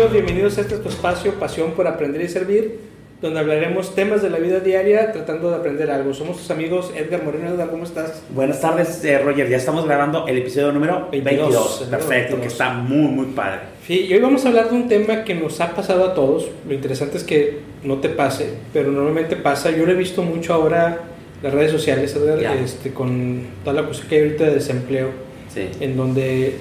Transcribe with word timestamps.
Amigos, 0.00 0.14
bienvenidos 0.14 0.56
a 0.56 0.62
este 0.62 0.78
tu 0.78 0.88
espacio, 0.88 1.34
Pasión 1.34 1.72
por 1.72 1.86
Aprender 1.86 2.22
y 2.22 2.28
Servir, 2.28 2.78
donde 3.20 3.38
hablaremos 3.38 3.94
temas 3.94 4.22
de 4.22 4.30
la 4.30 4.38
vida 4.38 4.60
diaria 4.60 5.12
tratando 5.12 5.50
de 5.50 5.56
aprender 5.56 5.90
algo. 5.90 6.14
Somos 6.14 6.38
tus 6.38 6.50
amigos 6.50 6.90
Edgar 6.96 7.22
Moreno. 7.22 7.50
Edgar, 7.50 7.68
¿cómo 7.68 7.84
estás? 7.84 8.22
Buenas 8.34 8.62
tardes, 8.62 9.04
eh, 9.04 9.18
Roger. 9.18 9.50
Ya 9.50 9.58
estamos 9.58 9.84
grabando 9.84 10.26
el 10.26 10.38
episodio 10.38 10.72
número 10.72 11.08
22. 11.12 11.48
22, 11.50 11.88
Perfecto, 11.90 12.36
22. 12.36 12.40
que 12.40 12.46
está 12.46 12.72
muy, 12.72 13.08
muy 13.12 13.26
padre. 13.26 13.60
Sí, 13.86 14.06
y 14.08 14.14
hoy 14.14 14.20
vamos 14.20 14.42
a 14.46 14.48
hablar 14.48 14.70
de 14.70 14.76
un 14.76 14.88
tema 14.88 15.22
que 15.22 15.34
nos 15.34 15.60
ha 15.60 15.74
pasado 15.74 16.02
a 16.06 16.14
todos. 16.14 16.48
Lo 16.66 16.72
interesante 16.72 17.18
es 17.18 17.24
que 17.24 17.58
no 17.84 17.98
te 17.98 18.08
pase, 18.08 18.54
pero 18.72 18.90
normalmente 18.90 19.36
pasa. 19.36 19.70
Yo 19.70 19.84
lo 19.84 19.92
he 19.92 19.96
visto 19.96 20.22
mucho 20.22 20.54
ahora 20.54 20.98
en 21.36 21.42
las 21.42 21.52
redes 21.52 21.72
sociales, 21.72 22.16
Edgar, 22.16 22.56
este, 22.56 22.94
con 22.94 23.42
toda 23.64 23.82
la 23.82 23.84
cuestión 23.86 24.08
que 24.08 24.16
hay 24.16 24.22
ahorita 24.22 24.44
de 24.44 24.54
desempleo, 24.54 25.08
Sí. 25.52 25.68
en 25.80 25.94
donde 25.94 26.54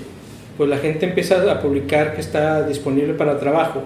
pues 0.59 0.69
la 0.69 0.77
gente 0.77 1.05
empieza 1.05 1.41
a 1.49 1.61
publicar 1.61 2.13
que 2.15 2.19
está 2.21 2.67
disponible 2.67 3.13
para 3.13 3.39
trabajo. 3.39 3.81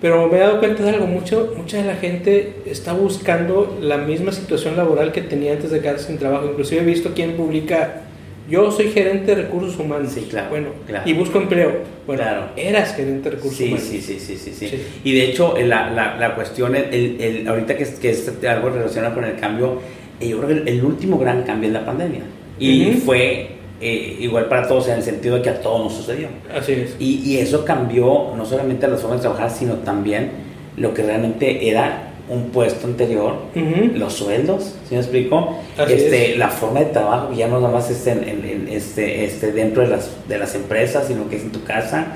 Pero 0.00 0.26
me 0.28 0.38
he 0.38 0.40
dado 0.40 0.58
cuenta 0.58 0.82
de 0.84 0.88
algo, 0.90 1.06
mucho, 1.06 1.52
mucha 1.54 1.76
de 1.76 1.84
la 1.84 1.96
gente 1.96 2.54
está 2.64 2.94
buscando 2.94 3.78
la 3.82 3.98
misma 3.98 4.32
situación 4.32 4.74
laboral 4.76 5.12
que 5.12 5.20
tenía 5.20 5.52
antes 5.52 5.70
de 5.70 5.80
quedarse 5.80 6.06
sin 6.06 6.16
trabajo. 6.16 6.46
Inclusive 6.46 6.80
he 6.80 6.84
visto 6.84 7.12
quien 7.14 7.32
publica, 7.32 8.02
yo 8.48 8.70
soy 8.70 8.90
gerente 8.90 9.34
de 9.34 9.42
recursos 9.42 9.78
humanos. 9.78 10.12
Sí, 10.14 10.26
claro, 10.30 10.48
Bueno, 10.48 10.68
claro. 10.86 11.02
y 11.10 11.12
busco 11.12 11.36
empleo. 11.38 11.72
Bueno, 12.06 12.22
Claro. 12.22 12.42
eras 12.56 12.94
gerente 12.96 13.28
de 13.28 13.36
recursos 13.36 13.58
Sí, 13.58 13.64
humanos. 13.66 13.84
sí, 13.84 14.00
sí, 14.00 14.18
sí, 14.18 14.36
sí, 14.38 14.52
sí. 14.54 14.82
Y 15.04 15.12
de 15.12 15.24
hecho, 15.26 15.58
el- 15.58 15.68
la, 15.68 15.90
la, 15.90 16.16
la 16.16 16.34
cuestión, 16.34 16.74
el, 16.74 17.20
el- 17.20 17.46
ahorita 17.46 17.76
que 17.76 17.84
que 18.00 18.10
es 18.10 18.32
algo 18.48 18.70
relacionado 18.70 19.14
con 19.14 19.24
el 19.24 19.36
cambio, 19.36 19.80
eh, 20.20 20.28
yo 20.30 20.38
creo 20.38 20.48
que 20.48 20.54
el, 20.62 20.68
el 20.68 20.84
último 20.84 21.18
gran 21.18 21.42
cambio 21.42 21.66
es 21.68 21.74
la 21.74 21.84
pandemia. 21.84 22.22
Y 22.58 22.88
Ujú. 22.92 22.98
fue 23.00 23.57
eh, 23.80 24.16
igual 24.20 24.46
para 24.46 24.66
todos 24.66 24.88
en 24.88 24.94
el 24.94 25.02
sentido 25.02 25.36
de 25.36 25.42
que 25.42 25.50
a 25.50 25.60
todos 25.60 25.84
nos 25.84 25.94
sucedió. 25.94 26.28
Así 26.54 26.72
es. 26.72 26.96
Y, 26.98 27.20
y 27.24 27.38
eso 27.38 27.64
cambió 27.64 28.32
no 28.36 28.44
solamente 28.44 28.86
las 28.88 29.00
formas 29.00 29.20
de 29.20 29.22
trabajar, 29.22 29.50
sino 29.50 29.74
también 29.76 30.30
lo 30.76 30.94
que 30.94 31.02
realmente 31.02 31.68
era 31.68 32.04
un 32.28 32.50
puesto 32.50 32.86
anterior, 32.86 33.36
Ujú. 33.56 33.96
los 33.96 34.12
sueldos, 34.12 34.74
¿sí 34.86 34.94
me 34.94 35.00
explico? 35.00 35.56
Así 35.78 35.94
este, 35.94 36.32
es. 36.32 36.38
La 36.38 36.48
forma 36.48 36.80
de 36.80 36.86
trabajo, 36.86 37.32
ya 37.32 37.48
no 37.48 37.58
nada 37.58 37.72
más 37.72 37.90
es 37.90 38.06
en, 38.06 38.18
en- 38.22 38.44
en 38.44 38.68
este, 38.68 39.24
este, 39.24 39.50
dentro 39.52 39.82
de 39.82 39.88
las, 39.88 40.10
de 40.28 40.38
las 40.38 40.54
empresas, 40.54 41.06
sino 41.06 41.26
que 41.30 41.36
es 41.36 41.42
en 41.42 41.52
tu 41.52 41.64
casa, 41.64 42.08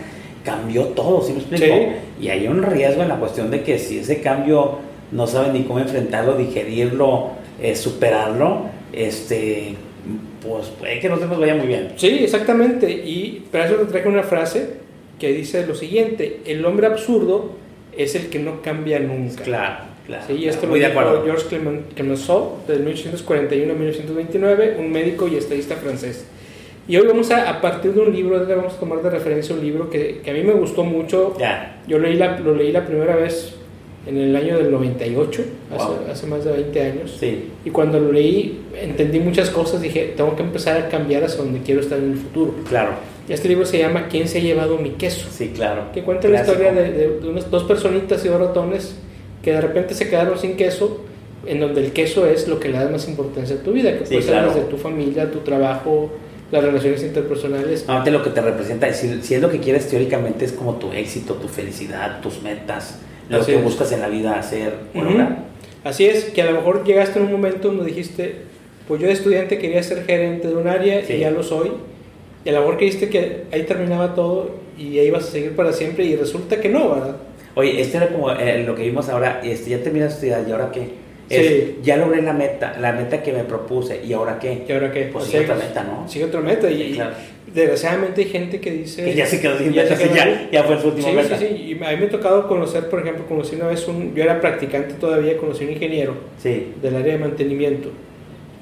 cambió 0.44 0.82
todo, 0.88 1.22
¿sí 1.22 1.32
me 1.32 1.38
explico? 1.38 1.64
Sí. 1.64 2.24
Y 2.24 2.28
hay 2.28 2.46
un 2.46 2.62
riesgo 2.62 3.02
en 3.02 3.08
la 3.08 3.16
cuestión 3.16 3.50
de 3.50 3.62
que 3.62 3.78
si 3.78 4.00
ese 4.00 4.20
cambio 4.20 4.80
no 5.12 5.26
saben 5.26 5.54
ni 5.54 5.62
cómo 5.62 5.78
enfrentarlo, 5.78 6.34
digerirlo, 6.36 7.30
eh, 7.62 7.74
superarlo, 7.74 8.62
este, 8.92 9.76
pues 10.46 10.68
puede 10.68 11.00
que 11.00 11.08
no 11.08 11.18
se 11.18 11.26
nos 11.26 11.38
vaya 11.38 11.54
muy 11.54 11.66
bien. 11.66 11.92
Sí, 11.96 12.20
exactamente. 12.24 12.90
Y 12.90 13.44
para 13.50 13.66
eso 13.66 13.74
te 13.76 13.84
traje 13.86 14.08
una 14.08 14.22
frase 14.22 14.70
que 15.18 15.32
dice 15.32 15.66
lo 15.66 15.74
siguiente: 15.74 16.40
el 16.46 16.64
hombre 16.64 16.86
absurdo 16.86 17.52
es 17.96 18.14
el 18.14 18.28
que 18.28 18.38
no 18.38 18.62
cambia 18.62 18.98
nunca. 18.98 19.42
Claro, 19.44 19.76
claro. 20.06 20.24
Sí, 20.26 20.34
y 20.34 20.48
esto 20.48 20.66
muy 20.66 20.78
lo 20.80 20.84
de 20.86 20.90
dijo 20.90 21.00
acuerdo. 21.00 21.24
Georges 21.24 21.46
Clemen- 21.50 21.82
Clemenceau, 21.94 22.58
del 22.66 22.80
1841 22.80 23.72
a 23.72 23.76
1929, 23.76 24.76
un 24.78 24.90
médico 24.90 25.28
y 25.28 25.36
estadista 25.36 25.76
francés. 25.76 26.26
Y 26.88 26.96
hoy 26.96 27.06
vamos 27.06 27.30
a, 27.30 27.48
a 27.48 27.60
partir 27.60 27.92
de 27.92 28.00
un 28.00 28.12
libro, 28.12 28.44
vamos 28.44 28.74
a 28.74 28.80
tomar 28.80 29.00
de 29.02 29.10
referencia 29.10 29.54
un 29.54 29.60
libro 29.64 29.88
que, 29.88 30.20
que 30.24 30.30
a 30.30 30.34
mí 30.34 30.42
me 30.42 30.52
gustó 30.52 30.82
mucho. 30.82 31.36
Ya. 31.38 31.80
Yo 31.86 31.98
leí 32.00 32.14
la, 32.16 32.40
lo 32.40 32.56
leí 32.56 32.72
la 32.72 32.84
primera 32.84 33.14
vez 33.14 33.54
en 34.06 34.16
el 34.18 34.34
año 34.34 34.58
del 34.58 34.70
98, 34.72 35.42
hace, 35.74 35.84
Wow. 35.84 35.96
hace 36.10 36.26
más 36.26 36.44
de 36.44 36.52
20 36.52 36.80
años. 36.82 37.16
Sí, 37.20 37.50
Y 37.64 37.70
cuando 37.70 38.00
lo 38.00 38.10
leí, 38.12 38.60
entendí 38.80 39.20
muchas 39.20 39.50
cosas, 39.50 39.80
dije, 39.80 40.14
tengo 40.16 40.34
que 40.34 40.42
empezar 40.42 40.76
a 40.76 40.88
cambiar 40.88 41.22
hacia 41.24 41.38
donde 41.42 41.60
quiero 41.60 41.80
estar 41.80 41.98
en 41.98 42.12
el 42.12 42.18
futuro. 42.18 42.54
claro. 42.68 42.92
Y 43.28 43.32
Este 43.32 43.48
libro 43.48 43.64
se 43.64 43.78
llama 43.78 44.08
¿Quién 44.08 44.26
se 44.26 44.38
ha 44.38 44.40
llevado 44.40 44.78
mi 44.78 44.90
queso? 44.90 45.28
Sí, 45.30 45.52
claro. 45.54 45.84
que 45.94 46.02
cuenta 46.02 46.26
la 46.28 46.40
historia 46.40 46.72
de, 46.72 46.90
de- 46.92 47.20
de 47.20 47.28
unas 47.28 47.48
dos 47.50 47.62
personitas 47.64 48.24
y 48.24 48.28
dos 48.28 48.40
ratones 48.40 48.96
que 49.42 49.52
de 49.52 49.60
repente 49.60 49.94
se 49.94 50.08
quedaron 50.10 50.36
sin 50.38 50.56
queso, 50.56 51.02
en 51.46 51.60
donde 51.60 51.84
el 51.84 51.92
queso 51.92 52.26
es 52.26 52.48
lo 52.48 52.58
que 52.58 52.68
le 52.68 52.78
da 52.78 52.88
más 52.88 53.08
importancia 53.08 53.54
a 53.56 53.58
tu 53.60 53.72
vida, 53.72 53.92
que 53.96 54.06
Sí, 54.06 54.14
puede 54.14 54.22
ser 54.22 54.44
desde 54.46 54.62
tu 54.62 54.76
familia, 54.76 55.30
tu 55.30 55.38
trabajo, 55.38 56.10
las 56.50 56.64
relaciones 56.64 57.02
interpersonales. 57.04 57.80
Normalmente 57.86 58.10
lo 58.10 58.22
que 58.24 58.30
te 58.30 58.40
representa, 58.40 58.92
si, 58.92 59.22
si 59.22 59.34
es 59.34 59.40
lo 59.40 59.48
que 59.50 59.58
quieres 59.60 59.88
teóricamente, 59.88 60.44
es 60.44 60.52
como 60.52 60.74
tu 60.76 60.92
éxito, 60.92 61.34
tu 61.34 61.46
felicidad, 61.48 62.20
tus 62.20 62.42
metas, 62.42 62.98
lo 63.28 63.38
Así 63.38 63.52
que 63.52 63.58
es. 63.58 63.64
buscas 63.64 63.92
en 63.92 64.00
la 64.00 64.08
vida 64.08 64.38
hacer 64.38 64.74
o 64.94 64.98
Ujú. 64.98 65.08
lograr. 65.10 65.38
Así 65.84 66.06
es, 66.06 66.24
que 66.26 66.42
a 66.42 66.46
lo 66.46 66.52
mejor 66.52 66.84
llegaste 66.84 67.18
en 67.18 67.26
un 67.26 67.32
momento 67.32 67.68
donde 67.68 67.84
dijiste, 67.84 68.36
pues 68.88 69.00
yo 69.00 69.06
de 69.06 69.12
estudiante 69.14 69.58
quería 69.58 69.82
ser 69.82 70.04
gerente 70.04 70.48
de 70.48 70.54
un 70.54 70.68
área 70.68 71.04
Sí. 71.04 71.14
y 71.14 71.18
ya 71.20 71.30
lo 71.30 71.42
soy, 71.42 71.72
y 72.44 72.48
a 72.48 72.52
lo 72.52 72.60
mejor 72.60 72.76
creíste 72.76 73.08
que 73.08 73.44
ahí 73.52 73.62
terminaba 73.64 74.14
todo 74.14 74.50
y 74.78 74.98
ahí 74.98 75.06
ibas 75.08 75.24
a 75.28 75.30
seguir 75.30 75.54
para 75.56 75.72
siempre 75.72 76.04
y 76.04 76.16
resulta 76.16 76.60
que 76.60 76.68
no, 76.68 76.90
¿verdad? 76.90 77.16
Oye, 77.54 77.80
este 77.80 77.98
era 77.98 78.08
como 78.08 78.30
eh, 78.32 78.64
lo 78.66 78.74
que 78.74 78.82
vimos 78.84 79.08
ahora, 79.08 79.40
este, 79.44 79.70
ya 79.70 79.82
estudiar, 80.06 80.44
¿y 80.48 80.52
ahora 80.52 80.70
qué? 80.72 80.88
Sí. 81.40 81.76
Ya 81.82 81.96
logré 81.96 82.22
la 82.22 82.32
meta, 82.32 82.76
la 82.80 82.92
meta 82.92 83.22
que 83.22 83.32
me 83.32 83.44
propuse, 83.44 84.00
¿y 84.04 84.12
ahora 84.12 84.38
qué? 84.38 84.62
¿Y 84.68 84.72
ahora 84.72 84.90
qué? 84.92 85.08
Pues 85.12 85.24
O 85.24 85.26
sigue 85.26 85.46
sea, 85.46 85.54
otra 85.54 85.66
meta, 85.68 85.84
¿no? 85.84 86.08
Sigue 86.08 86.24
otra 86.26 86.40
meta 86.40 86.70
y, 86.70 86.88
Sí, 86.88 86.92
claro. 86.94 87.14
desgraciadamente 87.54 88.20
hay 88.22 88.28
gente 88.28 88.60
que 88.60 88.70
dice... 88.70 89.04
Que 89.04 89.14
ya 89.14 89.26
se 89.26 89.40
quedó 89.40 89.58
sin 89.58 89.72
Ya 89.72 89.82
meta, 89.84 89.96
quedó 89.96 90.14
ya, 90.14 90.48
ya 90.52 90.64
fue 90.64 90.80
su 90.80 90.88
última 90.88 91.08
Sí, 91.08 91.14
meta. 91.16 91.38
sí, 91.38 91.46
sí. 91.48 91.54
Y 91.54 91.72
a 91.84 91.90
mí 91.92 91.96
me 92.00 92.06
ha 92.06 92.10
tocado 92.10 92.46
conocer, 92.48 92.88
por 92.88 93.00
ejemplo, 93.00 93.26
conocí 93.26 93.56
una 93.56 93.66
vez 93.68 93.86
un... 93.88 94.14
Yo 94.14 94.22
era 94.22 94.40
practicante 94.40 94.94
todavía, 94.94 95.36
conocí 95.36 95.64
un 95.64 95.70
ingeniero 95.72 96.14
Sí, 96.42 96.68
del 96.82 96.96
área 96.96 97.14
de 97.14 97.18
mantenimiento, 97.18 97.90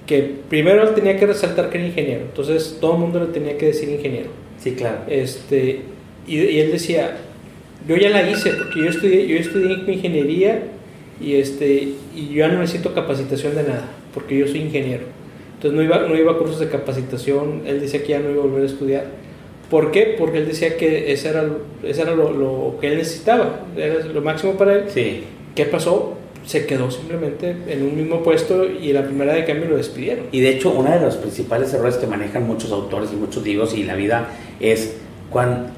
que 0.07 0.31
primero 0.49 0.83
él 0.83 0.95
tenía 0.95 1.17
que 1.17 1.27
resaltar 1.27 1.71
que 1.71 1.79
era 1.79 1.87
ingeniero, 1.87 2.23
entonces 2.23 2.79
todo 2.81 2.95
el 2.95 2.99
mundo 3.01 3.21
le 3.21 3.27
tenía 3.27 3.57
que 3.57 3.67
decir 3.67 3.89
ingeniero. 3.89 4.31
sí, 4.59 4.73
claro. 4.73 4.99
Este, 5.09 5.81
y, 6.27 6.37
y 6.39 6.61
él 6.61 6.73
decía, 6.73 7.17
yo 7.89 7.97
ya 7.97 8.11
la 8.11 8.29
hice, 8.29 8.51
porque 8.53 8.81
yo 8.81 8.91
estudié, 8.91 9.27
yo 9.27 9.37
estudié 9.37 9.73
ingeniería 9.93 10.63
y, 11.21 11.35
este, 11.35 11.95
y 12.15 12.29
yo 12.29 12.47
ya 12.47 12.49
no 12.49 12.61
necesito 12.61 12.95
capacitación 12.95 13.55
de 13.55 13.65
nada, 13.65 13.89
porque 14.15 14.39
yo 14.39 14.47
soy 14.47 14.61
ingeniero. 14.61 15.05
Entonces 15.55 15.77
no 15.77 15.83
iba, 15.83 16.09
no 16.09 16.17
iba 16.17 16.33
a 16.33 16.39
cursos 16.39 16.59
de 16.59 16.69
capacitación, 16.69 17.63
él 17.67 17.81
decía 17.81 18.03
que 18.03 18.09
ya 18.09 18.21
no 18.21 18.31
iba 18.31 18.43
a 18.43 18.47
volver 18.47 18.63
a 18.63 18.67
estudiar. 18.67 19.05
¿Por 19.69 19.91
qué? 19.91 20.17
Porque 20.19 20.39
él 20.39 20.47
decía 20.47 20.77
que 20.77 21.13
ese 21.13 21.29
era, 21.29 21.45
ese 21.83 22.03
era 22.03 22.15
lo, 22.15 22.33
lo 22.33 22.79
que 22.81 22.89
él 22.89 22.99
necesitaba, 22.99 23.67
era 23.77 24.05
lo 24.05 24.23
máximo 24.23 24.55
para 24.55 24.75
él. 24.75 24.85
Sí, 24.89 25.25
¿Qué 25.55 25.65
pasó? 25.65 26.15
Se 26.47 26.65
quedó 26.65 26.91
simplemente 26.91 27.55
en 27.69 27.83
un 27.83 27.97
mismo 27.97 28.23
puesto 28.23 28.65
y 28.65 28.93
la 28.93 29.05
primera 29.05 29.35
de 29.35 29.45
cambio 29.45 29.69
lo 29.69 29.77
despidieron. 29.77 30.27
Y 30.33 30.41
de 30.41 30.51
hecho, 30.51 30.71
uno 30.71 30.91
de 30.91 31.01
los 31.01 31.17
principales 31.17 31.75
errores 31.75 31.97
que 31.97 32.07
manejan 32.07 32.47
muchos 32.47 32.73
autores 32.73 33.11
y 33.13 33.17
muchos 33.17 33.45
libros 33.45 33.77
y 33.77 33.85
la 33.85 33.95
vida 33.95 34.29
es 34.59 34.97
cuando, 35.29 35.71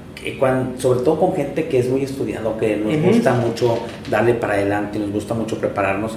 sobre 0.79 1.01
todo 1.01 1.19
con 1.19 1.35
gente 1.35 1.69
que 1.69 1.79
es 1.79 1.89
muy 1.89 2.03
estudiado, 2.03 2.57
que 2.59 2.77
nos 2.77 2.97
gusta 3.03 3.35
mucho 3.35 3.79
darle 4.11 4.35
para 4.35 4.55
adelante, 4.55 4.99
nos 4.99 5.11
gusta 5.11 5.35
mucho 5.35 5.59
prepararnos. 5.59 6.17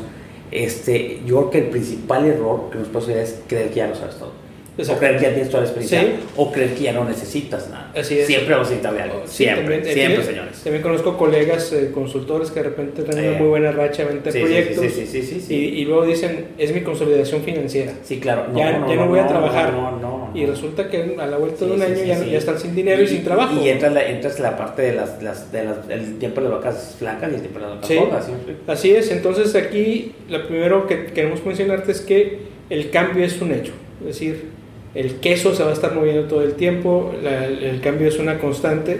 Este, 0.51 1.21
yo 1.25 1.37
creo 1.37 1.49
que 1.49 1.57
el 1.57 1.65
principal 1.65 2.25
error 2.25 2.69
que 2.71 2.77
nos 2.77 2.87
puede 2.87 3.05
suceder 3.05 3.23
es 3.23 3.41
creer 3.47 3.69
que 3.69 3.75
ya 3.75 3.87
lo 3.87 3.95
sabes 3.95 4.15
todo. 4.17 4.44
O 4.77 4.81
Exacto. 4.81 4.99
creer 4.99 5.15
que 5.17 5.23
ya 5.23 5.29
tienes 5.33 5.49
toda 5.49 5.63
la 5.63 5.69
experiencia. 5.69 6.01
Sí. 6.01 6.07
O 6.35 6.51
creer 6.51 6.73
que 6.73 6.83
ya 6.83 6.91
no 6.91 7.05
necesitas 7.05 7.69
nada. 7.69 7.91
Así 7.95 8.19
es. 8.19 8.27
Siempre 8.27 8.55
vas 8.55 8.67
a 8.67 8.69
necesitar 8.71 8.93
de 8.93 9.01
algo. 9.01 9.21
Sí, 9.25 9.43
siempre, 9.45 9.61
también- 9.63 9.83
siempre, 9.85 10.03
también- 10.03 10.25
señores. 10.25 10.57
También 10.63 10.83
conozco 10.83 11.17
colegas 11.17 11.71
eh, 11.73 11.91
consultores 11.93 12.51
que 12.51 12.59
de 12.61 12.69
repente 12.69 13.03
tienen 13.03 13.23
Eh, 13.23 13.29
una 13.29 13.37
muy 13.39 13.47
buena 13.47 13.71
racha 13.71 14.03
de 14.03 14.09
venta 14.09 14.25
de 14.25 14.31
Sí, 14.33 14.39
proyectos 14.39 14.83
sí, 14.83 14.89
sí, 14.89 15.07
sí, 15.07 15.21
sí, 15.21 15.39
sí. 15.39 15.55
Y, 15.55 15.57
y 15.81 15.85
luego 15.85 16.05
dicen, 16.05 16.47
es 16.57 16.73
mi 16.73 16.81
consolidación 16.81 17.41
financiera. 17.43 17.93
Sí, 18.03 18.19
claro. 18.19 18.47
ya, 18.55 18.71
ya 18.85 18.95
no, 18.95 19.07
voy 19.07 19.19
a 19.19 19.27
trabajar. 19.27 19.71
No, 19.71 19.91
no, 19.91 19.99
no, 19.99 20.31
Y 20.35 20.41
no. 20.43 20.51
resulta 20.51 20.89
que 20.89 21.15
a 21.17 21.25
la 21.25 21.37
vuelta 21.37 21.65
de 21.65 21.71
un 21.71 21.81
año 21.81 22.03
ya, 22.03 22.23
ya 22.25 22.37
están 22.37 22.59
sin 22.59 22.75
dinero 22.75 23.01
y, 23.01 23.07
sin 23.07 23.23
trabajo. 23.23 23.55
Y 23.63 23.69
entras 23.69 23.93
la, 23.93 24.05
entras 24.05 24.39
la 24.41 24.57
parte 24.57 24.81
de 24.81 24.93
las, 24.93 25.23
las, 25.23 25.51
de 25.53 25.63
las, 25.63 25.77
el 25.89 26.17
tiempo 26.19 26.41
de 26.41 26.49
las 26.49 26.57
vacas 26.59 26.95
flacas 26.99 27.31
y 27.31 27.35
el 27.35 27.39
tiempo 27.41 27.59
de 27.59 27.65
las 27.65 27.75
vacas 27.75 27.95
gordas. 27.97 28.27
Así 28.67 28.91
es, 28.91 29.09
entonces 29.11 29.55
aquí 29.55 30.11
lo 30.29 30.45
primero 30.47 30.85
que 30.87 31.05
queremos 31.05 31.45
mencionarte 31.45 31.93
es 31.93 32.01
que 32.01 32.39
el 32.69 32.89
cambio 32.89 33.23
es 33.23 33.41
un 33.41 33.53
hecho. 33.53 33.71
Es 34.01 34.07
decir, 34.07 34.54
el 34.95 35.15
queso 35.15 35.53
se 35.53 35.63
va 35.63 35.69
a 35.71 35.73
estar 35.73 35.93
moviendo 35.93 36.23
todo 36.23 36.41
el 36.41 36.53
tiempo, 36.53 37.13
la- 37.21 37.45
el 37.45 37.81
cambio 37.81 38.07
es 38.07 38.17
una 38.17 38.39
constante. 38.39 38.99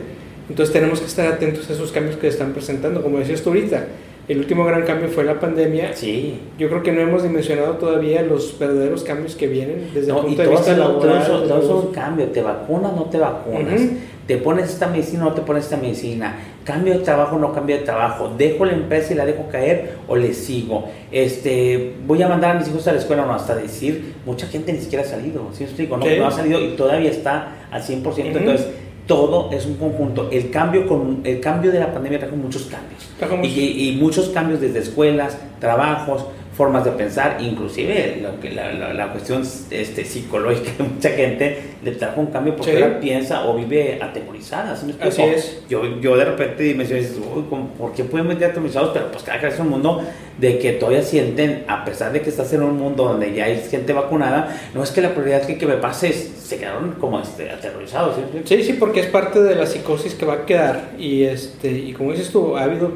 Entonces 0.50 0.72
tenemos 0.74 1.00
que 1.00 1.08
estar 1.08 1.28
atentos 1.28 1.70
a 1.70 1.74
esos 1.74 1.92
cambios 1.92 2.16
que 2.18 2.24
se 2.24 2.28
están 2.30 2.54
presentando. 2.54 3.02
Como 3.02 3.18
decías 3.18 3.42
tú 3.42 3.50
ahorita, 3.50 3.88
el 4.28 4.40
último 4.40 4.66
gran 4.66 4.84
cambio 4.84 5.08
fue 5.10 5.24
la 5.24 5.40
pandemia. 5.40 5.94
Sí. 5.94 6.40
Yo 6.58 6.68
creo 6.70 6.82
que 6.84 6.92
no 6.92 7.02
hemos 7.02 7.24
dimensionado 7.24 7.74
todavía 7.76 8.22
los 8.24 8.58
verdaderos 8.58 9.04
cambios 9.04 9.36
que 9.36 9.48
vienen 9.48 9.90
desde 9.94 10.12
No, 10.12 10.20
el 10.20 10.24
y 10.24 10.28
punto 10.28 10.42
de 10.42 10.48
todo 10.48 10.58
vista 10.58 10.78
laboral. 10.78 11.22
eso, 11.22 11.32
todo 11.44 11.44
eso 11.46 11.58
es 11.60 11.68
los- 11.70 11.86
un 11.86 11.92
cambio. 11.92 12.26
Te 12.28 12.42
vacunas, 12.42 12.94
no 12.96 13.04
te 13.06 13.18
vacunas. 13.20 13.82
Te 14.26 14.38
pones 14.38 14.72
esta 14.72 14.88
medicina, 14.88 15.26
no 15.26 15.34
te 15.34 15.42
pones 15.42 15.66
esta 15.66 15.78
medicina. 15.78 16.36
Cambio 16.64 16.94
de 16.94 17.00
trabajo, 17.02 17.38
no 17.38 17.54
cambio 17.54 17.78
de 17.78 17.84
trabajo. 17.84 18.34
Dejo 18.36 18.66
la 18.66 18.74
empresa 18.74 19.14
y 19.14 19.16
la 19.16 19.24
dejo 19.28 19.46
caer 19.52 19.92
o 20.08 20.16
le 20.16 20.34
sigo. 20.34 20.86
Este, 21.12 21.94
voy 22.08 22.22
a 22.24 22.28
mandar 22.28 22.56
a 22.56 22.60
mis 22.60 22.68
hijos 22.68 22.88
a 22.88 22.92
la 22.94 22.98
escuela 23.00 23.24
o 23.24 23.28
no. 23.28 23.34
Hasta 23.36 23.56
decir, 23.56 24.16
mucha 24.26 24.48
gente 24.48 24.74
ni 24.74 24.80
siquiera 24.80 25.04
ha 25.04 25.08
salido. 25.08 25.48
¿Sí 25.54 25.60
me 25.60 25.66
explico? 25.66 25.98
No, 25.98 26.06
Sí. 26.06 26.16
no 26.18 26.26
ha 26.28 26.32
salido 26.32 26.60
y 26.60 26.70
todavía 26.76 27.12
está 27.12 27.68
al 27.70 27.84
100%. 27.84 28.40
Ujú. 28.40 28.50
Entonces, 28.50 28.68
todo 29.08 29.50
es 29.52 29.66
un 29.66 29.76
conjunto. 29.76 30.30
El 30.32 30.50
cambio, 30.50 30.88
con, 30.88 31.22
el 31.24 31.40
cambio 31.40 31.72
de 31.72 31.80
la 31.80 31.94
pandemia 31.94 32.20
trajo 32.20 32.36
muchos 32.36 32.64
cambios. 32.64 33.08
Trajo 33.20 33.38
muchos- 33.38 33.56
Y, 33.56 33.90
y 33.90 33.96
muchos 33.98 34.30
cambios 34.30 34.62
desde 34.62 34.80
escuelas, 34.80 35.38
trabajos, 35.60 36.26
formas 36.56 36.86
de 36.86 36.92
pensar, 36.92 37.38
inclusive 37.42 38.20
lo 38.22 38.40
que, 38.40 38.50
la, 38.52 38.72
la, 38.72 38.94
la 38.94 39.12
cuestión 39.12 39.44
este, 39.72 40.06
psicológica 40.06 40.72
de 40.78 40.84
mucha 40.90 41.10
gente 41.10 41.60
le 41.84 41.92
trajo 41.92 42.22
un 42.22 42.28
cambio 42.28 42.56
porque 42.56 42.78
Sí. 42.78 42.82
ahora 42.82 43.00
piensa 43.02 43.46
o 43.46 43.56
vive 43.58 44.00
atemorizada. 44.02 44.74
¿sí? 44.76 44.96
Así 45.02 45.22
es. 45.22 45.64
Yo, 45.70 46.00
yo 46.00 46.16
de 46.16 46.24
repente 46.24 46.74
me 46.74 46.84
dices, 46.86 47.18
uy, 47.36 47.44
¿cómo- 47.50 47.68
¿por 47.78 47.92
qué 47.94 48.06
pueden 48.06 48.28
meter 48.28 48.52
atemorizados? 48.52 48.92
Pero 48.94 49.12
pues 49.12 49.22
cada 49.24 49.38
vez 49.42 49.54
es 49.56 49.60
un 49.60 49.70
mundo 49.70 50.02
de 50.38 50.60
que 50.60 50.74
todavía 50.74 51.02
sienten, 51.02 51.64
a 51.68 51.86
pesar 51.86 52.12
de 52.12 52.22
que 52.22 52.30
estás 52.30 52.52
en 52.54 52.62
un 52.64 52.78
mundo 52.78 53.06
donde 53.06 53.34
ya 53.34 53.46
hay 53.46 53.58
gente 53.70 53.94
vacunada, 53.94 54.56
no 54.74 54.84
es 54.84 54.92
que 54.92 55.02
la 55.02 55.12
prioridad 55.14 55.44
que, 55.46 55.58
que 55.58 55.66
me 55.66 55.76
pase 55.78 56.10
es- 56.10 56.32
se 56.46 56.58
quedaron 56.58 56.92
como 57.00 57.20
este, 57.22 57.50
aterrorizados. 57.50 58.16
¿sí? 58.18 58.42
Sí, 58.44 58.64
sí, 58.64 58.74
porque 58.74 59.00
es 59.00 59.08
parte 59.08 59.42
de 59.42 59.56
la 59.56 59.66
psicosis 59.66 60.14
que 60.14 60.26
va 60.26 60.34
a 60.34 60.46
quedar. 60.46 60.90
Y 61.00 61.24
este 61.24 61.72
y 61.72 61.94
como 61.94 62.12
dices 62.12 62.30
tú, 62.32 62.56
ha 62.58 62.64
habido 62.64 62.92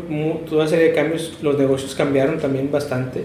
toda 0.47 0.61
una 0.61 0.69
serie 0.69 0.85
de 0.89 0.93
cambios. 0.93 1.37
Los 1.41 1.57
negocios 1.57 1.95
cambiaron 1.95 2.37
también 2.39 2.69
bastante. 2.71 3.23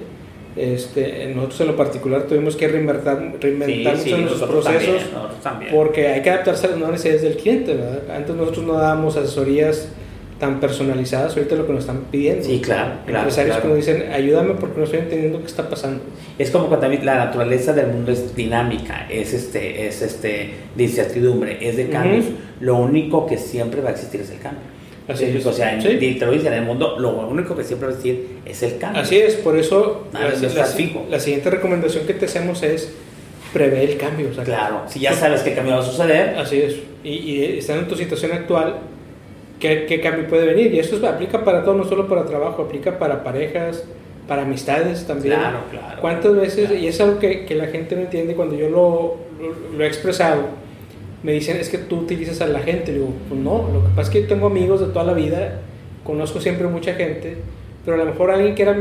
Este, 0.57 1.33
nosotros 1.35 1.61
en 1.63 1.67
lo 1.67 1.77
particular 1.77 2.23
tuvimos 2.29 2.55
que 2.55 2.69
reinventar, 2.69 3.19
reinventar 3.41 3.97
muchos 3.97 4.05
de 4.13 4.19
nuestros 4.19 4.49
procesos 4.51 5.03
también, 5.11 5.41
también. 5.43 5.75
porque 5.75 6.07
hay 6.07 6.23
que 6.23 6.31
adaptarse 6.31 6.67
a 6.67 6.71
las 6.71 6.79
nuevas 6.79 6.93
necesidades 6.93 7.23
del 7.23 7.37
cliente. 7.43 7.75
¿verdad? 7.75 8.03
Antes 8.17 8.37
nosotros 8.37 8.65
no 8.65 8.75
dábamos 8.75 9.17
asesorías 9.17 9.89
tan 10.39 10.61
personalizadas, 10.61 11.37
ahorita 11.37 11.55
lo 11.55 11.67
que 11.67 11.73
nos 11.73 11.81
están 11.83 12.01
pidiendo. 12.11 12.45
Sí, 12.45 12.61
claro, 12.61 12.93
claro, 13.07 13.21
Empresarios 13.21 13.57
claro. 13.57 13.63
que 13.63 13.69
nos 13.69 13.87
dicen, 13.87 14.13
ayúdame 14.13 14.55
porque 14.55 14.79
no 14.79 14.85
estoy 14.85 14.99
entendiendo 15.01 15.39
qué 15.41 15.47
está 15.47 15.69
pasando. 15.71 16.03
Es 16.39 16.51
como 16.51 16.67
cuando 16.67 16.83
también 16.87 17.07
la 17.07 17.15
naturaleza 17.17 17.73
del 17.73 17.87
mundo 17.89 18.11
es 18.13 18.35
dinámica, 18.35 19.07
es 19.09 19.33
este, 19.33 19.87
es 19.87 20.03
este 20.03 20.51
de 20.75 20.83
incertidumbre, 20.83 21.59
es 21.61 21.77
de 21.77 21.89
cambios. 21.89 22.25
Ujú. 22.27 22.35
Lo 22.61 22.77
único 22.77 23.27
que 23.27 23.39
siempre 23.39 23.81
va 23.81 23.91
a 23.91 23.93
existir 23.93 24.21
es 24.23 24.31
el 24.31 24.39
cambio. 24.41 24.61
Así 25.07 25.27
¿Sí? 25.27 25.37
es. 25.37 25.47
O 25.47 25.53
sea, 25.53 25.75
en, 25.75 25.83
Sí. 25.83 26.17
te 26.19 26.27
lo 26.27 26.33
dicen, 26.33 26.49
en 26.53 26.61
el 26.61 26.65
mundo 26.65 26.99
lo 26.99 27.11
único 27.29 27.55
que 27.57 27.63
siempre 27.63 27.89
va 27.89 27.93
a 27.95 27.97
existir 27.97 28.39
es 28.45 28.63
el 28.63 28.79
cambio. 28.79 29.03
Así 29.03 29.17
es, 29.19 29.35
por 29.35 29.57
eso 29.57 30.09
la, 30.13 30.21
no 30.31 30.55
la- 30.55 30.65
fijo. 30.65 31.07
la 31.11 31.21
siguiente 31.21 31.51
recomendación 31.51 32.07
que 32.07 32.15
te 32.15 32.25
hacemos 32.25 32.63
es 32.63 32.91
prever 33.53 33.89
el 33.91 33.97
cambio. 33.99 34.29
o 34.31 34.35
sea, 34.35 34.43
Claro, 34.45 34.83
si 34.89 34.99
ya 35.01 35.13
sabes 35.13 35.43
qué 35.43 35.55
cambio 35.55 35.75
va 35.75 35.81
a 35.81 35.85
suceder, 35.85 36.37
Así 36.39 36.61
es. 36.61 36.75
Y, 37.05 37.11
y 37.11 37.59
estando 37.59 37.83
en 37.83 37.89
tu 37.89 37.97
situación 37.97 38.33
actual, 38.33 38.79
¿qué, 39.69 39.87
qué 39.87 40.01
cambio 40.01 40.27
puede 40.29 40.45
venir? 40.47 40.75
Y 40.75 40.79
esto 40.79 40.97
es- 40.97 41.05
aplica 41.05 41.43
para 41.45 41.65
todo, 41.65 41.75
no 41.75 41.85
solo 41.85 42.07
para 42.07 42.25
trabajo, 42.27 42.63
aplica 42.63 42.99
para 42.99 43.25
parejas, 43.25 43.85
para 44.29 44.43
amistades 44.43 45.07
también. 45.07 45.37
Claro, 45.37 45.59
claro. 45.71 46.01
¿Cuántas 46.03 46.35
veces, 46.37 46.69
Claro. 46.69 46.75
y 46.85 46.87
es 46.87 47.01
algo 47.01 47.19
que, 47.19 47.45
que 47.47 47.55
la 47.55 47.67
gente 47.69 47.95
no 47.97 48.03
entiende 48.03 48.35
cuando 48.35 48.55
yo 48.57 48.69
lo, 48.69 49.17
lo, 49.41 49.77
lo 49.79 49.85
he 49.85 49.87
expresado, 49.87 50.43
me 51.23 51.33
dicen, 51.33 51.57
es 51.57 51.71
que 51.71 51.79
tú 51.79 51.97
utilizas 52.01 52.41
a 52.43 52.47
la 52.47 52.59
gente. 52.61 52.93
Le 52.93 52.99
digo, 52.99 53.11
pues 53.29 53.41
no, 53.41 53.69
lo 53.73 53.81
que 53.83 53.89
pasa 53.97 54.03
es 54.03 54.11
que 54.11 54.23
yo 54.23 54.29
tengo 54.29 54.47
amigos 54.49 54.81
de 54.81 54.87
toda 54.89 55.05
la 55.07 55.15
vida, 55.15 55.61
conozco 56.05 56.41
siempre 56.41 56.67
mucha 56.69 56.93
gente, 56.95 57.39
pero 57.85 57.97
a 57.97 58.05
lo 58.05 58.11
mejor 58.11 58.31
alguien 58.31 58.55
que 58.55 58.63
era 58.63 58.77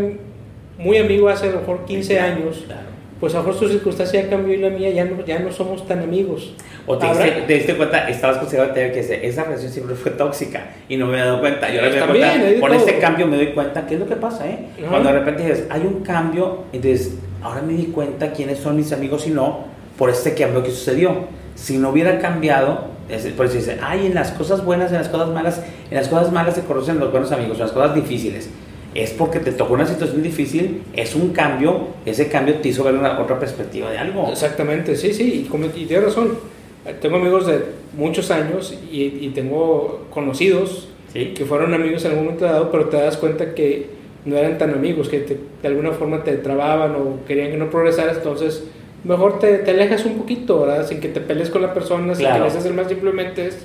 muy 0.77 0.97
amigo 0.97 1.29
hace 1.29 1.47
a 1.47 1.51
lo 1.51 1.59
mejor 1.61 1.85
15 1.85 2.19
años, 2.19 2.63
Claro. 2.65 2.92
Pues 3.19 3.33
a 3.35 3.37
lo 3.37 3.43
mejor 3.45 3.59
su 3.59 3.69
circunstancia 3.69 4.21
ya 4.23 4.29
cambió 4.29 4.53
y 4.53 4.57
la 4.57 4.69
mía 4.69 4.89
ya 4.91 5.05
no, 5.05 5.23
ya 5.25 5.39
no 5.39 5.51
somos 5.51 5.87
tan 5.87 5.99
amigos. 6.01 6.53
O 6.85 6.97
te, 6.97 7.07
diste, 7.07 7.31
te 7.47 7.53
diste 7.53 7.75
cuenta, 7.77 8.09
estabas 8.09 8.37
considerando 8.37 8.73
que 8.73 8.99
esa 9.23 9.43
relación 9.43 9.71
siempre 9.71 9.95
fue 9.95 10.11
tóxica 10.11 10.71
y 10.89 10.97
no 10.97 11.07
me 11.07 11.17
he 11.17 11.21
dado 11.21 11.39
cuenta. 11.39 11.69
Yo 11.71 11.79
ahora 11.81 11.91
me 11.93 11.99
También, 11.99 12.29
cuenta, 12.41 12.59
con 12.59 12.69
todo. 12.71 12.79
este 12.79 12.99
cambio 12.99 13.27
me 13.27 13.37
doy 13.37 13.47
cuenta 13.53 13.85
qué 13.87 13.93
es 13.93 13.99
lo 13.99 14.07
que 14.07 14.15
pasa, 14.17 14.47
¿eh? 14.47 14.59
Ajá. 14.79 14.89
Cuando 14.89 15.09
de 15.13 15.19
repente 15.19 15.43
dices, 15.43 15.65
hay 15.69 15.81
un 15.81 16.01
cambio, 16.03 16.63
entonces 16.73 17.15
ahora 17.41 17.61
me 17.61 17.73
di 17.73 17.85
cuenta 17.85 18.31
quiénes 18.33 18.59
son 18.59 18.75
mis 18.75 18.91
amigos 18.91 19.25
y 19.27 19.29
no 19.29 19.59
por 19.97 20.09
este 20.09 20.33
cambio 20.33 20.61
que 20.63 20.71
sucedió. 20.71 21.27
Si 21.55 21.77
no 21.77 21.89
hubiera 21.91 22.19
cambiado, 22.19 22.85
es- 23.09 23.25
por 23.27 23.45
eso 23.45 23.55
dice, 23.55 23.77
ay, 23.81 24.07
en 24.07 24.15
las 24.15 24.31
cosas 24.31 24.65
buenas, 24.65 24.91
en 24.91 24.97
las 24.97 25.07
cosas 25.07 25.29
malas, 25.29 25.61
en 25.89 25.95
las 25.97 26.07
cosas 26.09 26.31
malas 26.31 26.55
se 26.55 26.61
conocen 26.63 26.99
los 26.99 27.11
buenos 27.11 27.31
amigos, 27.31 27.57
en 27.57 27.63
las 27.63 27.71
cosas 27.71 27.95
difíciles. 27.95 28.49
Es 28.95 29.11
porque 29.11 29.39
te 29.39 29.51
tocó 29.51 29.73
una 29.73 29.87
situación 29.87 30.21
difícil, 30.21 30.83
es 30.95 31.15
un 31.15 31.29
cambio, 31.33 31.87
ese 32.05 32.27
cambio 32.27 32.55
te 32.55 32.69
hizo 32.69 32.83
ver 32.83 32.93
una, 32.93 33.19
otra 33.19 33.39
perspectiva 33.39 33.89
de 33.91 33.97
algo. 33.97 34.29
Exactamente, 34.31 34.95
sí, 34.95 35.13
sí, 35.13 35.47
y, 35.51 35.55
y 35.81 35.85
tienes 35.85 36.05
razón. 36.05 36.37
Tengo 37.01 37.15
amigos 37.17 37.47
de 37.47 37.59
muchos 37.97 38.29
años 38.29 38.77
y, 38.91 39.01
y 39.21 39.31
tengo 39.33 40.05
conocidos 40.09 40.89
Sí. 41.13 41.33
que 41.35 41.45
fueron 41.45 41.73
amigos 41.75 42.03
en 42.05 42.11
algún 42.11 42.25
momento 42.25 42.45
dado, 42.45 42.71
pero 42.71 42.85
te 42.89 42.97
das 42.97 43.17
cuenta 43.17 43.53
que 43.53 43.85
no 44.25 44.35
eran 44.35 44.57
tan 44.57 44.71
amigos, 44.73 45.09
que 45.09 45.19
te- 45.19 45.37
de 45.61 45.67
alguna 45.67 45.91
forma 45.91 46.23
te 46.23 46.33
trababan 46.37 46.95
o 46.95 47.19
querían 47.27 47.51
que 47.51 47.57
no 47.57 47.69
progresaras, 47.69 48.17
entonces 48.17 48.63
mejor 49.03 49.37
te, 49.37 49.59
te 49.59 49.71
alejas 49.71 50.05
un 50.05 50.15
poquito, 50.17 50.61
¿verdad? 50.61 50.87
Sin 50.87 50.99
que 50.99 51.09
te 51.09 51.19
pelees 51.21 51.51
con 51.51 51.61
la 51.61 51.71
persona, 51.73 52.15
sin 52.15 52.25
que 52.25 52.29
Claro. 52.31 52.45
le 52.45 52.49
haces 52.49 52.65
el 52.65 52.73
más, 52.73 52.87
simplemente 52.87 53.45
es, 53.45 53.57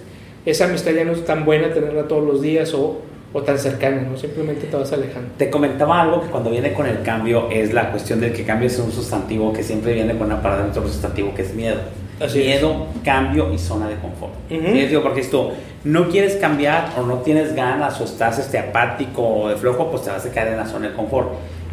esa 0.44 0.66
amistad 0.66 0.92
ya 0.92 1.04
no 1.04 1.12
es 1.12 1.24
tan 1.24 1.46
buena 1.46 1.72
tenerla 1.72 2.06
todos 2.06 2.22
los 2.22 2.42
días 2.42 2.74
o, 2.74 2.98
o 3.32 3.42
tan 3.42 3.58
cercana, 3.58 4.02
¿no? 4.02 4.16
Simplemente 4.16 4.66
te 4.66 4.76
vas 4.76 4.92
alejando. 4.92 5.30
Te 5.36 5.50
comentaba 5.50 6.00
algo 6.00 6.22
que 6.22 6.28
cuando 6.28 6.50
viene 6.50 6.72
con 6.72 6.86
el 6.86 7.02
cambio 7.02 7.48
es 7.50 7.72
la 7.74 7.90
cuestión 7.90 8.20
del 8.20 8.32
que 8.32 8.44
cambio 8.44 8.68
es 8.68 8.78
un 8.78 8.90
sustantivo 8.90 9.52
que 9.52 9.62
siempre 9.62 9.92
viene 9.92 10.16
con 10.16 10.28
una 10.28 10.40
palabra 10.40 10.64
dentro 10.64 10.82
del 10.82 10.90
sustantivo 10.90 11.34
que 11.34 11.42
es 11.42 11.54
miedo. 11.54 11.78
Así 12.20 12.40
es. 12.40 12.46
miedo, 12.46 12.86
cambio 13.04 13.52
y 13.52 13.58
zona 13.58 13.88
de 13.88 13.96
confort. 13.96 14.32
Ujú. 14.50 14.72
¿Sí? 14.72 14.86
Digo, 14.86 15.02
porque 15.02 15.22
tú 15.22 15.50
no 15.84 16.08
quieres 16.08 16.36
cambiar 16.36 16.94
o 16.98 17.02
no 17.02 17.18
tienes 17.18 17.54
ganas 17.54 18.00
o 18.00 18.04
estás 18.04 18.38
este, 18.38 18.58
apático 18.58 19.22
o 19.22 19.48
de 19.48 19.56
flojo, 19.56 19.90
pues 19.90 20.04
te 20.04 20.10
vas 20.10 20.24
a 20.24 20.30
quedar 20.30 20.48
en 20.48 20.56
la 20.56 20.66
zona 20.66 20.88
de 20.88 20.94
confort. 20.94 21.30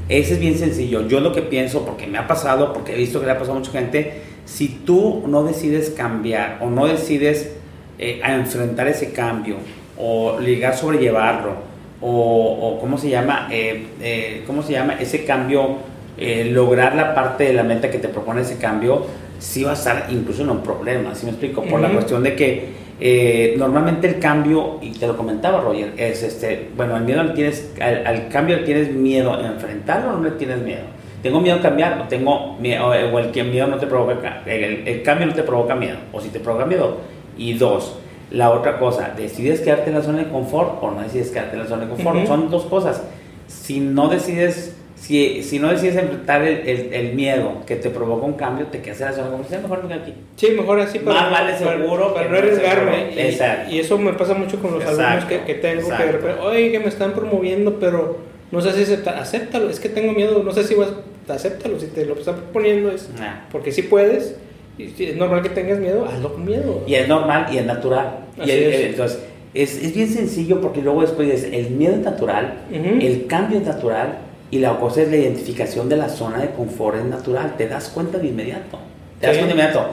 Ese 0.07 0.33
es 0.33 0.39
bien 0.39 0.57
sencillo. 0.57 1.07
Yo 1.07 1.19
lo 1.19 1.31
que 1.31 1.41
pienso, 1.41 1.83
porque 1.83 2.05
me 2.05 2.19
ha 2.19 2.27
pasado, 2.27 2.73
porque 2.73 2.93
he 2.93 2.97
visto 2.97 3.19
que 3.19 3.25
le 3.25 3.31
ha 3.31 3.37
pasado 3.39 3.53
a 3.53 3.59
mucha 3.59 3.71
gente, 3.71 4.21
si 4.45 4.67
tú 4.67 5.23
no 5.25 5.43
decides 5.43 5.89
cambiar 5.89 6.59
o 6.61 6.69
no 6.69 6.85
decides 6.85 7.53
eh, 7.97 8.19
a 8.23 8.35
enfrentar 8.35 8.87
ese 8.87 9.13
cambio 9.13 9.55
o 9.97 10.39
ligar 10.39 10.75
sobrellevarlo 10.75 11.53
o, 12.01 12.09
o 12.61 12.79
cómo 12.79 12.97
se 12.97 13.09
llama 13.09 13.47
Eh, 13.51 13.87
eh, 14.01 14.43
cómo 14.45 14.61
se 14.63 14.73
llama 14.73 14.95
ese 14.99 15.23
cambio 15.25 15.77
eh, 16.17 16.49
lograr 16.51 16.95
la 16.95 17.13
parte 17.15 17.45
de 17.45 17.53
la 17.53 17.63
meta 17.63 17.89
que 17.91 17.97
te 17.99 18.07
propone 18.07 18.41
ese 18.41 18.57
cambio 18.57 19.05
sí 19.39 19.63
va 19.63 19.71
a 19.71 19.73
estar 19.73 20.07
incluso 20.09 20.43
en 20.43 20.49
un 20.49 20.61
problema 20.61 21.13
¿sí 21.15 21.25
me 21.25 21.31
explico? 21.31 21.61
por 21.63 21.79
la 21.79 21.87
Ujú. 21.87 21.95
cuestión 21.97 22.23
de 22.23 22.35
que 22.35 22.85
eh, 23.01 23.55
normalmente 23.57 24.07
el 24.07 24.19
cambio 24.19 24.77
y 24.81 24.91
te 24.91 25.05
lo 25.07 25.17
comentaba 25.17 25.59
Roger 25.61 25.91
es 25.97 26.23
este 26.23 26.69
bueno 26.77 26.95
al 26.95 27.03
miedo 27.03 27.23
le 27.23 27.33
tienes 27.33 27.73
al, 27.81 28.07
al 28.07 28.27
cambio 28.29 28.55
le 28.57 28.63
tienes 28.63 28.91
miedo 28.91 29.33
a 29.33 29.45
enfrentarlo 29.45 30.11
o 30.11 30.17
no 30.17 30.23
le 30.23 30.31
tienes 30.31 30.59
miedo. 30.61 30.83
Tengo 31.21 31.41
miedo 31.41 31.57
a 31.57 31.61
cambiar 31.61 31.99
o 31.99 32.07
tengo 32.07 32.55
miedo 32.59 32.85
o 32.87 33.19
el 33.19 33.31
que 33.31 33.43
miedo 33.43 33.65
no 33.67 33.77
te 33.77 33.87
provoca 33.87 34.21
ca- 34.21 34.43
el, 34.45 34.87
el 34.87 35.01
cambio 35.01 35.25
no 35.27 35.33
te 35.33 35.41
provoca 35.43 35.73
miedo 35.75 35.97
o 36.13 36.21
si 36.21 36.29
te 36.29 36.39
provoca 36.39 36.65
miedo. 36.65 36.97
Y 37.37 37.53
dos 37.55 37.97
la 38.31 38.49
otra 38.51 38.79
cosa 38.79 39.13
decides 39.15 39.61
quedarte 39.61 39.89
en 39.89 39.95
la 39.97 40.01
zona 40.03 40.19
de 40.19 40.29
confort 40.29 40.81
o 40.81 40.91
no 40.91 41.01
decides 41.01 41.29
quedarte 41.31 41.53
en 41.55 41.63
la 41.63 41.67
zona 41.67 41.83
de 41.83 41.89
confort 41.89 42.17
Ujú. 42.17 42.27
son 42.27 42.49
dos 42.49 42.65
cosas 42.65 43.01
si 43.47 43.79
no 43.79 44.07
decides 44.09 44.73
si, 44.95 45.43
si 45.43 45.59
no 45.59 45.67
decides 45.69 45.97
enfrentar 45.97 46.41
el, 46.41 46.67
el- 46.67 46.93
el 46.93 47.13
miedo 47.13 47.57
que 47.67 47.75
te 47.75 47.89
provoca 47.91 48.25
un 48.25 48.33
cambio 48.33 48.65
te 48.67 48.81
quedas 48.81 49.01
en 49.01 49.05
la 49.07 49.13
zona 49.13 49.25
de 49.27 49.31
confort 49.35 49.49
"Sí, 49.51 49.57
mejor 49.61 49.93
aquí 49.93 50.13
Sí, 50.37 50.47
mejor 50.57 50.79
así 50.79 50.99
Más 50.99 51.29
vale 51.31 51.57
seguro 51.57 52.13
para, 52.13 52.25
que 52.25 52.31
no 52.31 52.37
arriesgarme. 52.39 53.13
Y, 53.13 53.19
Exacto. 53.19 53.71
y 53.75 53.79
eso 53.79 53.97
me 53.99 54.13
pasa 54.13 54.33
mucho 54.33 54.57
con 54.59 54.71
los 54.71 54.81
Exacto, 54.81 55.03
alumnos 55.03 55.25
que, 55.25 55.39
que 55.41 55.53
tengo, 55.55 55.81
que 55.81 55.87
de 55.89 55.93
exacto. 55.93 56.11
repente, 56.13 56.41
oye, 56.41 56.71
que 56.71 56.79
me 56.79 56.87
están 56.87 57.11
promoviendo, 57.13 57.77
pero 57.79 58.17
no 58.51 58.61
sé 58.61 58.71
si 58.73 58.81
aceptar. 58.83 59.17
Acéptalo, 59.17 59.69
es 59.69 59.79
que 59.79 59.89
tengo 59.89 60.13
miedo, 60.13 60.41
no 60.43 60.51
sé 60.51 60.63
si 60.63 60.73
vas 60.75 60.89
acéptalo, 61.27 61.79
si 61.79 61.87
te 61.87 62.05
lo 62.05 62.15
están 62.17 62.35
proponiendo 62.35 62.89
es 62.91 63.09
Nah. 63.19 63.47
porque 63.51 63.71
si 63.71 63.83
puedes, 63.83 64.35
y 64.77 64.87
si 64.89 65.05
es 65.05 65.15
normal 65.15 65.41
que 65.41 65.49
tengas 65.49 65.79
miedo, 65.79 66.05
hazlo 66.05 66.33
con 66.33 66.45
miedo. 66.45 66.83
y 66.85 66.95
es 66.95 67.07
normal 67.07 67.47
y 67.51 67.57
es 67.57 67.65
natural 67.65 68.19
y 68.37 68.41
Así 68.41 68.51
el- 68.51 68.63
es. 68.63 68.75
el- 68.79 68.85
entonces 68.91 69.19
es, 69.53 69.81
es 69.83 69.93
bien 69.95 70.09
sencillo 70.09 70.59
porque 70.61 70.81
luego 70.81 71.01
después 71.01 71.29
dices 71.31 71.49
el 71.53 71.69
miedo 71.71 71.93
es 71.95 72.01
natural 72.01 72.59
Ujú. 72.71 72.99
el 73.01 73.25
cambio 73.27 73.59
es 73.59 73.65
natural 73.65 74.17
y 74.51 74.59
la 74.59 74.77
cosa 74.79 75.01
es 75.01 75.09
la 75.09 75.15
identificación 75.17 75.87
de 75.89 75.95
la 75.97 76.09
zona 76.09 76.39
de 76.39 76.49
confort 76.51 76.97
es 76.97 77.05
natural 77.05 77.55
te 77.57 77.67
das 77.67 77.89
cuenta 77.89 78.17
de 78.17 78.27
inmediato 78.27 78.77
te 79.21 79.27
das 79.27 79.35
Sí. 79.37 79.41
cuenta 79.41 79.55
de 79.55 79.61
inmediato 79.61 79.89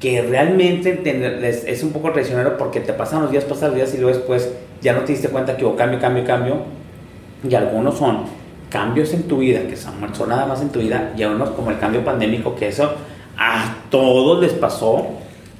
que 0.00 0.20
realmente 0.20 1.00
es, 1.48 1.64
es 1.64 1.82
un 1.82 1.90
poco 1.92 2.12
traicionero 2.12 2.58
porque 2.58 2.80
te 2.80 2.92
pasan 2.92 3.22
los 3.22 3.30
días, 3.30 3.44
pasan 3.44 3.68
los 3.70 3.76
días 3.76 3.94
y 3.94 3.98
luego 3.98 4.14
después 4.18 4.52
ya 4.82 4.92
no 4.92 5.00
te 5.00 5.12
diste 5.12 5.28
cuenta 5.30 5.56
que 5.56 5.64
hubo 5.64 5.74
cambio, 5.74 5.98
cambio, 5.98 6.22
cambio. 6.24 6.56
Y 7.48 7.54
algunos 7.54 7.96
son 7.96 8.24
cambios 8.68 9.14
en 9.14 9.22
tu 9.22 9.38
vida, 9.38 9.60
que 9.66 9.74
son, 9.74 9.94
son 10.14 10.28
nada 10.28 10.44
más 10.44 10.60
en 10.60 10.68
tu 10.68 10.80
vida, 10.80 11.14
y 11.16 11.22
algunos 11.22 11.48
como 11.52 11.70
el 11.70 11.78
cambio 11.78 12.04
pandémico, 12.04 12.54
que 12.54 12.68
eso 12.68 12.92
a 13.38 13.76
todos 13.90 14.40
les 14.42 14.52
pasó. 14.52 15.06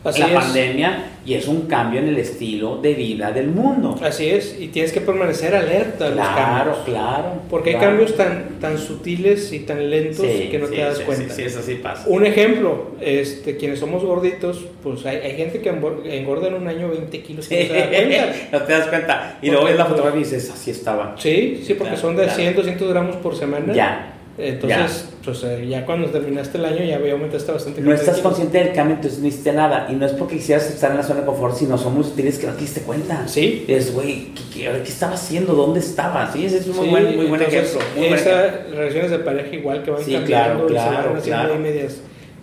Así 0.04 0.20
la 0.20 0.28
es. 0.28 0.34
pandemia 0.34 1.04
y 1.26 1.34
es 1.34 1.48
un 1.48 1.62
cambio 1.62 1.98
en 1.98 2.06
el 2.06 2.16
estilo 2.18 2.76
de 2.76 2.94
vida 2.94 3.32
del 3.32 3.48
mundo. 3.48 3.98
Así 4.00 4.28
es, 4.30 4.56
y 4.60 4.68
tienes 4.68 4.92
que 4.92 5.00
permanecer 5.00 5.52
alerta 5.52 6.06
a 6.06 6.10
los 6.10 6.18
Claro, 6.28 6.36
cambios. 6.36 6.78
claro. 6.84 7.32
Porque 7.50 7.70
hay 7.70 7.76
claro. 7.76 7.90
cambios 7.90 8.16
tan, 8.16 8.60
tan 8.60 8.78
sutiles 8.78 9.52
y 9.52 9.60
tan 9.60 9.90
lentos 9.90 10.24
Sí, 10.24 10.46
que 10.48 10.60
no 10.60 10.68
sí, 10.68 10.74
te 10.76 10.80
das 10.82 10.98
sí, 10.98 11.02
cuenta. 11.04 11.34
Sí, 11.34 11.42
sí, 11.42 11.46
eso 11.48 11.60
sí 11.60 11.74
pasa. 11.82 12.04
Un 12.06 12.24
ejemplo, 12.24 12.92
este, 13.00 13.56
quienes 13.56 13.80
somos 13.80 14.04
gorditos, 14.04 14.64
pues 14.80 15.04
hay, 15.06 15.16
hay 15.16 15.32
gente 15.36 15.60
que 15.60 15.70
engorda 15.70 16.46
en 16.46 16.54
un 16.54 16.68
año 16.68 16.88
20 16.88 17.22
kilos 17.24 17.50
y 17.50 17.54
no 17.64 17.68
cuenta. 17.68 18.32
no 18.52 18.62
te 18.62 18.72
das 18.72 18.86
cuenta. 18.86 19.38
Y 19.42 19.46
luego 19.46 19.62
Porque- 19.62 19.72
ves 19.72 19.78
la 19.80 19.86
fotografía 19.86 20.20
y 20.20 20.22
dices, 20.22 20.48
así 20.50 20.70
estaba. 20.70 21.16
Sí, 21.18 21.62
sí, 21.66 21.74
porque 21.74 21.94
Claro, 21.94 22.00
son 22.00 22.14
de 22.16 22.22
claro. 22.22 22.38
100, 22.38 22.54
200 22.54 22.88
gramos 22.90 23.16
por 23.16 23.34
semana. 23.34 23.74
Ya. 23.74 24.12
Entonces, 24.38 24.78
pues 24.78 25.15
eh, 25.44 25.66
ya 25.68 25.84
cuando 25.84 26.08
terminaste 26.08 26.58
el 26.58 26.64
año 26.64 26.84
ya 26.84 26.96
había 26.96 27.12
aumentaste 27.12 27.50
bastante. 27.52 27.80
No 27.80 27.92
estás 27.92 28.18
consciente 28.18 28.58
del 28.58 28.72
cambio, 28.72 28.96
entonces 28.96 29.18
no 29.20 29.26
hiciste 29.28 29.52
nada. 29.52 29.88
Y 29.90 29.94
no 29.94 30.06
es 30.06 30.12
porque 30.12 30.36
quisieras 30.36 30.68
estar 30.70 30.90
en 30.90 30.98
la 30.98 31.02
zona 31.02 31.20
de 31.20 31.26
confort, 31.26 31.56
sino 31.56 31.76
somos 31.78 32.08
útiles 32.08 32.38
que 32.38 32.46
no 32.46 32.52
te 32.54 32.60
diste 32.60 32.80
cuenta. 32.82 33.26
Sí. 33.28 33.64
Es, 33.68 33.92
güey, 33.92 34.28
¿qué, 34.34 34.42
qué, 34.52 34.82
qué 34.82 34.88
estaba 34.88 35.14
haciendo? 35.14 35.54
¿Dónde 35.54 35.80
estaba? 35.80 36.32
Sí, 36.32 36.46
ese 36.46 36.58
es 36.58 36.66
un 36.68 36.76
muy 36.76 36.88
buen, 36.88 37.04
muy 37.16 37.26
buen 37.26 37.42
entonces, 37.42 37.70
ejemplo. 37.74 37.88
Muy 37.96 38.08
buen 38.08 38.20
Esas 38.20 38.70
relaciones 38.70 39.10
de 39.10 39.18
pareja 39.18 39.54
igual 39.56 39.82
que 39.82 39.90
van 39.90 40.04
Sí, 40.04 40.12
cambiando 40.12 40.66
claro, 40.66 40.66
y 40.66 40.68
se 40.68 40.74
claro, 40.74 41.12
van 41.12 41.22
claro. 41.22 41.58
medias, 41.58 41.96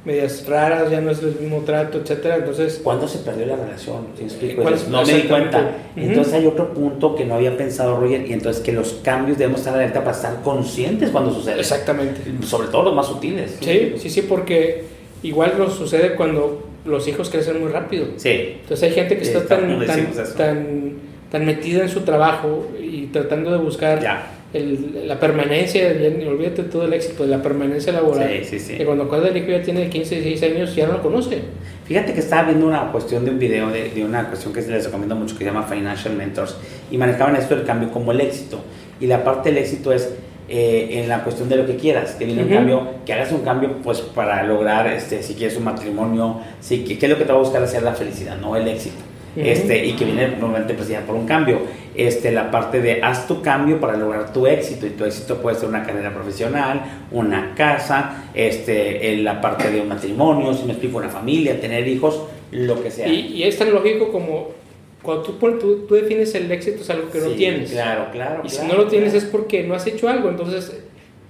medias 0.05 0.45
raras, 0.47 0.91
ya 0.91 0.99
no 0.99 1.11
es 1.11 1.19
el 1.23 1.35
mismo 1.39 1.59
trato, 1.65 1.97
etcétera. 1.99 2.35
Entonces, 2.37 2.81
¿Cuándo 2.83 3.07
se 3.07 3.19
perdió 3.19 3.45
la 3.45 3.55
relación? 3.55 4.07
¿Sí 4.17 4.23
explico? 4.25 4.61
¿Cuál- 4.61 4.73
Entonces, 4.73 4.89
no 4.89 5.05
me 5.05 5.21
di 5.21 5.27
cuenta. 5.29 5.71
Entonces 5.95 6.33
hay 6.33 6.45
otro 6.45 6.73
punto 6.73 7.15
que 7.15 7.23
no 7.25 7.35
había 7.35 7.55
pensado 7.55 7.97
Roger, 7.99 8.25
y 8.27 8.33
entonces 8.33 8.61
que 8.61 8.73
los 8.73 8.93
cambios 9.03 9.37
debemos 9.37 9.61
estar 9.61 9.73
alerta 9.75 10.01
para 10.03 10.15
estar 10.15 10.41
conscientes 10.43 11.09
cuando 11.09 11.33
suceden. 11.33 11.59
exactamente. 11.59 12.19
Sobre 12.45 12.67
todo 12.67 12.83
los 12.83 12.95
más 12.95 13.07
sutiles. 13.07 13.57
Sí, 13.61 13.93
sí, 13.97 14.09
sí, 14.09 14.21
porque 14.23 14.83
igual 15.23 15.53
nos 15.57 15.73
sucede 15.75 16.15
cuando 16.15 16.67
los 16.85 17.07
hijos 17.07 17.29
crecen 17.29 17.61
muy 17.61 17.71
rápido. 17.71 18.07
Sí. 18.17 18.57
Entonces 18.61 18.83
hay 18.89 18.91
gente 18.95 19.15
que 19.17 19.23
está 19.23 19.45
tan, 19.45 19.85
tan, 19.85 20.07
tan, 20.35 20.93
tan 21.31 21.45
metida 21.45 21.81
en 21.83 21.89
su 21.89 22.01
trabajo 22.01 22.67
y 22.77 23.05
tratando 23.05 23.51
de 23.51 23.57
buscar 23.57 24.01
Ya. 24.01 24.27
El- 24.53 25.07
la 25.07 25.19
permanencia, 25.19 25.93
ya 25.93 26.09
ni- 26.09 26.25
olvídate 26.25 26.63
todo 26.63 26.85
el 26.85 26.93
éxito, 26.93 27.23
de 27.23 27.29
la 27.29 27.41
permanencia 27.41 27.91
laboral, 27.93 28.29
Sí, 28.43 28.45
sí, 28.45 28.59
sí. 28.59 28.77
que 28.77 28.85
cuando 28.85 29.05
acuerda 29.05 29.29
el 29.29 29.37
hijo 29.37 29.47
ya 29.47 29.61
tiene 29.61 29.89
15, 29.89 30.21
16 30.21 30.55
años, 30.55 30.75
ya 30.75 30.87
no 30.87 30.93
lo 30.93 31.01
conoce. 31.01 31.39
Fíjate 31.85 32.13
que 32.13 32.19
estaba 32.19 32.43
viendo 32.47 32.67
una 32.67 32.91
cuestión 32.91 33.25
de 33.25 33.31
un 33.31 33.39
video 33.39 33.69
de, 33.69 33.89
de 33.89 34.05
una 34.05 34.27
cuestión 34.27 34.53
que 34.53 34.61
les 34.61 34.85
recomiendo 34.85 35.15
mucho 35.15 35.33
que 35.37 35.43
se 35.43 35.49
llama 35.51 35.63
Financial 35.63 36.15
Mentors 36.15 36.55
y 36.91 36.97
manejaban 36.97 37.35
esto 37.35 37.55
del 37.55 37.65
cambio 37.65 37.91
como 37.91 38.11
el 38.11 38.21
éxito. 38.21 38.59
Y 39.01 39.07
la 39.07 39.23
parte 39.23 39.49
del 39.49 39.57
éxito 39.57 39.91
es 39.91 40.09
eh, 40.49 40.99
en 41.01 41.09
la 41.09 41.23
cuestión 41.23 41.47
de 41.49 41.55
lo 41.55 41.65
que 41.65 41.77
quieras, 41.77 42.11
que 42.11 42.25
viene 42.25 42.43
un 42.43 42.49
cambio, 42.49 42.87
que 43.05 43.13
hagas 43.13 43.31
un 43.31 43.41
cambio 43.41 43.77
pues 43.83 44.01
para 44.01 44.43
lograr, 44.43 44.87
este, 44.87 45.23
si 45.23 45.33
quieres 45.35 45.57
un 45.57 45.63
matrimonio, 45.63 46.41
si, 46.59 46.83
que, 46.83 46.97
¿qué 46.99 47.05
es 47.05 47.11
lo 47.11 47.17
que 47.17 47.23
te 47.23 47.31
va 47.31 47.39
a 47.39 47.41
buscar 47.41 47.63
hacer 47.63 47.81
la 47.81 47.93
felicidad, 47.93 48.37
no 48.37 48.55
el 48.55 48.67
éxito? 48.67 48.95
Este, 49.35 49.85
y 49.85 49.93
que 49.93 50.05
viene 50.05 50.27
normalmente 50.39 50.75
ya 50.87 51.01
por 51.01 51.15
un 51.15 51.25
cambio. 51.25 51.61
Este, 51.95 52.31
la 52.31 52.51
parte 52.51 52.81
de 52.81 53.01
haz 53.01 53.27
tu 53.27 53.41
cambio 53.41 53.79
para 53.79 53.95
lograr 53.97 54.33
tu 54.33 54.47
éxito 54.47 54.85
y 54.85 54.91
tu 54.91 55.05
éxito 55.05 55.41
puede 55.41 55.55
ser 55.57 55.69
una 55.69 55.83
carrera 55.83 56.13
profesional, 56.13 57.05
una 57.11 57.53
casa, 57.55 58.29
este, 58.33 59.17
la 59.17 59.41
parte 59.41 59.69
de 59.71 59.81
un 59.81 59.87
matrimonio, 59.87 60.53
si 60.53 60.65
me 60.65 60.71
explico, 60.71 60.97
una 60.97 61.09
familia, 61.09 61.59
tener 61.59 61.87
hijos, 61.87 62.23
lo 62.51 62.81
que 62.81 62.91
sea. 62.91 63.07
Y, 63.07 63.33
y 63.33 63.43
es 63.43 63.57
tan 63.57 63.71
lógico 63.71 64.11
como 64.11 64.63
cuando 65.03 65.23
tú, 65.23 65.33
tú, 65.59 65.85
tú 65.87 65.95
defines 65.95 66.33
el 66.33 66.49
éxito 66.51 66.81
es 66.81 66.89
algo 66.89 67.11
que 67.11 67.19
no 67.19 67.29
tienes. 67.31 67.71
Claro, 67.71 68.07
claro. 68.11 68.41
Y 68.43 68.49
si 68.49 68.65
no 68.65 68.75
lo 68.75 68.87
tienes 68.87 69.11
claro. 69.11 69.25
es 69.25 69.31
porque 69.31 69.63
no 69.63 69.75
has 69.75 69.85
hecho 69.85 70.07
algo. 70.07 70.29
Entonces, 70.29 70.71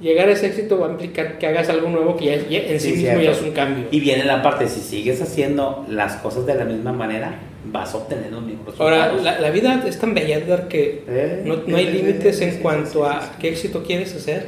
llegar 0.02 0.28
a 0.28 0.32
ese 0.34 0.48
éxito 0.48 0.80
va 0.80 0.88
a 0.88 0.92
implicar 0.92 1.38
que 1.38 1.48
hagas 1.48 1.70
algo 1.70 1.90
nuevo 1.90 2.16
que 2.18 2.26
ya, 2.26 2.36
ya 2.50 2.60
en 2.60 2.80
sí, 2.80 2.90
Sí, 2.92 2.96
mismo 2.98 3.04
cierto. 3.10 3.22
ya 3.24 3.32
es 3.32 3.42
un 3.42 3.52
cambio. 3.52 3.86
Y 3.92 4.00
viene 4.00 4.26
la 4.26 4.42
parte, 4.42 4.68
si 4.68 4.82
sigues 4.82 5.22
haciendo 5.22 5.86
las 5.90 6.16
cosas 6.18 6.46
de 6.46 6.56
la 6.56 6.66
misma 6.66 6.92
manera, 6.92 7.40
vas 7.66 7.94
a 7.94 7.98
obtener 7.98 8.32
los 8.32 8.42
mismos 8.44 8.66
resultados. 8.66 8.94
Ahora, 8.94 9.14
la, 9.22 9.40
la 9.40 9.50
vida 9.52 9.82
es 9.88 9.98
tan 10.00 10.14
bella, 10.14 10.38
Edgar, 10.38 10.68
que 10.68 11.04
Eh, 11.08 11.42
no, 11.46 11.58
no 11.66 11.78
hay 11.78 11.88
eh, 11.88 11.92
límites 11.92 12.42
eh, 12.42 12.46
en 12.46 12.52
sí, 12.54 12.60
cuanto 12.62 13.06
sí, 13.06 13.10
a 13.10 13.38
qué 13.40 13.50
éxito 13.50 13.84
quieres 13.84 14.14
hacer. 14.16 14.48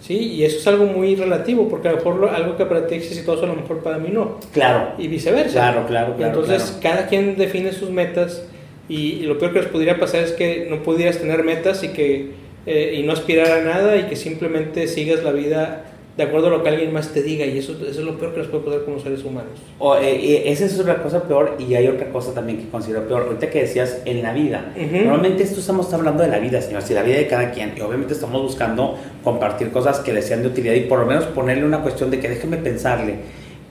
¿Sí? 0.00 0.18
Y 0.18 0.44
eso 0.44 0.58
es 0.58 0.66
algo 0.66 0.84
muy 0.84 1.14
relativo, 1.16 1.66
porque 1.68 1.88
a 1.88 1.92
lo 1.92 1.96
mejor 1.96 2.28
algo 2.34 2.56
que 2.58 2.66
para 2.66 2.86
ti 2.86 2.96
es 2.96 3.06
exitoso, 3.06 3.44
a 3.44 3.46
lo 3.46 3.54
mejor 3.54 3.82
para 3.82 3.96
mí 3.96 4.10
no. 4.12 4.38
Claro, 4.52 4.92
Y 4.98 5.08
viceversa. 5.08 5.52
claro, 5.52 5.86
claro, 5.86 6.14
claro. 6.16 6.32
Entonces, 6.40 6.76
claro. 6.80 6.96
cada 6.98 7.08
quien 7.08 7.36
define 7.36 7.72
sus 7.72 7.88
metas 7.88 8.42
y, 8.86 9.12
y 9.12 9.20
lo 9.22 9.38
peor 9.38 9.54
que 9.54 9.60
les 9.60 9.68
podría 9.68 9.98
pasar 9.98 10.22
es 10.24 10.32
que 10.32 10.66
no 10.68 10.82
pudieras 10.82 11.18
tener 11.18 11.42
metas 11.42 11.82
y 11.84 11.88
que 11.88 12.32
eh, 12.66 12.96
y 12.98 13.02
no 13.02 13.12
aspirar 13.12 13.50
a 13.50 13.62
nada 13.62 13.96
y 13.96 14.04
que 14.04 14.16
simplemente 14.16 14.88
sigas 14.88 15.22
la 15.22 15.32
vida 15.32 15.84
de 16.16 16.22
acuerdo 16.22 16.46
a 16.46 16.50
lo 16.50 16.62
que 16.62 16.68
alguien 16.68 16.92
más 16.92 17.12
te 17.12 17.22
diga 17.22 17.44
y 17.44 17.58
eso, 17.58 17.72
eso 17.72 17.88
es 17.88 18.06
lo 18.06 18.16
peor 18.18 18.34
que 18.34 18.40
les 18.40 18.48
puede 18.48 18.64
pasar 18.64 18.84
como 18.84 19.00
seres 19.00 19.24
humanos. 19.24 19.50
O, 19.80 19.96
eh, 19.96 20.48
esa 20.48 20.64
es 20.64 20.78
otra 20.78 21.02
cosa 21.02 21.24
peor 21.24 21.56
y 21.58 21.74
hay 21.74 21.88
otra 21.88 22.08
cosa 22.10 22.32
también 22.32 22.58
que 22.58 22.68
considero 22.68 23.06
peor. 23.08 23.22
Ahorita 23.22 23.50
que 23.50 23.62
decías 23.62 24.00
en 24.04 24.22
la 24.22 24.32
vida. 24.32 24.72
Ujú. 24.76 24.96
Normalmente 25.04 25.42
esto 25.42 25.58
estamos 25.58 25.92
hablando 25.92 26.22
de 26.22 26.28
la 26.28 26.38
vida, 26.38 26.60
señor, 26.60 26.82
si 26.82 26.94
la 26.94 27.02
vida 27.02 27.16
de 27.16 27.26
cada 27.26 27.50
quien. 27.50 27.72
Y 27.76 27.80
obviamente 27.80 28.14
estamos 28.14 28.40
buscando 28.40 28.96
compartir 29.24 29.72
cosas 29.72 29.98
que 30.00 30.12
les 30.12 30.26
sean 30.26 30.42
de 30.42 30.48
utilidad 30.48 30.74
y 30.74 30.82
por 30.82 31.00
lo 31.00 31.06
menos 31.06 31.24
ponerle 31.24 31.64
una 31.64 31.82
cuestión 31.82 32.10
de 32.12 32.20
que 32.20 32.28
déjeme 32.28 32.58
pensarle. 32.58 33.16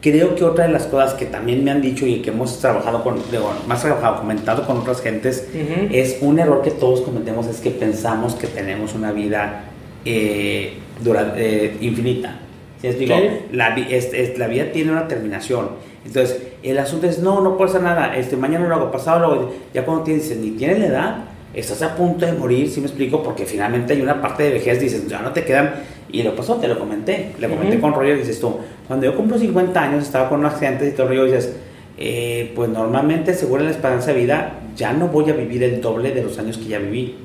Creo 0.04 0.36
que 0.36 0.44
otra 0.44 0.68
de 0.68 0.74
las 0.74 0.84
cosas 0.84 1.14
que 1.14 1.26
también 1.26 1.64
me 1.64 1.72
han 1.72 1.82
dicho 1.82 2.06
y 2.06 2.18
que 2.22 2.30
hemos 2.32 2.60
trabajado 2.60 3.04
con, 3.04 3.16
digo, 3.32 3.54
más 3.68 3.82
trabajado, 3.82 4.18
comentado 4.20 4.68
con 4.68 4.78
otras 4.80 5.02
gentes, 5.02 5.48
Ujú. 5.56 5.88
es 5.92 6.18
un 6.20 6.38
error 6.40 6.62
que 6.62 6.72
todos 6.72 7.00
cometemos, 7.02 7.48
es 7.48 7.62
que 7.62 7.72
pensamos 7.72 8.36
que 8.36 8.48
tenemos 8.48 8.94
una 8.96 9.14
vida 9.14 9.64
eh, 10.06 10.74
dura- 11.02 11.34
eh, 11.38 11.78
infinita. 11.80 12.38
¿Sí 12.82 12.90
digo? 12.90 13.16
Sí. 13.18 13.30
La, 13.54 13.74
es- 13.78 14.14
es- 14.14 14.38
la 14.38 14.48
vida 14.48 14.74
tiene 14.74 14.92
una 14.92 15.08
terminación. 15.08 15.70
Entonces, 16.06 16.38
el 16.64 16.78
asunto 16.80 17.08
es, 17.08 17.20
no, 17.20 17.40
no 17.40 17.56
puedo 17.56 17.70
hacer 17.70 17.82
nada, 17.82 18.18
este, 18.18 18.36
mañana 18.36 18.68
lo 18.68 18.76
hago, 18.76 18.92
pasado 18.92 19.20
lo 19.22 19.26
hago. 19.28 19.54
Ya 19.74 19.86
cuando 19.86 20.04
tienes, 20.04 20.36
ni 20.36 20.52
tienes 20.52 20.80
la 20.80 20.86
edad, 20.88 21.16
estás 21.54 21.82
a 21.82 21.96
punto 21.96 22.26
de 22.26 22.34
morir, 22.34 22.70
si 22.70 22.82
me 22.82 22.88
explico? 22.88 23.24
Porque 23.24 23.46
finalmente 23.46 23.94
hay 23.94 24.02
una 24.02 24.22
parte 24.22 24.44
de 24.44 24.50
vejez, 24.50 24.82
dices, 24.82 25.08
ya 25.08 25.22
no 25.22 25.32
te 25.32 25.46
quedan. 25.46 25.76
Y 26.12 26.22
lo 26.24 26.36
pasó, 26.36 26.56
te 26.58 26.68
lo 26.68 26.78
comenté, 26.78 27.32
le 27.40 27.48
comenté 27.48 27.78
Ujú. 27.78 27.82
con 27.82 27.94
Roger, 27.94 28.18
dices 28.20 28.40
tú, 28.42 28.58
cuando 28.88 29.06
yo 29.06 29.16
cumplo 29.16 29.38
50 29.38 29.82
años, 29.82 30.04
estaba 30.04 30.30
con 30.30 30.42
un 30.42 30.46
accidente 30.46 30.88
y 30.88 30.92
todo 30.92 31.04
el 31.04 31.10
rollo, 31.10 31.26
dices, 31.26 31.56
eh, 31.98 32.52
pues 32.56 32.70
normalmente, 32.70 33.34
según 33.34 33.64
la 33.64 33.72
esperanza 33.72 34.14
de 34.14 34.20
vida, 34.20 34.60
ya 34.76 34.94
no 34.94 35.08
voy 35.08 35.30
a 35.30 35.34
vivir 35.34 35.64
el 35.64 35.82
doble 35.82 36.12
de 36.12 36.24
los 36.24 36.38
años 36.40 36.58
que 36.58 36.66
ya 36.66 36.80
viví. 36.80 37.16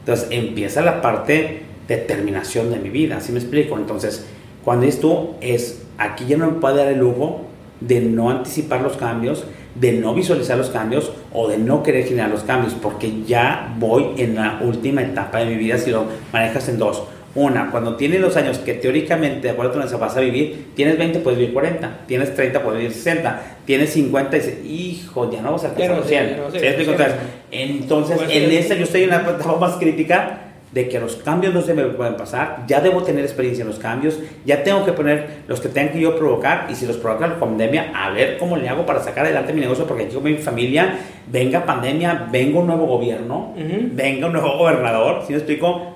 Entonces 0.00 0.28
empieza 0.30 0.82
la 0.82 1.00
parte 1.00 1.62
de 1.88 1.96
terminación 1.98 2.70
de 2.70 2.78
mi 2.78 2.90
vida, 2.90 3.20
¿sí 3.20 3.32
me 3.32 3.38
explico? 3.38 3.76
Entonces, 3.76 4.26
cuando 4.64 4.88
tú, 5.00 5.30
es 5.40 5.82
aquí 5.98 6.26
ya 6.26 6.36
no 6.36 6.46
me 6.46 6.60
puede 6.60 6.76
dar 6.76 6.88
el 6.88 6.98
lujo 6.98 7.42
de 7.80 8.00
no 8.00 8.30
anticipar 8.30 8.80
los 8.80 8.96
cambios, 8.96 9.44
de 9.74 9.92
no 9.92 10.14
visualizar 10.14 10.56
los 10.56 10.70
cambios 10.70 11.12
o 11.32 11.48
de 11.48 11.58
no 11.58 11.82
querer 11.82 12.04
generar 12.04 12.30
los 12.30 12.44
cambios, 12.44 12.74
porque 12.74 13.22
ya 13.26 13.74
voy 13.78 14.12
en 14.16 14.36
la 14.36 14.60
última 14.62 15.02
etapa 15.02 15.38
de 15.38 15.46
mi 15.46 15.56
vida 15.56 15.78
si 15.78 15.90
lo 15.90 16.06
manejas 16.32 16.68
en 16.68 16.78
dos. 16.78 17.02
Una, 17.34 17.70
cuando 17.70 17.96
tienes 17.96 18.20
los 18.20 18.36
años 18.36 18.58
que 18.58 18.74
teóricamente, 18.74 19.40
de 19.48 19.50
acuerdo 19.50 19.72
a 19.72 19.82
donde 19.82 19.96
vas 19.96 20.16
a 20.16 20.20
vivir, 20.20 20.68
tienes 20.76 20.96
20, 20.96 21.18
puedes 21.18 21.38
vivir 21.38 21.52
40, 21.52 22.00
tienes 22.06 22.32
30, 22.34 22.62
puedes 22.62 22.78
vivir 22.80 22.94
60, 22.94 23.42
tienes 23.64 23.90
50, 23.90 24.36
y 24.36 24.40
dices, 24.40 24.58
hijo, 24.64 25.30
ya 25.32 25.42
no 25.42 25.52
vas 25.52 25.64
a 25.64 25.68
alcanzar 25.70 25.96
los 25.96 26.06
sé, 26.06 26.10
100. 26.16 26.30
ya 26.30 26.36
no 26.36 26.50
sé, 26.52 26.60
¿Sí 26.60 26.66
explico? 26.66 26.92
sí. 26.96 27.04
Entonces, 27.50 28.16
Pues, 28.18 28.30
en 28.30 28.50
sí. 28.50 28.56
esta 28.56 28.74
yo 28.76 28.84
estoy 28.84 29.02
en 29.02 29.08
una 29.08 29.16
etapa 29.22 29.56
más 29.58 29.72
crítica 29.76 30.38
de 30.70 30.88
que 30.88 30.98
los 30.98 31.16
cambios 31.16 31.54
no 31.54 31.60
se 31.62 31.72
me 31.74 31.84
pueden 31.84 32.16
pasar, 32.16 32.64
ya 32.66 32.80
debo 32.80 33.02
tener 33.02 33.24
experiencia 33.24 33.62
en 33.62 33.68
los 33.68 33.78
cambios, 33.78 34.18
ya 34.44 34.62
tengo 34.64 34.84
que 34.84 34.92
poner 34.92 35.26
los 35.46 35.60
que 35.60 35.68
tengan 35.68 35.92
que 35.92 36.00
yo 36.00 36.16
provocar 36.16 36.66
y 36.68 36.74
si 36.74 36.84
los 36.86 36.96
provoca 36.96 37.28
la 37.28 37.38
pandemia, 37.38 37.92
a 37.94 38.10
ver 38.10 38.38
cómo 38.38 38.56
le 38.56 38.68
hago 38.68 38.84
para 38.84 39.00
sacar 39.00 39.24
adelante 39.24 39.52
mi 39.52 39.60
negocio 39.60 39.86
porque 39.86 40.04
aquí 40.04 40.14
con 40.14 40.24
mi 40.24 40.34
familia, 40.34 40.98
venga 41.28 41.64
pandemia, 41.64 42.26
venga 42.30 42.58
un 42.58 42.66
nuevo 42.66 42.86
gobierno, 42.86 43.54
Ujú. 43.56 43.88
venga 43.92 44.26
un 44.26 44.32
nuevo 44.32 44.58
gobernador, 44.58 45.22
si 45.26 45.32
me 45.32 45.38
explico? 45.38 45.94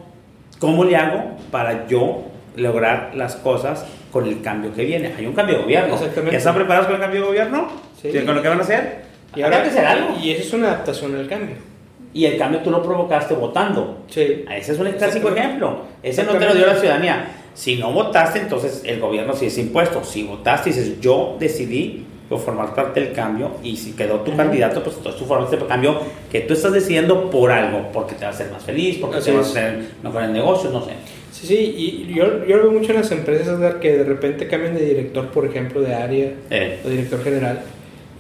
¿Cómo 0.59 0.85
le 0.85 0.97
hago 0.97 1.37
para 1.51 1.87
yo 1.87 2.25
lograr 2.57 3.13
las 3.15 3.37
cosas 3.37 3.85
con 4.11 4.27
el 4.27 4.41
cambio 4.43 4.75
que 4.75 4.85
viene? 4.85 5.15
Hay 5.17 5.27
un 5.27 5.33
cambio 5.33 5.57
de 5.57 5.63
gobierno. 5.63 5.95
Exactamente. 5.95 6.33
¿Ya 6.33 6.39
están 6.39 6.55
preparados 6.55 6.87
con 6.87 6.97
el 6.97 7.01
cambio 7.01 7.21
de 7.21 7.27
gobierno? 7.27 7.69
Sí. 8.01 8.11
¿Con 8.25 8.35
lo 8.35 8.43
que 8.43 8.49
van 8.49 8.59
a 8.59 8.63
hacer? 8.63 9.09
Y 9.37 9.43
ahora 9.43 9.63
que 9.63 9.69
hacer 9.69 9.85
algo. 9.85 10.17
y 10.21 10.31
eso 10.31 10.43
es 10.43 10.53
una 10.55 10.69
adaptación 10.69 11.15
al 11.15 11.29
cambio. 11.29 11.57
Y 12.13 12.25
el 12.25 12.39
cambio 12.39 12.61
tú 12.61 12.71
lo 12.71 12.83
provocaste 12.83 13.35
votando. 13.35 14.05
Sí. 14.09 14.45
Ese 14.51 14.73
es 14.73 14.79
un 14.79 14.91
clásico 14.93 15.29
ejemplo. 15.29 15.83
Ese 16.03 16.25
no 16.25 16.33
te 16.33 16.47
lo 16.47 16.55
dio 16.55 16.67
la 16.67 16.75
ciudadanía. 16.75 17.29
Si 17.55 17.77
no 17.77 17.93
votaste, 17.93 18.41
entonces 18.41 18.83
el 18.85 18.99
gobierno 18.99 19.35
sí 19.35 19.47
es 19.47 19.59
impuesto. 19.59 20.03
Si 20.03 20.25
votaste 20.25 20.71
dices, 20.71 21.01
yo 21.01 21.37
decidí 21.39 22.07
pues, 22.29 22.43
formar 22.43 22.75
parte 22.75 23.01
del 23.01 23.13
cambio 23.13 23.53
y 23.63 23.77
si 23.77 23.93
quedó 23.93 24.21
tu 24.21 24.37
candidato, 24.37 24.83
pues 24.83 24.97
entonces 24.97 25.21
tú 25.21 25.27
formaste 25.27 25.57
el 25.57 25.67
cambio 25.67 25.99
que 26.31 26.41
tú 26.41 26.55
estás 26.55 26.73
decidiendo 26.73 27.31
por 27.31 27.51
algo, 27.51 27.89
porque 27.93 28.15
te 28.15 28.23
va 28.23 28.29
a 28.29 28.35
hacer 28.35 28.51
más 28.51 28.63
feliz, 28.65 28.99
porque 29.01 29.19
Así 29.19 29.31
te 29.31 29.37
vas 29.37 29.47
a 29.47 29.51
hacer 29.51 29.85
mejor 30.03 30.23
en 30.23 30.29
el 30.29 30.35
negocio, 30.35 30.71
no 30.71 30.85
sé. 30.85 30.93
Sí, 31.33 31.47
sí, 31.47 31.75
y 31.77 32.15
yo, 32.15 32.45
yo 32.47 32.57
lo 32.57 32.65
veo 32.65 32.73
mucho 32.73 32.91
en 32.93 32.99
las 32.99 33.11
empresas, 33.13 33.47
Edgar, 33.47 33.81
que 33.81 33.97
de 33.97 34.05
repente 34.05 34.49
cambian 34.49 34.75
de 34.75 34.85
director, 34.85 35.29
por 35.29 35.47
ejemplo, 35.47 35.81
de 35.81 35.95
área 35.95 36.33
Eh, 36.51 36.81
o 36.85 36.89
director 36.89 37.23
general. 37.23 37.61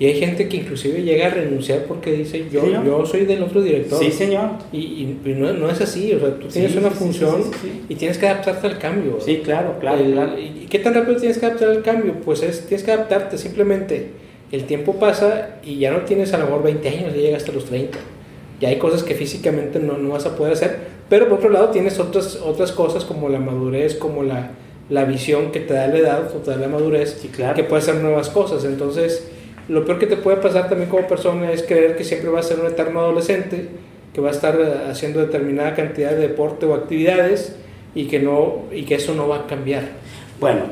Y 0.00 0.06
hay 0.06 0.14
gente 0.20 0.48
que 0.48 0.58
inclusive 0.58 1.02
llega 1.02 1.26
a 1.26 1.30
renunciar 1.30 1.84
porque 1.86 2.12
dice, 2.12 2.46
yo, 2.52 2.62
Sí, 2.64 2.72
yo 2.84 3.04
soy 3.04 3.24
del 3.26 3.42
otro 3.42 3.60
director. 3.62 3.98
sí, 3.98 4.12
señor. 4.12 4.50
Y, 4.72 4.78
y- 4.78 5.18
y 5.24 5.30
no, 5.34 5.52
no 5.52 5.68
es 5.68 5.80
así, 5.80 6.12
o 6.12 6.20
sea, 6.20 6.34
tú 6.38 6.46
tienes 6.46 6.70
Sí, 6.72 6.78
una 6.78 6.90
función 6.90 7.42
sí, 7.60 7.82
y 7.88 7.94
tienes 7.96 8.16
que 8.16 8.28
adaptarte 8.28 8.66
al 8.68 8.78
cambio. 8.78 9.18
Sí, 9.20 9.38
claro, 9.44 9.74
claro. 9.80 9.98
El- 10.00 10.12
claro. 10.12 10.38
¿Y 10.38 10.66
qué 10.70 10.78
tan 10.78 10.94
rápido 10.94 11.16
tienes 11.18 11.38
que 11.38 11.46
adaptar 11.46 11.70
al 11.70 11.82
cambio? 11.82 12.14
Pues 12.24 12.42
es, 12.44 12.66
tienes 12.66 12.84
que 12.84 12.92
adaptarte, 12.92 13.38
simplemente 13.38 14.10
el 14.52 14.64
tiempo 14.64 14.94
pasa 15.00 15.56
y 15.64 15.78
ya 15.78 15.90
no 15.90 16.02
tienes 16.02 16.32
a 16.32 16.38
lo 16.38 16.44
mejor 16.44 16.62
20 16.62 16.88
años, 16.88 17.12
ya 17.14 17.20
llegas 17.20 17.42
hasta 17.42 17.52
los 17.52 17.64
30. 17.64 17.98
Ya 18.60 18.68
hay 18.68 18.76
cosas 18.76 19.02
que 19.02 19.14
físicamente 19.14 19.80
no, 19.80 19.98
no 19.98 20.10
vas 20.10 20.26
a 20.26 20.36
poder 20.36 20.52
hacer, 20.52 20.76
pero 21.08 21.28
por 21.28 21.38
otro 21.38 21.50
lado 21.50 21.70
tienes 21.70 21.98
otras, 21.98 22.36
otras 22.36 22.70
cosas 22.72 23.04
como 23.04 23.28
la 23.28 23.40
madurez, 23.40 23.94
como 23.96 24.22
la, 24.22 24.50
la 24.90 25.04
visión 25.04 25.50
que 25.50 25.58
te 25.60 25.74
da 25.74 25.86
la 25.88 25.98
edad 25.98 26.22
o 26.34 26.38
te 26.38 26.50
da 26.52 26.56
la 26.56 26.68
madurez, 26.68 27.18
Sí, 27.20 27.28
claro. 27.28 27.54
que 27.56 27.64
puede 27.64 27.82
hacer 27.82 27.96
nuevas 27.96 28.28
cosas. 28.30 28.64
Entonces, 28.64 29.28
lo 29.68 29.84
peor 29.84 29.98
que 29.98 30.06
te 30.06 30.16
puede 30.16 30.38
pasar 30.38 30.68
también 30.68 30.88
como 30.88 31.06
persona 31.06 31.52
es 31.52 31.62
creer 31.62 31.96
que 31.96 32.04
siempre 32.04 32.30
vas 32.30 32.46
a 32.46 32.48
ser 32.48 32.60
un 32.60 32.66
eterno 32.66 33.00
adolescente, 33.00 33.68
que 34.12 34.20
va 34.20 34.28
a 34.28 34.32
estar 34.32 34.58
eh, 34.58 34.90
haciendo 34.90 35.20
determinada 35.20 35.74
cantidad 35.74 36.10
de 36.10 36.16
deporte 36.16 36.66
o 36.66 36.74
actividades 36.74 37.56
y 37.94 38.06
que, 38.06 38.18
no, 38.18 38.64
y 38.72 38.84
que 38.84 38.94
eso 38.94 39.14
no 39.14 39.28
va 39.28 39.36
a 39.36 39.46
cambiar. 39.46 39.84
Bueno, 40.40 40.62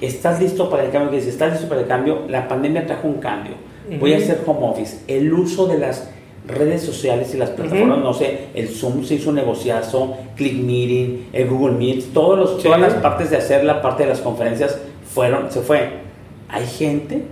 ¿estás 0.00 0.40
listo 0.40 0.70
para 0.70 0.84
el 0.84 0.90
cambio? 0.90 1.10
Que 1.10 1.20
si 1.20 1.30
estás 1.30 1.52
listo 1.52 1.68
para 1.68 1.80
el 1.80 1.88
cambio, 1.88 2.22
la 2.28 2.46
pandemia 2.46 2.86
trajo 2.86 3.08
un 3.08 3.20
cambio. 3.20 3.54
Voy 4.00 4.14
a 4.14 4.16
hacer 4.16 4.40
home 4.46 4.66
office. 4.66 5.00
El 5.08 5.32
uso 5.32 5.66
de 5.66 5.78
las 5.78 6.08
redes 6.46 6.82
sociales 6.82 7.34
y 7.34 7.38
las 7.38 7.50
plataformas, 7.50 7.98
no 7.98 8.14
sé, 8.14 8.48
el 8.54 8.68
Zoom 8.68 9.04
se 9.04 9.14
hizo 9.14 9.30
un 9.30 9.36
negociazo, 9.36 10.16
Click 10.36 10.54
Meeting, 10.54 11.28
el 11.32 11.48
Google 11.48 11.76
Meet, 11.76 12.12
todos 12.12 12.38
los, 12.38 12.62
todas 12.62 12.80
las 12.80 12.94
partes 12.94 13.30
de 13.30 13.38
hacer 13.38 13.64
la 13.64 13.82
parte 13.82 14.04
de 14.04 14.10
las 14.10 14.20
conferencias 14.20 14.78
fueron, 15.12 15.50
se 15.50 15.60
fue. 15.60 15.88
Hay 16.48 16.66
gente 16.66 17.22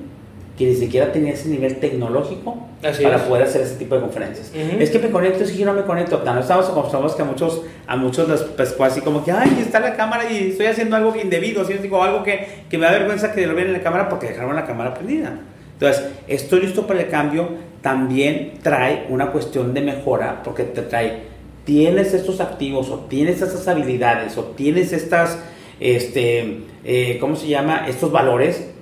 que 0.63 0.71
ni 0.71 0.77
siquiera 0.77 1.11
tenía 1.11 1.33
ese 1.33 1.49
nivel 1.49 1.77
tecnológico 1.77 2.57
para 2.81 3.25
poder 3.25 3.45
hacer 3.45 3.63
ese 3.63 3.75
tipo 3.77 3.97
de 3.97 4.03
conferencias. 4.03 4.53
Es 4.55 4.91
que 4.91 4.99
me 5.01 5.11
conecto, 5.11 5.45
si 5.45 5.59
yo 5.59 5.67
no 5.67 5.73
me 5.73 5.83
conecto. 5.83 6.23
No 6.25 6.39
estamos 6.39 6.69
acostumbrados 6.69 7.17
que 7.17 7.23
a 7.23 7.25
muchos, 7.25 7.63
a 7.87 7.97
muchos 7.97 8.29
les 8.29 8.43
pescó 8.43 8.85
así 8.85 9.01
como 9.01 9.25
que, 9.25 9.33
ay, 9.33 9.59
está 9.61 9.81
la 9.81 9.97
cámara 9.97 10.31
y 10.31 10.51
estoy 10.51 10.67
haciendo 10.67 10.95
algo 10.95 11.15
indebido, 11.17 11.65
¿sí? 11.65 11.75
digo, 11.75 12.03
algo 12.03 12.23
que, 12.23 12.47
que 12.71 12.79
me 12.79 12.87
da 12.87 12.93
vergüenza 12.93 13.33
que 13.33 13.45
lo 13.45 13.55
vean 13.55 13.69
en 13.69 13.73
la 13.73 13.83
cámara 13.83 14.09
porque 14.09 14.29
dejaron 14.29 14.55
la 14.55 14.65
cámara 14.65 14.95
prendida. 14.95 15.37
Entonces, 15.73 16.11
estoy 16.29 16.61
listo 16.61 16.87
para 16.87 17.01
el 17.01 17.09
cambio, 17.09 17.49
también 17.81 18.55
trae 18.63 19.07
una 19.09 19.33
cuestión 19.33 19.75
de 19.75 19.81
mejora 19.81 20.43
porque 20.45 20.63
te 20.63 20.83
trae, 20.83 21.23
tienes 21.65 22.15
estos 22.15 22.41
activos 22.41 22.89
o 22.89 23.01
tienes 23.01 23.43
estas 23.43 23.67
habilidades 23.67 24.39
o 24.39 24.45
tienes 24.45 24.93
estas, 24.93 25.41
este, 25.81 26.61
eh, 26.85 27.19
¿cómo 27.21 27.35
se 27.35 27.49
llama? 27.49 27.87
Estos 27.89 28.13
valores 28.13 28.73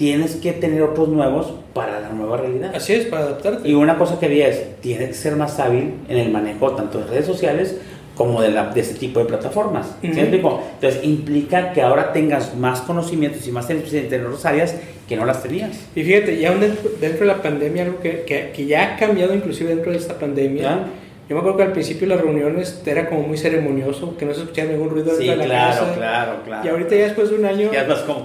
tienes 0.00 0.36
que 0.36 0.54
tener 0.54 0.80
otros 0.80 1.10
nuevos 1.10 1.52
para 1.74 2.00
la 2.00 2.08
nueva 2.08 2.38
realidad. 2.38 2.74
Así 2.74 2.94
es, 2.94 3.04
para 3.04 3.24
adaptarte. 3.24 3.68
Y 3.68 3.74
una 3.74 3.98
cosa 3.98 4.18
que 4.18 4.28
vi 4.28 4.40
es, 4.40 4.80
tienes 4.80 5.08
que 5.08 5.14
ser 5.14 5.36
más 5.36 5.60
hábil 5.60 5.92
en 6.08 6.16
el 6.16 6.32
manejo 6.32 6.70
tanto 6.70 7.00
de 7.00 7.04
redes 7.04 7.26
sociales 7.26 7.76
como 8.14 8.40
de, 8.40 8.50
la, 8.50 8.70
de 8.70 8.80
este 8.80 8.94
tipo 8.94 9.20
de 9.20 9.26
plataformas. 9.26 9.88
¿Sí 10.00 10.08
Entonces 10.14 11.04
implica 11.04 11.74
que 11.74 11.82
ahora 11.82 12.14
tengas 12.14 12.56
más 12.56 12.80
conocimientos 12.80 13.46
y 13.46 13.52
más 13.52 13.68
experiencia 13.68 14.16
en 14.16 14.24
otras 14.24 14.46
áreas 14.46 14.74
que 15.06 15.16
no 15.16 15.26
las 15.26 15.42
tenías. 15.42 15.78
Y 15.94 16.02
fíjate, 16.02 16.40
ya 16.40 16.54
dentro, 16.54 16.92
dentro 16.98 17.20
de 17.20 17.26
la 17.26 17.42
pandemia, 17.42 17.82
algo 17.84 18.00
que, 18.00 18.22
que, 18.22 18.52
que, 18.56 18.64
ya 18.64 18.94
ha 18.94 18.96
cambiado 18.96 19.34
inclusive 19.34 19.68
dentro 19.68 19.92
de 19.92 19.98
esta 19.98 20.18
pandemia, 20.18 20.86
yo 21.30 21.36
me 21.36 21.42
acuerdo 21.42 21.58
que 21.58 21.62
al 21.62 21.72
principio 21.72 22.08
las 22.08 22.20
reuniones 22.20 22.82
era 22.84 23.08
como 23.08 23.22
muy 23.22 23.38
ceremonioso, 23.38 24.16
que 24.16 24.26
no 24.26 24.34
se 24.34 24.40
escuchaba 24.40 24.72
ningún 24.72 24.90
ruido 24.90 25.16
dentro 25.16 25.30
de 25.30 25.36
la 25.36 25.44
claro, 25.44 25.80
casa. 25.80 25.94
claro, 25.94 26.32
claro. 26.44 26.66
Y 26.66 26.68
ahorita 26.68 26.96
ya 26.96 27.04
después 27.04 27.30
de 27.30 27.36
un 27.36 27.44
año, 27.44 27.70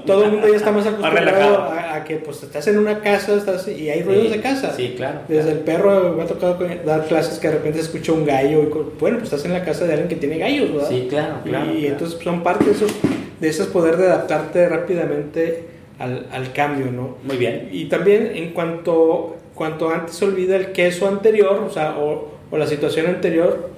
todo 0.08 0.24
el 0.24 0.32
mundo 0.32 0.48
ya 0.48 0.56
está 0.56 0.72
más 0.72 0.88
acostumbrado 0.88 1.72
a, 1.72 2.04
que 2.04 2.16
pues 2.16 2.42
estás 2.42 2.66
en 2.66 2.80
una 2.80 3.02
casa 3.02 3.36
estás, 3.36 3.68
y 3.68 3.92
hay 3.92 4.02
ruidos 4.02 4.32
de 4.32 4.42
casa. 4.42 4.74
Sí, 4.76 4.96
claro. 4.98 5.20
Desde 5.28 5.52
el 5.52 5.60
perro 5.60 6.16
me 6.18 6.24
ha 6.24 6.26
tocado 6.26 6.58
dar 6.84 7.06
clases 7.06 7.38
que 7.38 7.48
de 7.48 7.54
repente 7.54 7.78
se 7.78 7.86
escucha 7.86 8.12
un 8.12 8.26
gallo. 8.26 8.64
Y, 8.64 8.72
bueno, 9.00 9.20
pues 9.20 9.26
estás 9.26 9.46
en 9.46 9.54
la 9.54 9.64
casa 9.64 9.86
de 9.86 9.92
alguien 9.92 10.10
que 10.10 10.16
tiene 10.16 10.40
gallos, 10.40 10.74
¿verdad? 10.74 10.90
Sí, 10.90 11.06
claro, 11.08 11.36
claro. 11.44 11.74
Y, 11.76 11.86
entonces 11.86 12.20
son 12.24 12.42
parte 12.42 12.66
de 12.66 12.72
esos, 12.72 12.92
de 13.40 13.48
esos 13.48 13.68
poder 13.68 13.98
de 13.98 14.08
adaptarte 14.08 14.68
rápidamente 14.68 15.68
al, 16.00 16.26
al 16.32 16.54
cambio, 16.54 16.92
¿no? 16.92 17.18
Muy 17.24 17.38
bien. 17.38 17.70
Y 17.72 17.86
también 17.86 18.32
en 18.34 18.50
cuanto, 18.54 19.36
cuanto 19.54 19.92
antes 19.92 20.16
se 20.16 20.26
olvida 20.26 20.56
el 20.56 20.72
queso 20.72 21.08
anterior, 21.08 21.64
o 21.68 21.70
sea, 21.70 22.00
o, 22.00 22.35
o 22.52 22.58
la 22.58 22.68
situación 22.68 23.08
anterior, 23.08 23.70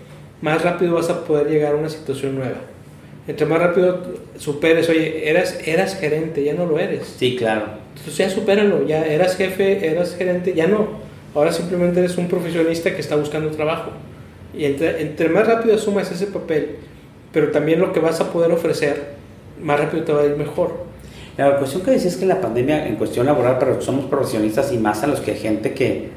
más 0.41 0.61
rápido 0.63 0.95
vas 0.95 1.09
a 1.09 1.23
poder 1.23 1.47
llegar 1.47 1.73
a 1.73 1.77
una 1.77 1.89
situación 1.89 2.35
nueva. 2.35 2.57
Entre 3.27 3.45
más 3.45 3.59
rápido 3.59 4.01
superes, 4.37 4.89
oye, 4.89 5.29
eras, 5.29 5.59
eras 5.65 5.97
gerente, 5.99 6.43
ya 6.43 6.53
no 6.53 6.65
lo 6.65 6.79
eres. 6.79 7.15
Sí, 7.17 7.35
claro. 7.35 7.65
Entonces 7.89 8.17
ya 8.17 8.29
supéralo, 8.29 8.85
ya 8.87 9.05
eras 9.05 9.35
jefe, 9.35 9.89
eras 9.89 10.15
gerente, 10.15 10.53
ya 10.53 10.67
no. 10.67 10.87
Ahora 11.35 11.51
simplemente 11.51 11.99
eres 11.99 12.17
un 12.17 12.27
profesionista 12.27 12.93
que 12.93 13.01
está 13.01 13.15
buscando 13.15 13.49
trabajo. 13.51 13.91
Y 14.57 14.65
entre, 14.65 15.01
entre 15.01 15.29
más 15.29 15.45
rápido 15.45 15.75
asumas 15.75 16.11
ese 16.11 16.27
papel, 16.27 16.77
pero 17.33 17.51
también 17.51 17.79
lo 17.79 17.91
que 17.91 17.99
vas 17.99 18.21
a 18.21 18.31
poder 18.31 18.51
ofrecer, 18.51 19.17
más 19.61 19.79
rápido 19.79 20.03
te 20.03 20.13
va 20.13 20.21
a 20.21 20.25
ir 20.25 20.37
mejor. 20.37 20.85
La 21.37 21.57
cuestión 21.57 21.83
que 21.83 21.91
decías 21.91 22.13
es 22.13 22.19
que 22.19 22.25
la 22.25 22.41
pandemia 22.41 22.87
en 22.87 22.95
cuestión 22.95 23.25
laboral, 23.25 23.57
pero 23.59 23.81
somos 23.81 24.05
profesionistas 24.05 24.71
y 24.71 24.77
más 24.77 25.03
a 25.03 25.07
los 25.07 25.19
que 25.19 25.35
gente 25.35 25.73
que 25.73 26.09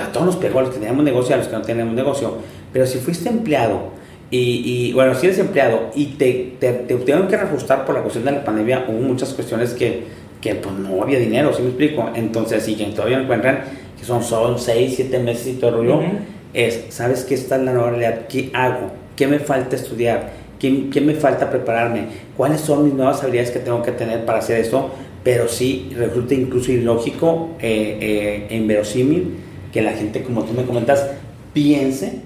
a 0.00 0.12
todos 0.12 0.26
nos 0.26 0.36
pegó, 0.36 0.58
a 0.58 0.62
los 0.62 0.70
que 0.72 0.80
tenemos 0.80 1.04
negocio, 1.04 1.34
a 1.34 1.38
los 1.38 1.48
que 1.48 1.56
no 1.56 1.62
tenemos 1.62 1.94
negocio, 1.94 2.38
pero 2.72 2.86
si 2.86 2.98
fuiste 2.98 3.28
empleado 3.28 3.94
y, 4.30 4.92
bueno, 4.92 5.14
si 5.14 5.26
eres 5.26 5.38
empleado 5.38 5.90
y 5.94 6.06
te, 6.06 6.54
te, 6.58 6.72
te, 6.72 6.94
tuvieron 6.96 7.28
que 7.28 7.36
reajustar 7.36 7.84
por 7.84 7.94
la 7.94 8.02
cuestión 8.02 8.24
de 8.24 8.32
la 8.32 8.44
pandemia, 8.44 8.86
hubo 8.88 8.98
muchas 8.98 9.32
cuestiones 9.34 9.72
que, 9.72 10.02
que 10.40 10.56
pues 10.56 10.74
no 10.74 11.02
había 11.02 11.18
dinero, 11.18 11.52
¿sí 11.52 11.62
me 11.62 11.68
explico? 11.68 12.10
Entonces, 12.14 12.64
si 12.64 12.74
que 12.74 12.86
todavía 12.86 13.20
encuentran, 13.20 13.60
que 13.96 14.04
son, 14.04 14.24
son 14.24 14.58
6, 14.58 14.94
7 14.96 15.18
meses 15.20 15.46
y 15.46 15.52
todo 15.54 15.70
el 15.70 15.76
rollo, 15.76 16.00
es, 16.52 16.86
¿sabes 16.88 17.24
qué 17.24 17.34
está 17.34 17.54
en 17.54 17.66
la 17.66 17.72
nueva 17.72 17.90
realidad? 17.90 18.26
¿Qué 18.28 18.50
hago? 18.52 18.90
¿Qué 19.14 19.28
me 19.28 19.38
falta 19.38 19.76
estudiar? 19.76 20.32
¿Qué, 20.58 20.88
¿Qué, 20.90 21.00
me 21.00 21.14
falta 21.14 21.48
prepararme? 21.48 22.06
¿Cuáles 22.36 22.62
son 22.62 22.84
mis 22.84 22.94
nuevas 22.94 23.22
habilidades 23.22 23.52
que 23.52 23.60
tengo 23.60 23.82
que 23.82 23.92
tener 23.92 24.24
para 24.24 24.38
hacer 24.38 24.58
esto? 24.58 24.90
Pero 25.22 25.48
sí 25.48 25.92
resulta 25.96 26.34
incluso 26.34 26.72
ilógico 26.72 27.50
eh, 27.60 27.98
eh, 28.00 28.46
e 28.50 28.56
inverosímil 28.56 29.45
que 29.76 29.82
la 29.82 29.92
gente, 29.92 30.22
como 30.22 30.42
tú 30.42 30.54
me 30.54 30.64
comentas, 30.64 31.06
piense 31.52 32.22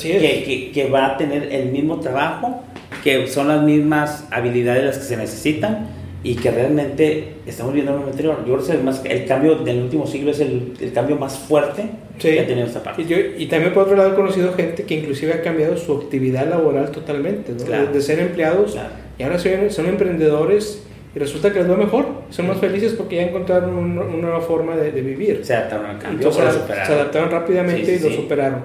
Que, 0.00 0.70
que, 0.72 0.88
va 0.88 1.06
a 1.06 1.16
tener 1.16 1.52
el 1.52 1.72
mismo 1.72 1.98
trabajo, 1.98 2.62
que 3.02 3.26
son 3.26 3.48
las 3.48 3.62
mismas 3.64 4.28
habilidades 4.30 4.84
las 4.84 4.98
que 4.98 5.04
se 5.04 5.16
necesitan 5.16 5.88
y 6.22 6.36
que 6.36 6.52
realmente 6.52 7.34
estamos 7.46 7.74
viendo 7.74 7.96
en 7.96 8.02
el 8.02 8.08
anterior. 8.10 8.44
Yo 8.46 8.56
creo 8.56 8.66
que 8.66 8.82
más, 8.84 9.02
el 9.04 9.26
cambio 9.26 9.56
del 9.56 9.82
último 9.82 10.06
siglo 10.06 10.30
es 10.30 10.38
el, 10.38 10.74
el 10.80 10.92
cambio 10.92 11.16
más 11.16 11.36
fuerte 11.36 11.90
que 12.16 12.38
ha 12.38 12.46
tenido 12.46 12.68
esta 12.68 12.82
parte. 12.84 13.02
Y, 13.02 13.06
yo, 13.06 13.16
y, 13.36 13.46
también 13.46 13.74
por 13.74 13.82
otro 13.82 13.96
lado 13.96 14.12
he 14.12 14.14
conocido 14.14 14.54
gente 14.54 14.84
que 14.84 14.94
inclusive 14.94 15.34
ha 15.34 15.42
cambiado 15.42 15.76
su 15.76 15.92
actividad 15.96 16.48
laboral 16.48 16.92
totalmente, 16.92 17.54
de, 17.54 18.00
ser 18.00 18.20
empleados 18.20 18.76
y 19.18 19.22
ahora 19.24 19.40
son, 19.40 19.70
son 19.70 19.86
emprendedores 19.86 20.84
y 21.14 21.18
resulta 21.18 21.52
que 21.52 21.60
les 21.60 21.70
va 21.70 21.76
mejor, 21.76 22.06
son 22.30 22.48
más 22.48 22.58
felices 22.58 22.94
porque 22.94 23.16
ya 23.16 23.22
encontraron 23.22 23.74
una, 23.76 24.04
nueva 24.04 24.40
forma 24.40 24.76
de, 24.76 24.90
vivir. 24.90 25.44
Se 25.44 25.54
adaptaron 25.54 25.86
al 25.86 25.98
cambio, 25.98 26.32
se, 26.32 26.42
adaptaron 26.42 27.30
rápidamente 27.30 27.94
y 27.94 27.98
lo 28.00 28.10
superaron. 28.10 28.62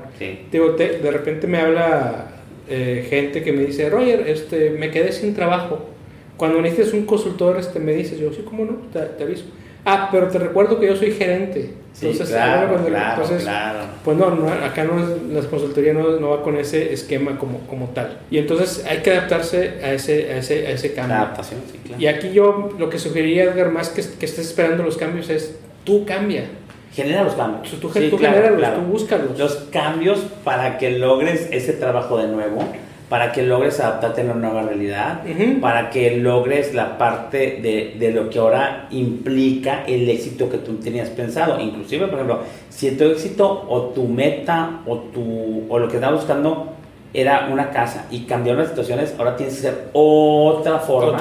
Digo, 0.52 0.74
de 0.74 1.12
repente 1.12 1.46
me 1.46 1.60
habla 1.60 2.28
eh, 2.68 3.06
gente 3.10 3.44
que 3.44 3.52
me 3.52 3.66
dice, 3.66 3.90
Roger, 3.90 4.28
este, 4.28 4.72
me 4.72 4.90
quedé 4.90 5.12
sin 5.12 5.36
trabajo. 5.36 5.90
Cuando 6.38 6.62
necesitas 6.62 6.94
un 6.94 7.06
consultor, 7.06 7.58
este, 7.58 7.80
me 7.80 7.94
dices, 7.94 8.20
yo, 8.20 8.32
sí, 8.32 8.44
¿cómo 8.44 8.66
no? 8.66 8.78
te 8.92 9.24
aviso. 9.24 9.46
Ah, 9.86 10.10
pero 10.12 10.28
te 10.28 10.40
recuerdo 10.40 10.80
que 10.80 10.88
yo 10.88 10.96
soy 10.96 11.12
gerente. 11.12 11.74
Entonces, 12.02 12.30
claro, 12.30 12.86
claro, 12.86 13.24
claro. 13.40 13.80
pues 14.06 14.18
no, 14.18 14.32
no 14.32 14.48
acá 14.52 14.86
no 14.86 15.04
es, 15.04 15.22
la 15.44 15.50
consultoría 15.50 15.94
no, 15.94 16.20
no, 16.20 16.30
va 16.30 16.44
con 16.44 16.56
ese 16.56 16.94
esquema 16.94 17.38
como, 17.38 17.60
como 17.68 17.88
tal. 17.90 18.20
Y 18.32 18.38
entonces 18.38 18.86
hay 18.90 19.00
que 19.00 19.12
adaptarse 19.12 19.80
a 19.84 19.94
ese, 19.94 20.32
a 20.32 20.38
ese, 20.38 20.68
a 20.68 20.72
ese 20.72 20.94
cambio. 20.94 21.18
adaptación, 21.18 21.62
sí, 21.70 21.80
claro. 21.84 22.02
Y 22.02 22.08
aquí 22.08 22.32
yo 22.32 22.70
lo 22.78 22.90
que 22.90 23.00
sugeriría, 23.00 23.44
Edgar, 23.44 23.72
más 23.72 23.90
que, 23.90 24.02
que 24.02 24.26
estés 24.26 24.48
esperando 24.48 24.84
los 24.84 24.98
cambios 24.98 25.30
es 25.30 25.58
tú 25.84 26.06
cambia. 26.06 26.46
Genera 26.94 27.24
los 27.24 27.34
cambios. 27.34 27.70
Tú, 27.70 27.78
tú, 27.78 27.90
genera 27.90 28.76
tú 28.76 28.82
búscalos. 28.82 29.38
Los 29.38 29.56
cambios 29.72 30.20
para 30.44 30.78
que 30.78 30.92
logres 30.92 31.48
ese 31.52 31.74
trabajo 31.74 32.18
de 32.18 32.28
nuevo 32.28 32.64
para 33.10 33.32
que 33.32 33.42
logres 33.42 33.80
adaptarte 33.80 34.22
a 34.22 34.26
una 34.26 34.36
nueva 34.36 34.62
realidad, 34.62 35.24
para 35.60 35.90
que 35.90 36.16
logres 36.18 36.76
la 36.76 37.00
parte 37.00 37.60
de, 37.60 37.96
de, 37.98 38.12
lo 38.12 38.30
que 38.30 38.38
ahora 38.38 38.88
implica 38.92 39.84
el 39.88 40.08
éxito 40.08 40.48
que 40.48 40.60
tú 40.60 40.76
tenías 40.76 41.10
pensado. 41.10 41.60
Inclusive, 41.60 42.06
por 42.06 42.16
ejemplo, 42.16 42.40
si 42.70 42.92
tu 42.92 43.06
éxito 43.06 43.66
o 43.68 43.82
tu 43.96 44.08
meta 44.08 44.82
o, 44.86 44.98
tu, 44.98 45.66
o 45.68 45.80
lo 45.80 45.88
que 45.88 45.96
estabas 45.96 46.20
buscando 46.20 46.74
era 47.12 47.50
una 47.52 47.72
casa 47.72 48.06
y 48.12 48.22
cambiaron 48.22 48.62
las 48.62 48.70
situaciones, 48.70 49.16
ahora 49.18 49.36
tienes 49.36 49.60
que 49.60 49.68
hacer 49.68 49.86
otra 49.94 50.78
forma 50.78 51.18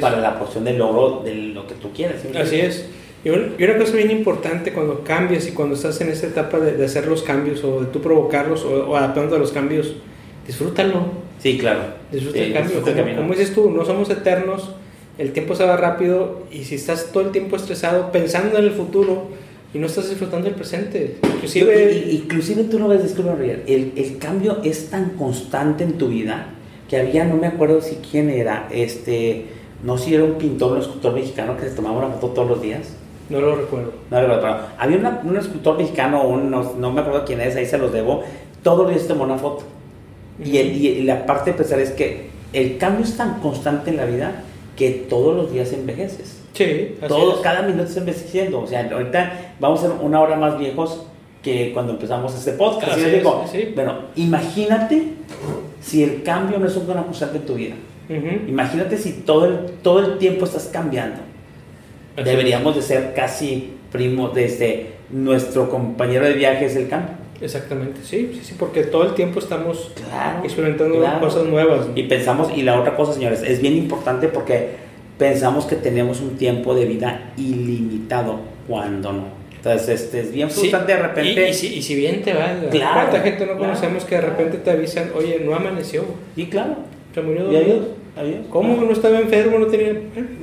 para 0.00 0.18
la 0.18 0.38
cuestión 0.38 0.62
del 0.62 0.78
logro 0.78 1.22
de 1.24 1.34
lo 1.34 1.66
que 1.66 1.74
tú 1.74 1.90
quieres. 1.92 2.24
Así 2.36 2.60
es. 2.60 2.88
Y 3.24 3.30
una 3.30 3.78
cosa 3.78 3.96
bien 3.96 4.12
importante 4.12 4.72
cuando 4.72 5.02
cambias 5.02 5.48
y 5.48 5.52
cuando 5.52 5.74
estás 5.74 6.00
en 6.00 6.10
esa 6.10 6.28
etapa 6.28 6.60
de, 6.60 6.76
de 6.76 6.84
hacer 6.84 7.08
los 7.08 7.22
cambios 7.22 7.64
o 7.64 7.80
de 7.80 7.86
tú 7.86 8.00
provocarlos 8.00 8.64
o, 8.64 8.90
o 8.90 8.96
adaptando 8.96 9.34
a 9.34 9.38
los 9.40 9.50
cambios, 9.50 9.94
disfrútalo 10.46 11.23
Sí, 11.44 11.58
claro. 11.58 11.80
Disfruta 12.10 12.38
el 12.38 12.54
cambio. 12.54 12.82
como, 13.16 13.34
dices 13.34 13.52
tú, 13.52 13.70
no 13.70 13.84
somos 13.84 14.08
eternos, 14.08 14.70
el 15.18 15.34
tiempo 15.34 15.54
se 15.54 15.66
va 15.66 15.76
rápido 15.76 16.44
y 16.50 16.64
si 16.64 16.76
estás 16.76 17.12
todo 17.12 17.22
el 17.22 17.32
tiempo 17.32 17.56
estresado 17.56 18.10
pensando 18.12 18.56
en 18.56 18.64
el 18.64 18.70
futuro 18.70 19.26
y 19.74 19.78
no 19.78 19.84
estás 19.84 20.08
disfrutando 20.08 20.48
el 20.48 20.54
presente. 20.54 21.18
Inclusive, 21.22 22.08
inclusive 22.12 22.64
tú 22.64 22.78
no 22.78 22.88
ves, 22.88 23.02
disculpa, 23.02 23.36
el, 23.66 23.92
el 23.94 24.16
cambio 24.16 24.60
es 24.64 24.88
tan 24.88 25.10
constante 25.10 25.84
en 25.84 25.98
tu 25.98 26.08
vida 26.08 26.46
que 26.88 26.96
había, 26.96 27.26
no 27.26 27.36
me 27.36 27.46
acuerdo 27.46 27.82
si 27.82 27.96
quién 27.96 28.30
era, 28.30 28.66
este, 28.70 29.44
no 29.82 29.98
sé 29.98 30.04
si 30.06 30.14
era 30.14 30.24
un 30.24 30.38
pintor, 30.38 30.72
un 30.72 30.78
escultor 30.78 31.12
mexicano 31.12 31.58
que 31.58 31.68
se 31.68 31.76
tomaba 31.76 31.98
una 31.98 32.08
foto 32.08 32.28
todos 32.28 32.48
los 32.48 32.62
días. 32.62 32.96
No 33.28 33.42
lo 33.42 33.54
recuerdo. 33.54 33.92
No 34.10 34.18
lo 34.18 34.34
recuerdo. 34.34 34.60
Había 34.78 35.20
un 35.22 35.36
escultor 35.36 35.76
mexicano, 35.76 36.26
un, 36.26 36.50
no, 36.50 36.72
no, 36.78 36.90
me 36.90 37.02
acuerdo 37.02 37.22
quién 37.26 37.42
es, 37.42 37.54
ahí 37.54 37.66
se 37.66 37.76
los 37.76 37.92
debo, 37.92 38.22
todos 38.62 38.86
los 38.86 38.94
días 38.94 39.06
tomó 39.06 39.24
una 39.24 39.36
foto. 39.36 39.64
Y, 40.42 40.58
y, 40.58 41.02
la 41.02 41.26
parte 41.26 41.50
especial 41.50 41.80
es 41.80 41.90
que 41.90 42.28
el 42.52 42.78
cambio 42.78 43.04
es 43.04 43.16
tan 43.16 43.40
constante 43.40 43.90
en 43.90 43.96
la 43.96 44.04
vida 44.04 44.42
que 44.76 44.90
todos 44.90 45.36
los 45.36 45.52
días 45.52 45.72
envejeces. 45.72 46.40
Sí, 46.52 46.96
Todo, 47.06 47.42
Cada 47.42 47.62
minuto 47.62 47.84
está 47.84 48.00
envejeciendo. 48.00 48.60
O 48.60 48.66
sea, 48.66 48.88
ahorita 48.90 49.54
vamos 49.60 49.80
a 49.80 49.88
ser 49.88 49.92
una 50.00 50.20
hora 50.20 50.36
más 50.36 50.58
viejos 50.58 51.06
que 51.42 51.72
cuando 51.72 51.92
empezamos 51.92 52.34
este 52.34 52.52
podcast. 52.52 52.98
Bueno, 53.74 53.98
imagínate 54.16 55.08
si 55.80 56.02
el 56.02 56.22
cambio 56.22 56.58
no 56.58 56.66
es 56.66 56.76
una 56.76 57.02
constante 57.02 57.36
en 57.38 57.46
tu 57.46 57.54
vida, 57.54 57.74
Ujú. 58.08 58.48
imagínate 58.48 58.96
si 58.96 59.12
todo 59.12 59.44
el, 59.44 59.58
todo 59.82 60.00
el 60.00 60.18
tiempo 60.18 60.46
estás 60.46 60.70
cambiando. 60.72 61.18
Así 62.16 62.24
Deberíamos 62.24 62.74
de 62.74 62.82
ser 62.82 63.12
casi 63.14 63.74
primos 63.92 64.34
desde 64.34 64.94
nuestro 65.10 65.68
compañero 65.68 66.24
de 66.24 66.32
viaje 66.32 66.66
es 66.66 66.76
el 66.76 66.88
cambio. 66.88 67.23
Exactamente, 67.40 68.00
sí, 68.04 68.30
sí, 68.34 68.40
sí, 68.44 68.54
porque 68.58 68.84
todo 68.84 69.04
el 69.04 69.14
tiempo 69.14 69.38
estamos 69.40 69.90
Claro. 70.08 70.44
experimentando 70.44 70.98
claro. 70.98 71.20
cosas 71.20 71.44
nuevas. 71.46 71.88
¿no? 71.88 71.92
Y 71.96 72.04
pensamos, 72.04 72.50
y 72.56 72.62
la 72.62 72.78
otra 72.80 72.96
cosa, 72.96 73.12
señores, 73.12 73.42
es 73.42 73.60
bien 73.60 73.76
importante 73.76 74.28
porque 74.28 74.70
pensamos 75.18 75.66
que 75.66 75.76
tenemos 75.76 76.20
un 76.20 76.36
tiempo 76.36 76.74
de 76.74 76.84
vida 76.86 77.32
ilimitado 77.36 78.40
cuando 78.68 79.12
no. 79.12 79.24
Entonces, 79.56 80.02
este, 80.02 80.20
es 80.20 80.32
bien 80.32 80.50
Sí, 80.50 80.60
frustrante 80.60 80.92
de 80.92 80.98
repente. 81.02 81.46
Y, 81.46 81.50
y 81.50 81.54
si, 81.54 81.74
y 81.78 81.82
si 81.82 81.94
bien 81.94 82.22
te 82.22 82.34
va, 82.34 82.52
Claro, 82.70 82.94
¿cuánta 82.94 83.20
gente 83.20 83.46
no 83.46 83.56
conocemos 83.58 84.04
que 84.04 84.14
de 84.16 84.20
repente 84.20 84.58
te 84.58 84.70
avisan, 84.70 85.10
oye, 85.16 85.40
no 85.44 85.54
amaneció, 85.54 86.04
Y 86.36 86.46
claro, 86.46 86.76
se 87.14 87.22
murió 87.22 87.50
y 87.50 87.56
adiós, 87.56 87.86
adiós. 88.16 88.40
¿Cómo 88.50 88.76
no 88.76 88.92
estaba 88.92 89.18
enfermo? 89.18 89.58
No 89.58 89.66
tenía. 89.66 89.92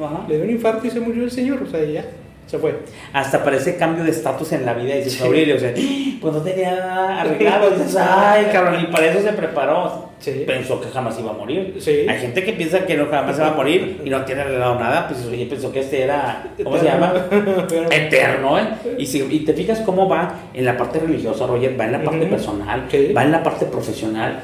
Ajá. 0.03 0.25
le 0.27 0.35
dio 0.37 0.43
un 0.45 0.49
infarto 0.51 0.87
y 0.87 0.89
se 0.89 0.99
murió 0.99 1.23
el 1.23 1.31
señor, 1.31 1.61
o 1.61 1.69
sea, 1.69 1.83
ya, 1.83 2.05
se 2.47 2.57
fue. 2.59 2.75
Hasta 3.13 3.43
parece 3.43 3.77
cambio 3.77 4.03
de 4.03 4.11
estatus 4.11 4.51
en 4.51 4.65
la 4.65 4.73
vida. 4.73 4.93
Y 4.95 4.97
dices, 4.97 5.13
Sí. 5.13 5.23
Aurelio, 5.23 5.55
o 5.55 5.59
sea, 5.59 5.73
pues 6.19 6.33
no 6.33 6.41
tenía 6.41 7.21
arreglado. 7.21 7.69
Dices, 7.77 7.95
ay, 7.95 8.47
cabrón, 8.51 8.81
y 8.81 8.91
para 8.91 9.05
eso 9.09 9.21
se 9.21 9.31
preparó. 9.33 10.09
Sí. 10.19 10.43
Pensó 10.45 10.79
que 10.81 10.89
jamás 10.89 11.17
iba 11.19 11.31
a 11.31 11.33
morir. 11.33 11.77
Sí. 11.79 12.05
Hay 12.09 12.19
gente 12.19 12.43
que 12.43 12.53
piensa 12.53 12.85
que 12.85 12.95
no 12.97 13.07
jamás 13.07 13.37
se 13.37 13.41
va 13.41 13.49
a 13.49 13.53
morir 13.53 14.01
y 14.03 14.09
no 14.09 14.23
tiene 14.25 14.41
arreglado 14.41 14.75
nada. 14.79 15.07
Pues 15.07 15.25
oye, 15.25 15.45
pensó 15.45 15.71
que 15.71 15.79
este 15.79 16.01
era, 16.01 16.43
¿cómo 16.63 16.77
se 16.77 16.85
llama? 16.85 17.13
Eterno, 17.89 18.59
¿eh? 18.59 18.67
Y, 18.97 19.05
si, 19.05 19.19
y 19.23 19.39
te 19.39 19.53
fijas 19.53 19.79
cómo 19.79 20.07
va 20.09 20.35
en 20.53 20.65
la 20.65 20.77
parte 20.77 20.99
religiosa, 20.99 21.47
Roger, 21.47 21.79
va 21.79 21.85
en 21.85 21.91
la 21.93 22.03
parte 22.03 22.25
personal, 22.25 22.87
va 23.15 23.23
en 23.23 23.31
la 23.31 23.41
parte 23.43 23.65
profesional, 23.65 24.41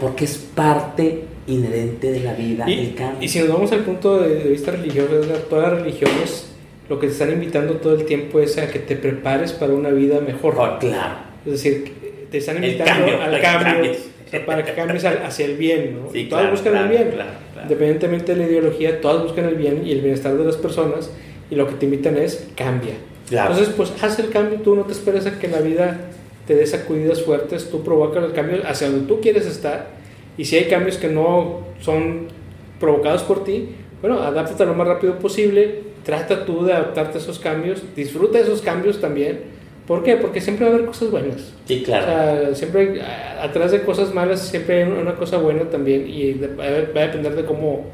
porque 0.00 0.24
es 0.24 0.36
parte 0.36 1.24
inherente 1.46 2.10
de 2.10 2.20
la 2.20 2.32
vida, 2.32 2.64
el 2.66 2.72
Y, 2.84 2.86
cambio. 2.88 3.18
y 3.22 3.28
si 3.28 3.38
nos 3.40 3.48
vamos 3.50 3.72
al 3.72 3.80
punto 3.80 4.18
de, 4.20 4.34
de 4.34 4.50
vista 4.50 4.70
religioso, 4.72 5.14
todas 5.48 5.72
las 5.72 5.80
religiones 5.82 6.47
lo 6.88 6.98
que 6.98 7.06
te 7.06 7.12
están 7.12 7.32
invitando 7.32 7.74
todo 7.74 7.94
el 7.94 8.04
tiempo 8.04 8.40
es 8.40 8.56
a 8.58 8.70
que 8.70 8.78
te 8.78 8.96
prepares 8.96 9.52
para 9.52 9.72
una 9.72 9.90
vida 9.90 10.20
mejor. 10.20 10.54
Oh, 10.58 10.78
claro. 10.78 11.18
Es 11.44 11.52
decir, 11.52 11.92
te 12.30 12.38
están 12.38 12.56
invitando 12.56 13.06
cambio, 13.06 13.22
al 13.22 13.40
cambio 13.40 13.92
o 13.92 14.30
sea, 14.30 14.44
para 14.44 14.64
que 14.64 14.72
cambies 14.72 15.04
hacia 15.04 15.46
el 15.46 15.56
bien. 15.56 16.00
¿no? 16.02 16.12
Sí, 16.12 16.20
Y 16.20 16.24
todas 16.28 16.42
claro, 16.42 16.56
buscan 16.56 16.72
claro, 16.72 16.86
el 16.86 16.92
bien. 16.92 17.10
claro. 17.10 17.30
Independientemente 17.62 18.34
de 18.34 18.40
la 18.44 18.50
ideología, 18.50 19.00
todas 19.00 19.22
buscan 19.22 19.46
el 19.46 19.54
bien 19.54 19.86
y 19.86 19.92
el 19.92 20.00
bienestar 20.00 20.36
de 20.36 20.44
las 20.44 20.56
personas 20.56 21.10
y 21.50 21.54
lo 21.54 21.66
que 21.66 21.74
te 21.74 21.86
invitan 21.86 22.16
es 22.16 22.48
cambia. 22.54 22.94
Claro. 23.28 23.52
Entonces, 23.52 23.74
pues 23.74 23.92
haz 24.02 24.18
el 24.18 24.30
cambio, 24.30 24.60
tú 24.60 24.74
no 24.74 24.84
te 24.84 24.92
esperes 24.92 25.26
a 25.26 25.38
que 25.38 25.48
la 25.48 25.60
vida 25.60 26.00
te 26.46 26.54
dé 26.54 26.66
sacudidas 26.66 27.22
fuertes, 27.22 27.70
tú 27.70 27.82
provoca 27.82 28.20
el 28.20 28.32
cambio 28.32 28.62
hacia 28.66 28.90
donde 28.90 29.06
tú 29.06 29.20
quieres 29.20 29.46
estar 29.46 29.88
y 30.38 30.44
si 30.44 30.56
hay 30.56 30.64
cambios 30.64 30.96
que 30.96 31.08
no 31.08 31.60
son 31.80 32.28
provocados 32.80 33.22
por 33.22 33.44
ti, 33.44 33.70
bueno, 34.00 34.22
adáptate 34.22 34.64
lo 34.64 34.74
más 34.74 34.86
rápido 34.86 35.18
posible, 35.18 35.80
trata 36.08 36.46
tú 36.46 36.64
de 36.64 36.72
adaptarte 36.72 37.18
a 37.18 37.20
esos 37.20 37.38
cambios, 37.38 37.82
disfruta 37.94 38.38
de 38.38 38.44
esos 38.44 38.62
cambios 38.62 38.98
también. 38.98 39.40
¿Por 39.86 40.02
qué? 40.02 40.16
Porque 40.16 40.40
siempre 40.40 40.64
va 40.64 40.70
a 40.72 40.74
haber 40.76 40.86
cosas 40.86 41.10
buenas. 41.10 41.52
Sí, 41.66 41.82
claro. 41.82 42.04
O 42.04 42.06
sea, 42.46 42.54
siempre 42.54 43.02
atrás 43.42 43.72
de 43.72 43.82
cosas 43.82 44.14
malas 44.14 44.40
siempre 44.40 44.84
hay 44.84 44.90
una 44.90 45.14
cosa 45.16 45.36
buena 45.36 45.64
también 45.64 46.08
y 46.08 46.32
de- 46.32 46.46
va 46.48 46.64
a 46.64 46.70
va 46.96 47.00
a 47.02 47.06
depender 47.08 47.36
de 47.36 47.44
cómo, 47.44 47.84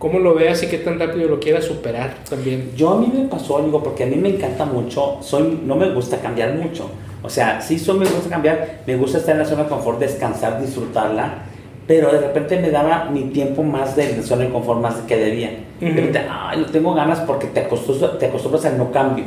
cómo 0.00 0.18
lo 0.18 0.34
veas 0.34 0.60
y 0.64 0.66
qué 0.66 0.78
tan 0.78 0.98
rápido 0.98 1.28
lo 1.28 1.38
quieras 1.38 1.64
superar 1.64 2.16
también. 2.28 2.72
Yo 2.76 2.90
a 2.90 3.00
mí 3.00 3.08
me 3.14 3.28
pasó 3.28 3.58
algo 3.58 3.80
porque 3.84 4.02
a 4.02 4.06
mí 4.06 4.16
me 4.16 4.30
encanta 4.30 4.64
mucho, 4.64 5.18
soy, 5.22 5.60
no 5.64 5.76
me 5.76 5.90
gusta 5.92 6.18
cambiar 6.18 6.54
mucho. 6.54 6.90
O 7.22 7.30
sea, 7.30 7.60
sí 7.60 7.78
soy, 7.78 7.98
me 8.00 8.06
gusta 8.06 8.30
cambiar, 8.30 8.80
me 8.84 8.96
gusta 8.96 9.18
estar 9.18 9.34
en 9.36 9.42
la 9.42 9.44
zona 9.44 9.62
de 9.64 9.68
confort, 9.68 10.00
descansar, 10.00 10.60
disfrutarla, 10.60 11.44
pero 11.90 12.12
de 12.12 12.20
repente 12.20 12.56
me 12.60 12.70
daba 12.70 13.06
mi 13.10 13.22
tiempo 13.30 13.64
más 13.64 13.96
de 13.96 14.14
de 14.14 14.48
confort 14.50 14.80
más 14.80 14.94
que 15.08 15.16
debía. 15.16 15.48
De 15.80 15.86
Ujú. 15.86 15.96
repente, 15.96 16.20
ay, 16.30 16.60
no 16.60 16.66
tengo 16.66 16.94
ganas 16.94 17.18
porque 17.22 17.48
te 17.48 17.58
acostumbras, 17.58 18.16
te 18.16 18.26
acostumbras 18.26 18.64
al 18.66 18.78
no 18.78 18.92
cambio. 18.92 19.24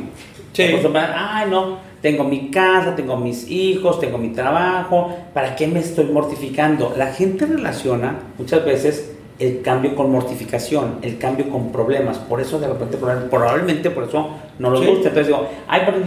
Te 0.54 0.66
Sí. 0.66 0.72
acostumbras, 0.72 1.10
ay, 1.14 1.50
no, 1.50 1.76
tengo 2.00 2.24
mi 2.24 2.50
casa, 2.50 2.96
tengo 2.96 3.18
mis 3.18 3.50
hijos, 3.50 4.00
tengo 4.00 4.16
mi 4.16 4.30
trabajo, 4.30 5.14
¿para 5.34 5.54
qué 5.56 5.66
me 5.66 5.80
estoy 5.80 6.06
mortificando? 6.06 6.94
La 6.96 7.08
gente 7.08 7.44
relaciona 7.44 8.18
muchas 8.38 8.64
veces 8.64 9.10
el 9.38 9.60
cambio 9.60 9.94
con 9.94 10.10
mortificación, 10.10 11.00
el 11.02 11.18
cambio 11.18 11.50
con 11.50 11.70
problemas, 11.70 12.16
por 12.16 12.40
eso 12.40 12.58
de 12.58 12.68
repente 12.68 12.96
proba- 12.96 13.28
probablemente 13.28 13.90
por 13.90 14.04
eso 14.04 14.30
no 14.58 14.70
los 14.70 14.80
Sí. 14.80 14.86
gusta. 14.86 15.08
Entonces 15.08 15.26
digo, 15.26 15.46
ay, 15.68 15.82
pero 15.84 15.98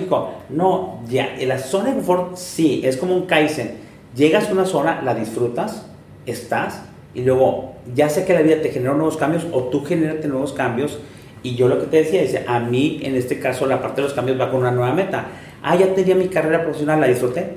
no, 0.49 1.01
ya, 1.07 1.35
en 1.37 1.49
la 1.49 1.59
zona 1.59 1.89
de 1.89 1.93
confort 1.97 2.35
sí, 2.35 2.81
es 2.83 2.97
como 2.97 3.13
un 3.13 3.27
Kaizen. 3.27 3.75
Llegas 4.15 4.49
a 4.49 4.53
una 4.53 4.65
zona, 4.65 5.03
la 5.03 5.13
disfrutas, 5.13 5.83
estás, 6.27 6.83
y 7.13 7.21
luego 7.21 7.73
ya 7.95 8.09
sé 8.09 8.25
que 8.25 8.33
la 8.33 8.41
vida 8.41 8.61
te 8.61 8.69
genera 8.69 8.93
nuevos 8.93 9.17
cambios 9.17 9.47
o 9.51 9.63
tú 9.63 9.83
genérate 9.83 10.27
nuevos 10.27 10.53
cambios. 10.53 10.99
Y 11.43 11.55
yo 11.55 11.67
lo 11.67 11.79
que 11.79 11.85
te 11.87 11.97
decía 11.97 12.21
es, 12.21 12.37
a 12.47 12.59
mí 12.59 12.99
en 13.03 13.15
este 13.15 13.39
caso 13.39 13.65
la 13.65 13.81
parte 13.81 14.01
de 14.01 14.07
los 14.07 14.13
cambios 14.13 14.39
va 14.39 14.51
con 14.51 14.59
una 14.59 14.71
nueva 14.71 14.93
meta. 14.93 15.25
Ah, 15.63 15.75
ya 15.75 15.93
tenía 15.93 16.15
mi 16.15 16.27
carrera 16.27 16.61
profesional, 16.63 16.99
la 16.99 17.07
disfruté. 17.07 17.49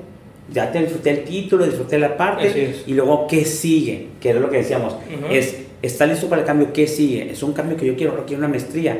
Ya 0.52 0.70
te 0.72 0.80
disfruté 0.80 1.10
el 1.10 1.24
título, 1.24 1.64
disfruté 1.64 1.98
la 1.98 2.16
parte. 2.16 2.74
Y 2.86 2.94
luego, 2.94 3.26
¿qué 3.26 3.44
sigue? 3.44 4.08
Que 4.20 4.30
era 4.30 4.40
lo 4.40 4.50
que 4.50 4.58
decíamos. 4.58 4.94
Ujú. 4.94 5.32
Es, 5.32 5.56
¿está 5.82 6.06
listo 6.06 6.28
para 6.28 6.42
el 6.42 6.46
cambio? 6.46 6.72
¿Qué 6.72 6.86
sigue? 6.86 7.30
Es 7.30 7.42
un 7.42 7.52
cambio 7.52 7.76
que 7.76 7.86
yo 7.86 7.96
quiero, 7.96 8.24
quiero 8.26 8.40
una 8.40 8.48
maestría. 8.48 8.98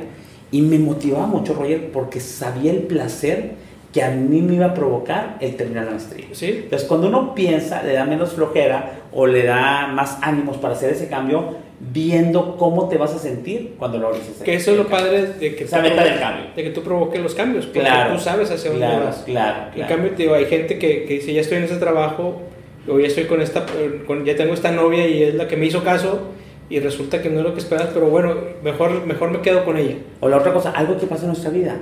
Y 0.52 0.62
me 0.62 0.78
motivaba 0.78 1.26
mucho, 1.26 1.54
Roger, 1.54 1.90
porque 1.92 2.20
sabía 2.20 2.72
el 2.72 2.80
placer 2.80 3.52
que 3.92 4.02
a 4.02 4.10
mí 4.10 4.40
me 4.42 4.54
iba 4.54 4.66
a 4.66 4.74
provocar 4.74 5.36
el 5.40 5.56
terminar 5.56 5.84
la 5.86 5.90
maestría. 5.92 6.26
¿Sí? 6.32 6.60
Entonces, 6.64 6.86
cuando 6.86 7.08
uno 7.08 7.34
piensa, 7.34 7.82
le 7.82 7.92
da 7.94 8.04
menos 8.04 8.32
flojera 8.32 8.92
o 9.12 9.26
le 9.26 9.42
da 9.44 9.88
más 9.88 10.18
ánimos 10.22 10.58
para 10.58 10.74
hacer 10.74 10.92
ese 10.92 11.08
cambio, 11.08 11.56
viendo 11.92 12.56
cómo 12.56 12.88
te 12.88 12.98
vas 12.98 13.14
a 13.14 13.18
sentir 13.18 13.74
cuando 13.78 13.98
logres 13.98 14.28
ese 14.28 14.44
Que 14.44 14.54
eso 14.54 14.72
es 14.72 14.76
lo 14.76 14.86
cambio. 14.86 15.06
padre 15.10 15.26
de 15.40 15.56
que, 15.56 15.64
Esa 15.64 15.78
tú 15.78 15.82
meta 15.82 16.04
del 16.04 16.18
cambio. 16.20 16.44
de 16.54 16.62
que 16.62 16.70
tú 16.70 16.82
provoques 16.82 17.20
los 17.20 17.34
cambios, 17.34 17.64
porque 17.66 17.80
Claro. 17.80 18.14
tú 18.14 18.20
sabes 18.20 18.50
hacia 18.50 18.70
dónde 18.70 18.86
Claro, 18.86 19.04
vas. 19.06 19.22
claro, 19.24 19.64
En 19.68 19.72
claro. 19.72 19.88
cambio, 19.88 20.10
te 20.12 20.22
digo, 20.22 20.34
hay 20.34 20.44
gente 20.46 20.78
que, 20.78 21.04
que 21.06 21.14
dice, 21.14 21.32
ya 21.32 21.40
estoy 21.40 21.58
en 21.58 21.64
ese 21.64 21.76
trabajo, 21.76 22.42
o 22.86 22.98
ya 23.00 23.06
estoy 23.08 23.24
con 23.24 23.40
esta, 23.40 23.64
con, 24.06 24.24
ya 24.24 24.36
tengo 24.36 24.54
esta 24.54 24.70
novia 24.70 25.06
y 25.08 25.22
es 25.22 25.34
la 25.34 25.48
que 25.48 25.56
me 25.56 25.66
hizo 25.66 25.82
caso, 25.82 26.20
y 26.68 26.78
resulta 26.80 27.20
que 27.22 27.30
no 27.30 27.38
es 27.40 27.44
lo 27.44 27.54
que 27.54 27.60
esperas, 27.60 27.88
pero 27.92 28.06
bueno, 28.10 28.34
mejor, 28.62 29.04
mejor 29.06 29.30
me 29.30 29.40
quedo 29.40 29.64
con 29.64 29.76
ella. 29.76 29.96
O 30.20 30.28
la 30.28 30.36
otra 30.36 30.52
cosa, 30.52 30.70
algo 30.70 30.96
que 30.98 31.06
pasa 31.06 31.22
en 31.22 31.28
nuestra 31.28 31.50
vida. 31.50 31.76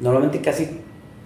Normalmente 0.00 0.40
casi 0.40 0.79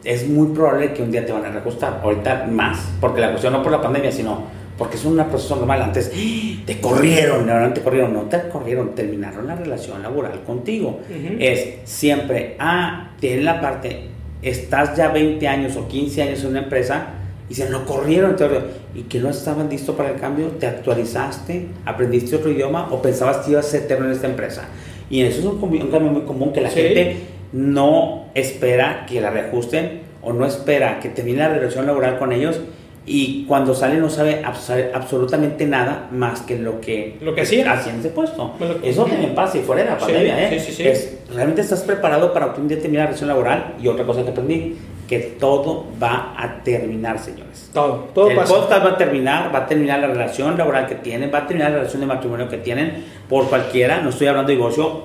es 0.05 0.29
muy 0.29 0.49
probable 0.55 0.93
que 0.93 1.03
un 1.03 1.11
día 1.11 1.25
te 1.25 1.33
van 1.33 1.45
a 1.45 1.51
reajustar. 1.51 2.01
Ahorita 2.03 2.47
más. 2.51 2.79
Porque 3.01 3.21
la 3.21 3.31
cuestión 3.31 3.53
no 3.53 3.63
por 3.63 3.73
la 3.73 3.81
pandemia, 3.83 4.13
sino 4.13 4.45
porque 4.79 4.97
es 4.97 5.05
una 5.05 5.29
proceso 5.29 5.57
normal. 5.57 5.83
Antes 5.83 6.11
¡ah! 6.15 6.63
te 6.67 6.81
corrieron, 6.81 7.47
no, 7.47 7.59
no 7.61 7.73
te 7.73 7.81
corrieron, 7.81 8.13
no 8.13 8.23
te 8.23 8.49
corrieron, 8.49 8.95
terminaron 8.95 9.47
la 9.47 9.55
relación 9.57 10.03
laboral 10.03 10.43
contigo. 10.45 11.01
Es 11.39 11.77
siempre, 11.85 12.57
ah, 12.59 13.13
tiene 13.21 13.43
la 13.43 13.61
parte, 13.61 14.09
estás 14.43 14.97
ya 14.97 15.09
20 15.09 15.47
años 15.49 15.77
o 15.77 15.87
15 15.89 16.23
años 16.23 16.43
en 16.43 16.51
una 16.51 16.59
empresa 16.65 17.07
y 17.49 17.55
se 17.55 17.69
no 17.71 17.85
corrieron 17.85 18.37
te- 18.37 18.49
y 18.95 19.03
que 19.03 19.19
no 19.21 19.29
estaban 19.31 19.69
listos 19.69 19.95
para 19.97 20.11
el 20.11 20.17
cambio, 20.21 20.49
te 20.59 20.67
actualizaste, 20.67 21.69
aprendiste 21.85 22.37
otro 22.37 22.51
idioma 22.51 22.89
o 22.91 23.01
pensabas 23.03 23.39
que 23.39 23.53
ibas 23.53 23.67
a 23.67 23.71
ser 23.71 23.83
eterno 23.83 24.07
en 24.07 24.13
esta 24.13 24.27
empresa. 24.27 24.65
Y 25.11 25.23
eso 25.23 25.39
es 25.41 25.45
un, 25.45 25.61
cambio 25.91 26.11
muy 26.11 26.23
común 26.23 26.53
que 26.53 26.61
la 26.61 26.71
Sí. 26.71 26.81
gente 26.81 27.17
no 27.55 28.27
espera 28.35 29.07
que 29.09 29.21
la 29.21 29.31
reajusten 29.31 30.03
o 30.23 30.33
no 30.33 30.45
espera 30.45 30.99
que 31.01 31.09
termine 31.09 31.39
la 31.39 31.49
relación 31.51 31.87
laboral 31.87 32.19
con 32.19 32.33
ellos 32.33 32.61
y 33.07 33.45
cuando 33.47 33.75
sale 33.75 33.99
no 33.99 34.09
sabe 34.11 34.43
abs- 34.43 34.91
absolutamente 34.95 35.67
nada 35.67 36.09
más 36.11 36.41
que 36.41 36.59
lo 36.59 36.81
que, 36.81 37.17
Lo 37.21 37.35
que 37.35 37.43
hacía. 37.43 37.81
en 37.87 38.01
ese 38.01 38.09
puesto. 38.09 38.55
Bueno, 38.59 38.75
Eso 38.83 39.05
también 39.05 39.35
pasa 39.35 39.59
y 39.59 39.61
fuera 39.61 39.85
de 39.85 39.91
la 39.91 39.97
Sí, 39.99 40.05
pandemia, 40.07 40.49
¿eh? 40.53 40.59
sí, 40.59 40.67
sí, 40.67 40.73
sí. 40.73 40.89
Es, 40.89 41.19
realmente 41.33 41.61
estás 41.61 41.83
preparado 41.83 42.33
para 42.33 42.53
que 42.55 42.61
un 42.61 42.67
día 42.69 42.79
termine 42.79 42.99
la 43.01 43.07
relación 43.07 43.29
laboral 43.29 43.75
y 43.81 43.87
otra 43.89 44.05
cosa 44.07 44.25
que 44.25 44.31
aprendí, 44.31 44.77
que 45.07 45.19
todo 45.39 45.85
va 46.03 46.35
a 46.37 46.63
terminar, 46.65 47.19
señores. 47.19 47.69
Todo, 47.75 48.09
todo 48.15 48.31
el 48.31 48.37
pasa. 48.37 48.55
podcast 48.55 48.85
va 48.87 48.91
a 48.93 48.97
terminar, 48.97 49.55
va 49.55 49.59
a 49.61 49.67
terminar 49.67 50.01
la 50.01 50.07
relación 50.07 50.57
laboral 50.57 50.87
que 50.87 50.95
tienen, 50.97 51.31
va 51.33 51.41
a 51.41 51.47
terminar 51.47 51.71
la 51.73 51.77
relación 51.79 52.01
de 52.01 52.07
matrimonio 52.07 52.49
que 52.49 52.57
tienen 52.57 53.05
por 53.29 53.49
cualquiera, 53.51 54.01
no 54.01 54.09
estoy 54.09 54.29
hablando 54.29 54.49
de 54.49 54.57
divorcio, 54.57 55.03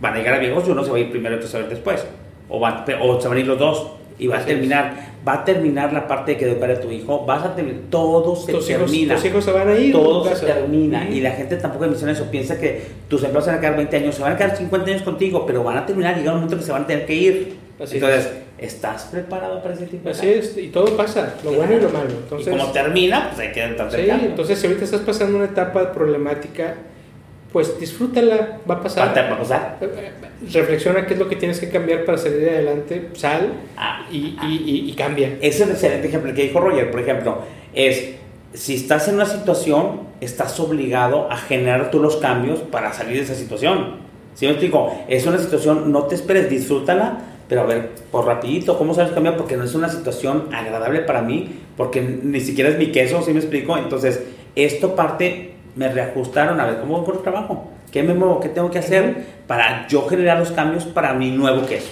van 0.00 0.14
a 0.14 0.16
llegar 0.18 0.34
a 0.34 0.38
divorcio, 0.38 0.72
uno 0.72 0.84
se 0.84 0.90
va 0.90 0.96
a 0.96 1.00
ir 1.00 1.10
primero 1.10 1.34
y 1.34 1.38
otro 1.38 1.48
se 1.48 1.58
va 1.58 1.64
a 1.64 1.66
ir 1.66 1.70
después, 1.70 2.04
o, 2.48 2.60
va, 2.60 2.84
o 3.00 3.20
se 3.20 3.28
van 3.28 3.36
a 3.36 3.40
ir 3.40 3.46
los 3.46 3.58
dos 3.58 3.92
y 4.18 4.26
va 4.26 4.36
a 4.36 4.38
Así 4.38 4.50
es. 4.50 4.54
terminar, 4.56 4.94
va 5.26 5.34
a 5.34 5.44
terminar 5.44 5.92
la 5.92 6.06
parte 6.06 6.32
de 6.32 6.38
que 6.38 6.44
educar 6.46 6.70
a 6.70 6.80
tu 6.80 6.90
hijo, 6.90 7.24
vas 7.24 7.44
a 7.44 7.54
terminar, 7.54 7.82
todo 7.90 8.34
se 8.34 8.52
tus, 8.52 8.68
hijos, 8.68 8.86
termina. 8.86 9.14
tus 9.14 9.24
hijos 9.24 9.44
se 9.44 9.52
van 9.52 9.68
a 9.68 9.78
ir. 9.78 9.92
Todo 9.92 10.34
se 10.34 10.46
termina 10.46 11.08
y 11.08 11.20
la 11.20 11.32
gente 11.32 11.56
tampoco 11.56 11.86
menciona 11.86 12.12
eso, 12.12 12.24
piensa 12.30 12.58
que 12.58 12.82
tus 13.08 13.22
empleados 13.22 13.44
se 13.44 13.50
van 13.50 13.58
a 13.58 13.60
quedar 13.60 13.76
20 13.76 13.96
años, 13.96 14.14
se 14.14 14.22
van 14.22 14.32
a 14.32 14.36
quedar 14.36 14.56
50 14.56 14.90
años 14.90 15.02
contigo, 15.02 15.46
pero 15.46 15.62
van 15.62 15.78
a 15.78 15.86
terminar 15.86 16.16
y 16.16 16.20
llega 16.20 16.32
un 16.32 16.38
momento 16.38 16.56
que 16.56 16.64
se 16.64 16.72
van 16.72 16.82
a 16.82 16.86
tener 16.86 17.06
que 17.06 17.14
ir. 17.14 17.68
Así 17.80 17.94
Entonces, 17.94 18.32
¿estás 18.58 19.04
preparado 19.04 19.62
para 19.62 19.74
ese 19.74 19.86
tipo 19.86 20.04
de 20.04 20.10
Así 20.10 20.28
es, 20.28 20.58
y 20.58 20.68
todo 20.68 20.96
pasa, 20.96 21.34
lo 21.44 21.52
bueno 21.52 21.74
y 21.74 21.80
lo 21.80 21.90
malo. 21.90 22.10
Entonces, 22.10 22.48
y 22.48 22.50
como 22.58 22.72
termina, 22.72 23.28
pues 23.28 23.46
hay 23.46 23.52
que 23.52 23.62
entrar 23.62 23.92
sí, 23.92 24.08
entonces 24.10 24.58
si 24.58 24.66
ahorita 24.66 24.84
estás 24.84 25.02
pasando 25.02 25.36
una 25.36 25.46
etapa 25.46 25.92
problemática, 25.92 26.74
pues 27.52 27.78
disfrútala, 27.80 28.58
va 28.70 28.76
a 28.76 28.82
pasar. 28.82 29.08
¿Va 29.16 29.34
a 29.34 29.38
pasar? 29.38 29.78
Reflexiona 30.52 31.06
qué 31.06 31.14
es 31.14 31.18
lo 31.18 31.28
que 31.28 31.36
tienes 31.36 31.58
que 31.60 31.68
cambiar 31.68 32.04
para 32.04 32.18
salir 32.18 32.48
adelante, 32.48 33.08
sal 33.14 33.52
Ah, 33.76 34.06
y, 34.10 34.36
y, 34.42 34.62
y- 34.66 34.90
y 34.90 34.92
cambia. 34.94 35.28
Ese 35.40 35.48
es 35.48 35.60
el 35.62 35.70
excelente 35.70 36.08
ejemplo 36.08 36.32
que 36.34 36.42
dijo 36.42 36.60
Roger, 36.60 36.90
por 36.90 37.00
ejemplo, 37.00 37.38
es 37.74 38.14
si 38.54 38.74
estás 38.74 39.08
en 39.08 39.16
una 39.16 39.26
situación, 39.26 40.02
estás 40.20 40.58
obligado 40.60 41.30
a 41.30 41.36
generar 41.36 41.90
tú 41.90 42.00
los 42.00 42.16
cambios 42.16 42.60
para 42.60 42.92
salir 42.92 43.16
de 43.16 43.22
esa 43.22 43.34
situación. 43.34 43.96
¿Sí 44.34 44.46
me 44.46 44.52
explico? 44.52 44.92
Es 45.08 45.26
una 45.26 45.38
situación, 45.38 45.90
no 45.92 46.04
te 46.04 46.14
esperes, 46.14 46.48
disfrútala, 46.48 47.18
pero 47.48 47.62
a 47.62 47.64
ver, 47.64 47.90
por 48.12 48.24
rapidito, 48.26 48.78
¿cómo 48.78 48.94
sabes 48.94 49.12
cambiar? 49.12 49.36
Porque 49.36 49.56
no 49.56 49.64
es 49.64 49.74
una 49.74 49.88
situación 49.88 50.44
agradable 50.52 51.00
para 51.00 51.22
mí, 51.22 51.48
porque 51.76 52.00
ni 52.02 52.40
siquiera 52.40 52.70
es 52.70 52.78
mi 52.78 52.92
queso, 52.92 53.22
¿sí 53.22 53.32
me 53.32 53.40
explico? 53.40 53.76
Entonces, 53.76 54.22
esto 54.54 54.94
parte, 54.94 55.54
me 55.78 55.88
reajustaron, 55.88 56.60
a 56.60 56.66
ver, 56.66 56.80
¿cómo 56.80 56.96
voy 56.98 57.06
por 57.06 57.22
trabajo? 57.22 57.68
¿Qué 57.92 58.02
me 58.02 58.12
muevo? 58.12 58.40
¿Qué 58.40 58.48
tengo 58.50 58.70
que 58.70 58.78
hacer 58.78 59.24
para 59.46 59.86
yo 59.88 60.06
generar 60.08 60.38
los 60.38 60.50
cambios 60.50 60.84
para 60.84 61.14
mi 61.14 61.30
nuevo 61.30 61.64
queso? 61.64 61.88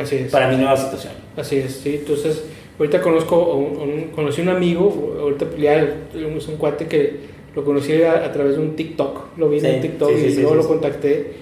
Así 0.00 0.16
es. 0.16 0.32
Para 0.32 0.48
mi 0.48 0.56
nueva 0.56 0.76
situación. 0.76 1.12
Así 1.36 1.56
es, 1.56 1.72
sí. 1.82 1.96
Entonces, 2.00 2.44
ahorita 2.78 3.00
conozco, 3.02 3.54
un, 3.54 3.76
un- 3.76 4.02
conocí 4.14 4.40
un 4.40 4.48
amigo, 4.48 5.16
ahorita 5.20 5.46
ya 5.58 5.74
es 5.76 6.48
un 6.48 6.56
cuate 6.56 6.86
que 6.86 7.34
lo 7.54 7.64
conocí 7.64 8.02
a, 8.02 8.24
a 8.24 8.32
través 8.32 8.56
de 8.56 8.62
un 8.62 8.74
TikTok. 8.76 9.36
Lo 9.36 9.48
vi 9.50 9.60
Sí, 9.60 9.66
en 9.66 9.80
TikTok 9.82 10.10
sí, 10.16 10.26
y 10.26 10.30
sí, 10.30 10.40
luego 10.40 10.54
lo 10.56 10.66
contacté. 10.66 11.32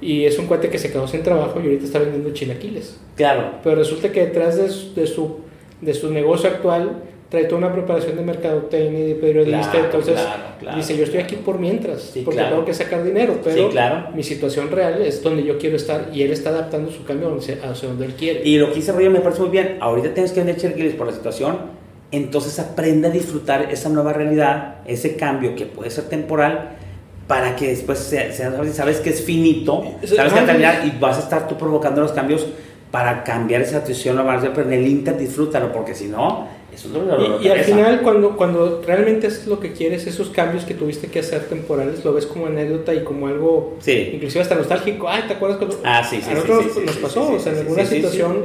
Y 0.00 0.24
es 0.26 0.38
un 0.38 0.46
cuate 0.46 0.68
que 0.70 0.78
se 0.78 0.92
quedó 0.92 1.08
sin 1.08 1.22
trabajo 1.24 1.58
y 1.60 1.64
ahorita 1.64 1.84
está 1.84 1.98
vendiendo 1.98 2.30
chilaquiles. 2.32 3.00
Claro. 3.16 3.54
Pero 3.64 3.74
resulta 3.76 4.12
que 4.12 4.20
detrás 4.26 4.56
de 4.56 4.68
su, 4.68 4.94
de 4.94 5.06
su, 5.08 5.38
de 5.80 5.92
su 5.94 6.10
negocio 6.12 6.48
actual 6.48 7.02
trae 7.28 7.44
toda 7.44 7.58
una 7.58 7.72
preparación 7.72 8.16
de 8.16 8.22
mercadotecnia 8.22 9.00
y 9.00 9.08
de 9.08 9.14
periodista. 9.16 9.70
Claro, 9.70 9.84
entonces 9.86 10.14
claro, 10.14 10.42
claro, 10.60 10.76
dice, 10.78 10.96
yo 10.96 11.04
estoy 11.04 11.20
aquí 11.20 11.36
por 11.36 11.58
mientras, 11.58 12.00
Sí, 12.02 12.22
porque 12.24 12.40
tengo 12.40 12.64
que 12.64 12.72
sacar 12.74 13.04
dinero, 13.04 13.38
pero 13.44 13.70
Sí, 13.70 13.76
mi 14.14 14.22
situación 14.22 14.70
real 14.70 15.02
es 15.02 15.22
donde 15.22 15.44
yo 15.44 15.58
quiero 15.58 15.76
estar 15.76 16.08
y 16.12 16.22
él 16.22 16.32
está 16.32 16.50
adaptando 16.50 16.90
su 16.90 17.04
cambio 17.04 17.36
hacia, 17.36 17.58
hacia 17.70 17.88
donde 17.88 18.06
él 18.06 18.14
quiere. 18.14 18.40
Y 18.48 18.56
lo 18.58 18.68
que 18.70 18.76
dice 18.76 18.92
Rollo 18.92 19.10
me 19.10 19.20
parece 19.20 19.42
muy 19.42 19.50
bien. 19.50 19.76
Ahorita 19.80 20.14
tienes 20.14 20.32
que 20.32 20.40
vender 20.40 20.56
chilaquiles 20.56 20.94
por 20.94 21.06
la 21.06 21.12
situación. 21.12 21.56
Entonces 22.10 22.58
aprende 22.58 23.08
a 23.08 23.10
disfrutar 23.10 23.68
esa 23.70 23.90
nueva 23.90 24.14
realidad, 24.14 24.76
ese 24.86 25.16
cambio 25.16 25.54
que 25.54 25.66
puede 25.66 25.90
ser 25.90 26.04
temporal, 26.04 26.76
para 27.26 27.54
que 27.56 27.68
después 27.68 27.98
sea, 27.98 28.32
sea- 28.32 28.50
sabes 28.72 29.00
que 29.00 29.10
es 29.10 29.22
finito, 29.22 29.84
sabes 30.04 30.32
que 30.32 30.38
va 30.38 30.42
a 30.42 30.46
terminar 30.46 30.82
y 30.86 30.98
vas 30.98 31.18
a 31.18 31.20
estar 31.20 31.46
tú 31.46 31.56
provocando 31.58 32.00
los 32.00 32.12
cambios 32.12 32.46
para 32.90 33.22
cambiar 33.22 33.60
esa 33.60 33.80
situación. 33.84 34.18
Pero 34.54 34.62
en 34.62 34.72
el 34.72 34.86
Inter 34.86 35.18
disfrútalo, 35.18 35.70
porque 35.70 35.94
si 35.94 36.06
no, 36.06 36.48
es 36.86 37.42
Y, 37.42 37.46
y 37.46 37.50
al 37.50 37.60
final, 37.60 38.00
cuando, 38.02 38.36
cuando 38.36 38.82
realmente 38.86 39.26
es 39.26 39.46
lo 39.46 39.58
que 39.60 39.72
quieres, 39.72 40.06
esos 40.06 40.30
cambios 40.30 40.64
que 40.64 40.74
tuviste 40.74 41.08
que 41.08 41.18
hacer 41.20 41.42
temporales, 41.48 42.04
lo 42.04 42.12
ves 42.12 42.26
como 42.26 42.46
anécdota 42.46 42.94
y 42.94 43.02
como 43.04 43.26
algo, 43.26 43.76
Sí. 43.80 44.10
inclusive 44.14 44.42
hasta 44.42 44.54
nostálgico. 44.54 45.08
Ay, 45.08 45.24
¿te 45.26 45.34
acuerdas 45.34 45.58
cuando 45.58 45.78
Ah, 45.84 46.02
sí, 46.08 46.20
sí, 46.22 46.30
a 46.30 46.34
nosotros 46.34 46.76
nos 46.84 46.96
pasó? 46.96 47.32
o 47.32 47.38
sea, 47.38 47.52
en 47.52 47.58
alguna 47.60 47.84
situación, 47.84 48.36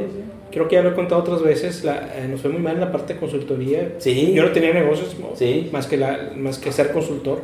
creo 0.52 0.68
que 0.68 0.76
ya 0.76 0.84
lo 0.84 0.90
he 0.92 0.94
contado 0.94 1.22
otras 1.22 1.42
veces, 1.42 1.84
la, 1.84 2.10
eh, 2.16 2.28
nos 2.30 2.42
fue 2.42 2.52
muy 2.52 2.62
mal 2.62 2.76
en 2.76 2.82
la 2.82 2.92
parte 2.92 3.14
de 3.16 3.20
consultoría. 3.20 3.94
Sí. 4.00 4.34
Yo 4.34 4.44
no 4.44 4.52
tenía 4.52 4.74
negocios 4.74 5.16
Sí. 5.36 5.70
más, 5.72 5.88
que 5.88 5.98
la, 5.98 6.32
más 6.36 6.58
que 6.60 6.72
ser 6.72 6.92
consultor. 6.92 7.40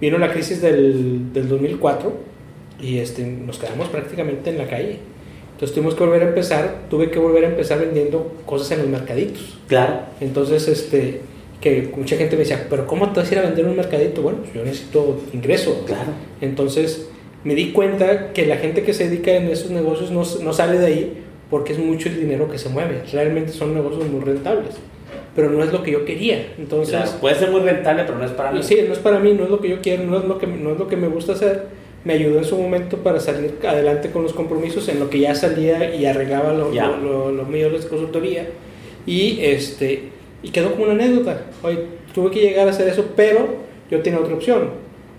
Vino 0.00 0.18
la 0.18 0.32
crisis 0.32 0.60
del, 0.60 1.32
del 1.32 1.48
2004 1.48 2.12
y 2.80 2.98
este, 2.98 3.24
nos 3.24 3.58
quedamos 3.58 3.88
prácticamente 3.88 4.50
en 4.50 4.58
la 4.58 4.66
calle. 4.66 4.98
Entonces 5.62 5.76
tuvimos 5.76 5.94
que 5.94 6.02
volver 6.02 6.22
a 6.24 6.26
empezar, 6.26 6.74
tuve 6.90 7.08
que 7.08 7.20
volver 7.20 7.44
a 7.44 7.48
empezar 7.50 7.78
vendiendo 7.78 8.32
cosas 8.44 8.72
en 8.72 8.78
los 8.78 8.88
mercaditos. 8.88 9.56
Claro. 9.68 10.00
Entonces, 10.20 10.66
este, 10.66 11.20
que 11.60 11.88
mucha 11.96 12.16
gente 12.16 12.34
me 12.34 12.40
decía, 12.40 12.66
pero 12.68 12.84
¿cómo 12.88 13.12
te 13.12 13.20
vas 13.20 13.30
a 13.30 13.32
ir 13.32 13.38
a 13.38 13.42
vender 13.42 13.66
un 13.66 13.76
mercadito? 13.76 14.22
Bueno, 14.22 14.40
pues 14.40 14.54
yo 14.54 14.64
necesito 14.64 15.20
ingreso. 15.32 15.84
Claro. 15.86 16.10
Entonces, 16.40 17.08
me 17.44 17.54
di 17.54 17.70
cuenta 17.70 18.32
que 18.32 18.44
la 18.44 18.56
gente 18.56 18.82
que 18.82 18.92
se 18.92 19.08
dedica 19.08 19.30
en 19.30 19.50
esos 19.50 19.70
negocios 19.70 20.10
no, 20.10 20.24
no 20.42 20.52
sale 20.52 20.80
de 20.80 20.86
ahí 20.86 21.22
porque 21.48 21.74
es 21.74 21.78
mucho 21.78 22.08
el 22.08 22.18
dinero 22.18 22.50
que 22.50 22.58
se 22.58 22.68
mueve. 22.68 23.02
Realmente 23.12 23.52
son 23.52 23.72
negocios 23.72 24.08
muy 24.08 24.20
rentables, 24.24 24.74
pero 25.36 25.48
no 25.48 25.62
es 25.62 25.72
lo 25.72 25.84
que 25.84 25.92
yo 25.92 26.04
quería. 26.04 26.54
Entonces, 26.58 26.96
Claro. 26.96 27.12
Puede 27.20 27.36
ser 27.36 27.52
muy 27.52 27.60
rentable, 27.60 28.02
pero 28.02 28.18
no 28.18 28.24
es 28.24 28.32
para 28.32 28.50
mí. 28.50 28.64
sí, 28.64 28.80
no 28.84 28.94
es 28.94 28.98
para 28.98 29.20
mí, 29.20 29.32
no 29.32 29.44
es 29.44 29.50
lo 29.50 29.60
que 29.60 29.68
yo 29.68 29.80
quiero, 29.80 30.02
no 30.02 30.18
es 30.18 30.24
lo 30.24 30.38
que, 30.38 30.48
no 30.48 30.72
es 30.72 30.78
lo 30.80 30.88
que 30.88 30.96
me 30.96 31.06
gusta 31.06 31.34
hacer. 31.34 31.81
Me 32.04 32.14
ayudó 32.14 32.38
en 32.38 32.44
su 32.44 32.56
momento 32.56 32.96
para 32.98 33.20
salir 33.20 33.54
adelante 33.66 34.10
con 34.10 34.22
los 34.24 34.32
compromisos 34.32 34.88
en 34.88 34.98
lo 34.98 35.08
que 35.08 35.20
ya 35.20 35.34
salía 35.34 35.94
y 35.94 36.04
arreglaba 36.06 36.52
lo, 36.52 36.72
Ya. 36.72 36.86
lo, 36.88 36.96
lo- 36.96 37.32
lo 37.32 37.44
mío 37.44 37.70
de 37.70 37.78
la 37.78 37.84
consultoría. 37.88 38.46
Y, 39.06 39.38
este, 39.42 40.04
y 40.42 40.50
quedó 40.50 40.72
como 40.72 40.84
una 40.84 40.92
anécdota. 40.94 41.42
Hoy 41.62 41.78
tuve 42.14 42.30
que 42.30 42.40
llegar 42.40 42.66
a 42.66 42.70
hacer 42.70 42.88
eso, 42.88 43.04
pero 43.16 43.56
yo 43.90 44.00
tenía 44.00 44.18
otra 44.18 44.34
opción 44.34 44.70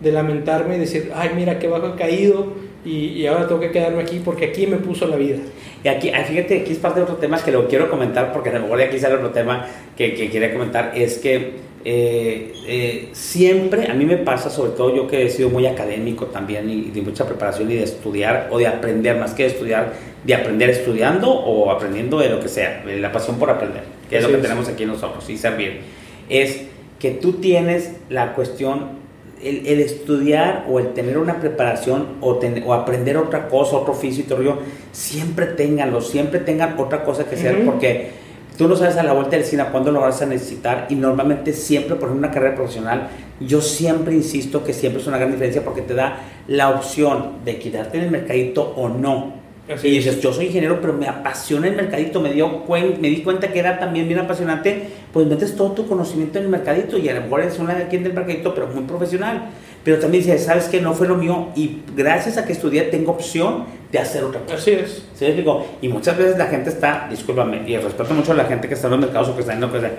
de 0.01 0.11
lamentarme 0.11 0.75
y 0.75 0.79
decir, 0.79 1.11
ay, 1.15 1.29
mira 1.35 1.59
qué 1.59 1.67
bajo 1.67 1.87
he 1.87 1.95
caído 1.95 2.47
y, 2.83 3.07
y 3.07 3.27
ahora 3.27 3.47
tengo 3.47 3.61
que 3.61 3.71
quedarme 3.71 4.01
aquí 4.01 4.21
porque 4.23 4.45
aquí 4.45 4.67
me 4.67 4.75
puso 4.77 5.07
la 5.07 5.15
vida. 5.15 5.37
Y 5.83 5.87
aquí, 5.87 6.09
ah, 6.09 6.23
fíjate, 6.25 6.61
aquí 6.61 6.73
es 6.73 6.77
parte 6.79 6.99
de 6.99 7.03
otro 7.03 7.15
tema 7.15 7.41
que 7.41 7.51
lo 7.51 7.67
quiero 7.69 7.89
comentar, 7.89 8.33
porque 8.33 8.49
a 8.49 8.53
lo 8.53 8.61
mejor 8.61 8.77
de 8.79 8.83
aquí 8.85 8.99
sale 8.99 9.15
otro 9.15 9.29
tema 9.29 9.65
que, 9.95 10.13
que 10.13 10.29
quería 10.29 10.51
comentar, 10.51 10.91
es 10.95 11.17
que 11.19 11.51
eh, 11.85 12.53
eh, 12.65 13.09
siempre, 13.13 13.89
a 13.91 13.93
mí 13.93 14.05
me 14.05 14.17
pasa, 14.17 14.49
sobre 14.49 14.71
todo 14.71 14.95
yo 14.95 15.07
que 15.07 15.25
he 15.25 15.29
sido 15.29 15.49
muy 15.49 15.65
académico 15.67 16.27
también 16.27 16.69
y 16.69 16.91
de 16.91 17.01
mucha 17.01 17.25
preparación 17.25 17.69
y 17.71 17.75
de 17.75 17.83
estudiar 17.83 18.47
o 18.51 18.57
de 18.57 18.67
aprender, 18.67 19.17
más 19.17 19.33
que 19.33 19.43
de 19.43 19.49
estudiar, 19.49 19.93
de 20.23 20.33
aprender 20.33 20.69
estudiando 20.69 21.29
o 21.31 21.69
aprendiendo 21.71 22.19
de 22.19 22.29
lo 22.29 22.39
que 22.39 22.47
sea, 22.47 22.83
la 22.85 23.11
pasión 23.11 23.37
por 23.37 23.49
aprender, 23.49 23.83
que 24.09 24.17
es 24.17 24.23
lo 24.23 24.29
que 24.29 24.37
tenemos 24.37 24.67
aquí 24.69 24.85
nosotros, 24.85 25.29
y 25.29 25.37
servir, 25.37 25.81
es 26.29 26.61
que 26.99 27.11
tú 27.11 27.33
tienes 27.33 27.91
la 28.09 28.33
cuestión 28.33 29.03
el, 29.43 29.67
el 29.67 29.81
estudiar 29.81 30.65
o 30.69 30.79
el 30.79 30.93
tener 30.93 31.17
una 31.17 31.41
preparación 31.41 32.07
o, 32.21 32.35
ten- 32.35 32.63
o 32.65 32.73
aprender 32.73 33.17
otra 33.17 33.49
cosa, 33.49 33.75
otro 33.75 33.91
oficio 33.91 34.23
y 34.23 34.27
todo 34.27 34.59
siempre 34.93 35.47
ténganlo, 35.47 35.99
siempre 35.99 36.39
tengan 36.39 36.79
otra 36.79 37.03
cosa 37.03 37.25
que 37.25 37.35
hacer 37.35 37.65
porque 37.65 38.22
tú 38.57 38.67
no 38.67 38.75
sabes 38.75 38.97
a 38.97 39.03
la 39.03 39.13
vuelta 39.13 39.35
del 39.35 39.45
cine 39.45 39.63
cuándo 39.71 39.91
lo 39.91 40.01
vas 40.01 40.21
a 40.21 40.25
necesitar 40.25 40.87
y 40.89 40.95
normalmente 40.95 41.53
siempre 41.53 41.95
por 41.95 42.09
ejemplo, 42.09 42.27
una 42.27 42.33
carrera 42.33 42.55
profesional, 42.55 43.09
yo 43.39 43.61
siempre 43.61 44.13
insisto 44.13 44.63
que 44.63 44.73
siempre 44.73 45.01
es 45.01 45.07
una 45.07 45.17
gran 45.17 45.31
diferencia 45.31 45.63
porque 45.63 45.81
te 45.81 45.93
da 45.93 46.19
la 46.47 46.69
opción 46.69 47.43
de 47.45 47.59
quedarte 47.59 47.97
en 47.97 48.05
el 48.05 48.11
mercadito 48.11 48.73
o 48.75 48.89
no. 48.89 49.43
Así 49.73 49.87
y 49.87 49.97
es. 49.97 50.05
dices, 50.05 50.21
yo 50.21 50.33
soy 50.33 50.47
ingeniero, 50.47 50.81
pero 50.81 50.91
me 50.93 51.07
apasiona 51.07 51.67
el 51.67 51.75
mercadito, 51.75 52.19
me, 52.19 52.33
dio 52.33 52.63
me 52.67 53.07
di 53.07 53.23
cuenta 53.23 53.51
que 53.51 53.59
era 53.59 53.79
también 53.79 54.07
bien 54.07 54.19
apasionante, 54.19 54.89
pues 55.13 55.25
metes 55.25 55.55
todo 55.55 55.71
tu 55.71 55.87
conocimiento 55.87 56.37
en 56.37 56.45
el 56.45 56.49
mercadito 56.49 56.97
y 56.97 57.07
a 57.07 57.13
lo 57.13 57.21
mejor 57.21 57.41
eres 57.41 57.59
una 57.59 57.75
quien 57.87 58.03
del 58.03 58.13
mercadito, 58.13 58.53
pero 58.53 58.67
muy 58.67 58.83
profesional. 58.83 59.49
Pero 59.83 59.99
también 59.99 60.23
dices, 60.23 60.45
sabes 60.45 60.65
que 60.65 60.79
no 60.79 60.93
fue 60.93 61.07
lo 61.07 61.15
mío 61.15 61.49
y 61.55 61.81
gracias 61.95 62.37
a 62.37 62.45
que 62.45 62.53
estudié 62.53 62.83
tengo 62.83 63.11
opción 63.11 63.65
de 63.91 63.99
hacer 63.99 64.23
otra 64.23 64.39
cosa. 64.41 64.55
Así 64.55 64.71
es. 64.71 65.03
¿Sí 65.13 65.25
explico? 65.25 65.65
Y 65.81 65.89
muchas 65.89 66.17
veces 66.17 66.37
la 66.37 66.45
gente 66.47 66.69
está, 66.69 67.07
discúlpame, 67.09 67.63
y 67.69 67.75
respeto 67.77 68.13
mucho 68.13 68.31
a 68.31 68.35
la 68.35 68.45
gente 68.45 68.67
que 68.67 68.75
está 68.75 68.87
en 68.87 68.91
los 68.91 68.99
mercados 69.01 69.29
o 69.29 69.35
que 69.35 69.41
está 69.41 69.53
en 69.53 69.61
lo 69.61 69.71
que 69.71 69.81
sea, 69.81 69.91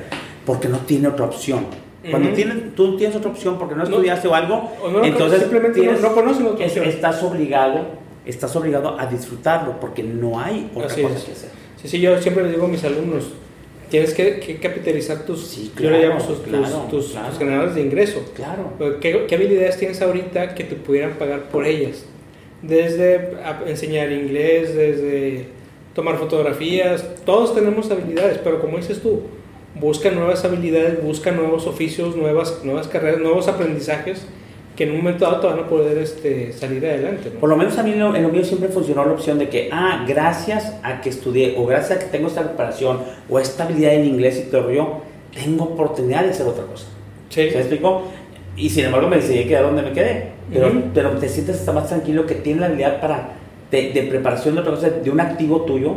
porque 0.47 0.69
no 0.69 0.79
tiene 0.79 1.09
otra 1.09 1.27
opción. 1.27 1.67
Cuando 2.11 2.31
tienes, 2.31 2.75
tú 2.75 2.97
tienes 2.99 3.17
otra 3.17 3.31
opción 3.31 3.59
porque 3.59 3.75
no 3.75 3.85
No. 3.85 3.89
estudiaste 3.91 4.29
o 4.29 4.35
algo, 4.35 4.73
O 4.83 4.89
no 4.91 5.05
entonces 5.05 5.41
simplemente 5.41 5.79
no- 5.79 5.85
tienes- 5.85 6.01
no 6.03 6.13
conocen 6.15 6.47
otra 6.47 6.67
opción. 6.67 6.85
estás 6.87 7.23
obligado, 7.23 7.81
estás 8.27 8.55
obligado 8.57 8.99
a 9.01 9.07
disfrutarlo 9.07 9.81
porque 9.81 10.03
no 10.03 10.39
hay 10.41 10.71
otra 10.75 10.87
Así 10.91 11.03
cosa 11.03 11.15
es. 11.17 11.25
que 11.25 11.33
hacer. 11.33 11.51
Sí, 11.81 11.89
sí, 11.89 12.01
yo 12.01 12.21
siempre 12.21 12.43
les 12.45 12.53
digo 12.53 12.65
a 12.67 12.69
mis 12.69 12.83
alumnos, 12.85 13.25
tienes 13.95 14.13
que, 14.15 14.41
que 14.41 14.57
capitalizar 14.59 15.25
tus, 15.25 15.47
Sí, 15.47 15.71
yo 15.79 15.89
le 15.91 15.99
claro, 16.01 16.15
llamo 16.15 16.25
tus, 16.27 16.39
tus- 16.43 16.49
claro, 16.49 16.87
tus- 16.91 17.13
claro. 17.13 17.29
tus 17.29 17.39
ganadores 17.39 17.75
de 17.77 17.81
ingreso. 17.83 18.23
Claro. 18.35 18.73
¿Qué, 19.01 19.25
qué 19.29 19.35
habilidades 19.37 19.79
tienes 19.79 20.03
ahorita 20.03 20.55
que 20.57 20.65
te 20.65 20.75
pudieran 20.75 21.13
pagar 21.13 21.45
por 21.49 21.65
ellas? 21.65 22.05
Desde 22.61 23.31
enseñar 23.67 24.11
inglés, 24.11 24.75
desde 24.75 25.47
tomar 25.95 26.17
fotografías, 26.19 27.05
todos 27.25 27.55
tenemos 27.55 27.89
habilidades, 27.91 28.39
pero 28.39 28.61
como 28.61 28.79
dices 28.79 29.01
tú, 29.01 29.23
busca 29.77 30.11
nuevas 30.11 30.45
habilidades, 30.45 31.03
busca 31.03 31.31
nuevos 31.31 31.67
oficios, 31.69 32.17
nuevas, 32.17 32.63
nuevas 32.65 32.89
carreras, 32.89 33.21
nuevos 33.21 33.47
aprendizajes 33.47 34.27
que 34.77 34.85
en 34.85 34.91
un 34.91 34.97
momento 34.99 35.25
dado 35.25 35.41
te 35.41 35.47
van 35.47 35.59
a 35.61 35.69
poder 35.69 35.99
este, 35.99 36.53
salir 36.53 36.85
adelante. 36.85 37.31
¿no? 37.33 37.41
Por 37.41 37.49
lo 37.49 37.57
menos 37.57 37.79
a 37.79 37.83
mí 37.83 37.93
en 37.93 38.01
lo, 38.01 38.15
en 38.17 38.23
lo 38.25 38.29
mío 38.31 38.45
siempre 38.45 38.69
funcionó 38.69 39.05
la 39.05 39.13
opción 39.13 39.39
de 39.39 39.49
que, 39.49 39.69
ah, 39.73 40.05
gracias 40.09 40.75
a 40.83 41.01
que 41.01 41.11
estudié 41.11 41.55
o 41.57 41.65
gracias 41.67 41.99
a 41.99 42.03
que 42.03 42.07
tengo 42.11 42.27
esta 42.29 42.43
preparación 42.43 42.99
o 43.29 43.39
esta 43.39 43.65
habilidad 43.65 43.95
en 43.95 44.05
inglés 44.07 44.43
y 44.47 44.51
todo 44.51 44.71
yo, 44.73 45.03
tengo 45.33 45.65
oportunidad 45.65 46.25
de 46.25 46.31
hacer 46.31 46.47
otra 46.47 46.65
cosa. 46.65 46.87
Sí. 47.29 47.51
¿Se 47.51 47.59
explicó? 47.59 48.03
Y 48.57 48.71
sin 48.71 48.85
embargo 48.87 49.09
me 49.09 49.17
decidí 49.17 49.45
quedar 49.45 49.65
donde 49.65 49.83
me 49.83 49.93
quedé. 49.93 50.29
Pero, 50.53 50.69
Ujú. 50.69 50.83
pero 50.93 51.11
te 51.13 51.29
sientes 51.29 51.57
hasta 51.61 51.73
más 51.73 51.89
tranquilo 51.89 52.27
que 52.27 52.35
tienes 52.35 52.61
la 52.61 52.67
habilidad 52.67 53.01
para, 53.01 53.31
de, 53.71 53.93
de 53.93 54.03
preparación 54.03 54.55
de 54.55 54.61
otra 54.61 54.75
cosa, 54.75 54.91
de 54.91 55.11
un 55.11 55.21
activo 55.21 55.63
tuyo 55.63 55.97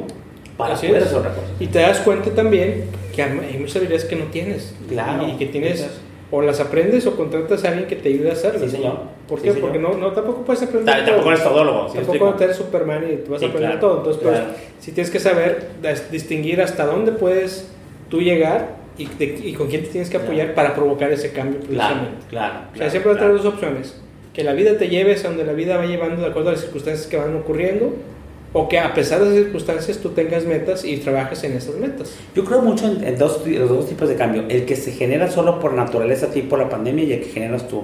para 0.55 0.73
Así 0.75 0.87
poder 0.87 1.01
es. 1.01 1.07
hacer 1.07 1.19
otra 1.19 1.33
cosa. 1.35 1.47
Y 1.59 1.67
te 1.67 1.79
das 1.79 1.99
cuenta 1.99 2.29
también 2.31 2.85
que 3.15 3.21
hay 3.23 3.57
muchas 3.59 3.75
habilidades 3.77 4.05
que 4.05 4.15
no 4.15 4.25
tienes. 4.25 4.73
Claro. 4.87 5.27
Y 5.27 5.33
que 5.33 5.47
tienes. 5.47 5.87
O 6.29 6.41
las 6.41 6.59
aprendes 6.59 7.05
o 7.07 7.15
contratas 7.15 7.63
a 7.63 7.69
alguien 7.69 7.87
que 7.87 7.95
te 7.95 8.09
ayude 8.09 8.29
a 8.29 8.33
hacerlas. 8.33 8.63
Sí, 8.63 8.69
señor. 8.77 8.99
¿Por 9.27 9.39
Sí, 9.39 9.45
qué? 9.45 9.53
señor. 9.53 9.61
Porque 9.69 9.79
no, 9.79 9.93
no, 9.97 10.11
tampoco 10.11 10.41
puedes 10.43 10.61
aprender 10.63 10.85
Ta- 10.93 11.05
Tampoco 11.05 11.19
todo. 11.23 11.31
eres 11.31 11.43
todólogo. 11.43 11.89
¿sí 11.89 11.97
me 11.99 12.03
Tampoco 12.05 12.43
eres 12.43 12.55
Superman 12.57 13.05
y 13.11 13.15
tú 13.23 13.31
vas 13.31 13.39
Sí, 13.39 13.45
a 13.45 13.49
aprender 13.49 13.71
claro, 13.71 13.87
todo. 13.87 13.97
Entonces, 13.99 14.23
pues, 14.23 14.35
claro. 14.39 14.53
sí 14.79 14.91
tienes 14.91 15.11
que 15.11 15.19
saber 15.19 15.67
distinguir 16.11 16.61
hasta 16.61 16.85
dónde 16.85 17.11
puedes 17.13 17.69
tú 18.09 18.21
llegar 18.21 18.75
y, 18.97 19.05
de- 19.05 19.39
y 19.43 19.53
con 19.53 19.67
quién 19.67 19.83
te 19.83 19.89
tienes 19.89 20.09
que 20.09 20.17
Claro. 20.17 20.31
apoyar 20.31 20.53
para 20.53 20.73
provocar 20.75 21.11
ese 21.11 21.31
cambio 21.31 21.59
Claro, 21.61 21.67
precisamente. 21.95 22.25
claro. 22.29 22.53
O 22.55 22.61
sea, 22.63 22.71
claro, 22.73 22.91
siempre 22.91 23.09
vas 23.11 23.15
a 23.15 23.19
claro. 23.19 23.33
tener 23.33 23.43
dos 23.45 23.53
opciones. 23.53 24.01
Que 24.33 24.43
la 24.43 24.53
vida 24.53 24.77
te 24.77 24.89
lleve 24.89 25.15
a 25.15 25.23
donde 25.23 25.43
la 25.45 25.53
vida 25.53 25.77
va 25.77 25.85
llevando 25.85 26.21
de 26.21 26.27
acuerdo 26.27 26.49
a 26.49 26.51
las 26.53 26.61
circunstancias 26.61 27.07
que 27.07 27.17
van 27.17 27.35
ocurriendo 27.35 27.93
o 28.53 28.69
que 28.69 28.79
a 28.79 28.93
pesar 28.93 29.19
de 29.19 29.25
las 29.25 29.35
circunstancias 29.35 29.97
tú 29.97 30.09
tengas 30.09 30.45
metas 30.45 30.85
y 30.85 30.97
trabajes 30.97 31.43
en 31.43 31.53
esas 31.53 31.75
metas. 31.75 32.13
Yo 32.35 32.45
creo 32.45 32.61
mucho 32.61 32.85
en, 32.85 33.17
dos, 33.17 33.45
los 33.45 33.69
dos 33.69 33.89
tipos 33.89 34.07
de 34.09 34.15
cambio, 34.15 34.45
el 34.49 34.65
que 34.65 34.75
se 34.75 34.91
genera 34.91 35.29
solo 35.29 35.59
por 35.59 35.73
naturaleza, 35.73 36.27
tipo 36.31 36.57
la 36.57 36.69
pandemia, 36.69 37.03
y 37.03 37.13
el 37.13 37.19
que 37.21 37.29
generas 37.29 37.67
tú. 37.67 37.83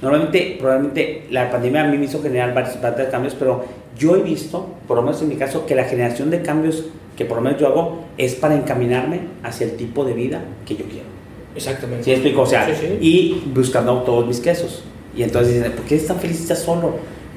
Normalmente, 0.00 0.56
probablemente 0.58 1.26
la 1.30 1.50
pandemia 1.50 1.84
a 1.84 1.88
mí 1.88 1.96
me 1.96 2.06
hizo 2.06 2.20
generar 2.22 2.54
varios, 2.54 2.80
varios 2.80 3.08
cambios, 3.08 3.34
pero 3.38 3.64
yo 3.98 4.16
he 4.16 4.22
visto, 4.22 4.68
por 4.86 4.96
lo 4.96 5.02
menos 5.02 5.22
en 5.22 5.28
mi 5.28 5.36
caso, 5.36 5.64
que 5.64 5.74
la 5.74 5.84
generación 5.84 6.30
de 6.30 6.42
cambios 6.42 6.84
que 7.16 7.24
por 7.24 7.36
lo 7.36 7.42
menos 7.42 7.60
yo 7.60 7.68
hago 7.68 8.04
es 8.16 8.34
para 8.34 8.54
encaminarme 8.54 9.20
hacia 9.42 9.66
el 9.66 9.76
tipo 9.76 10.04
de 10.04 10.14
vida 10.14 10.42
que 10.66 10.76
yo 10.76 10.84
quiero. 10.86 11.06
Exactamente. 11.54 12.04
¿Sí 12.04 12.12
explico? 12.12 12.42
O 12.42 12.46
sea, 12.46 12.68
y 13.00 13.42
buscando 13.54 14.02
todos 14.02 14.26
mis 14.26 14.40
quesos. 14.40 14.82
Y 15.14 15.22
entonces 15.22 15.54
dicen, 15.54 15.72
¿por 15.72 15.84
qué 15.84 15.96
eres 15.96 16.06
tan 16.06 16.18
feliz 16.18 16.48
ya 16.48 16.56
solo? 16.56 16.94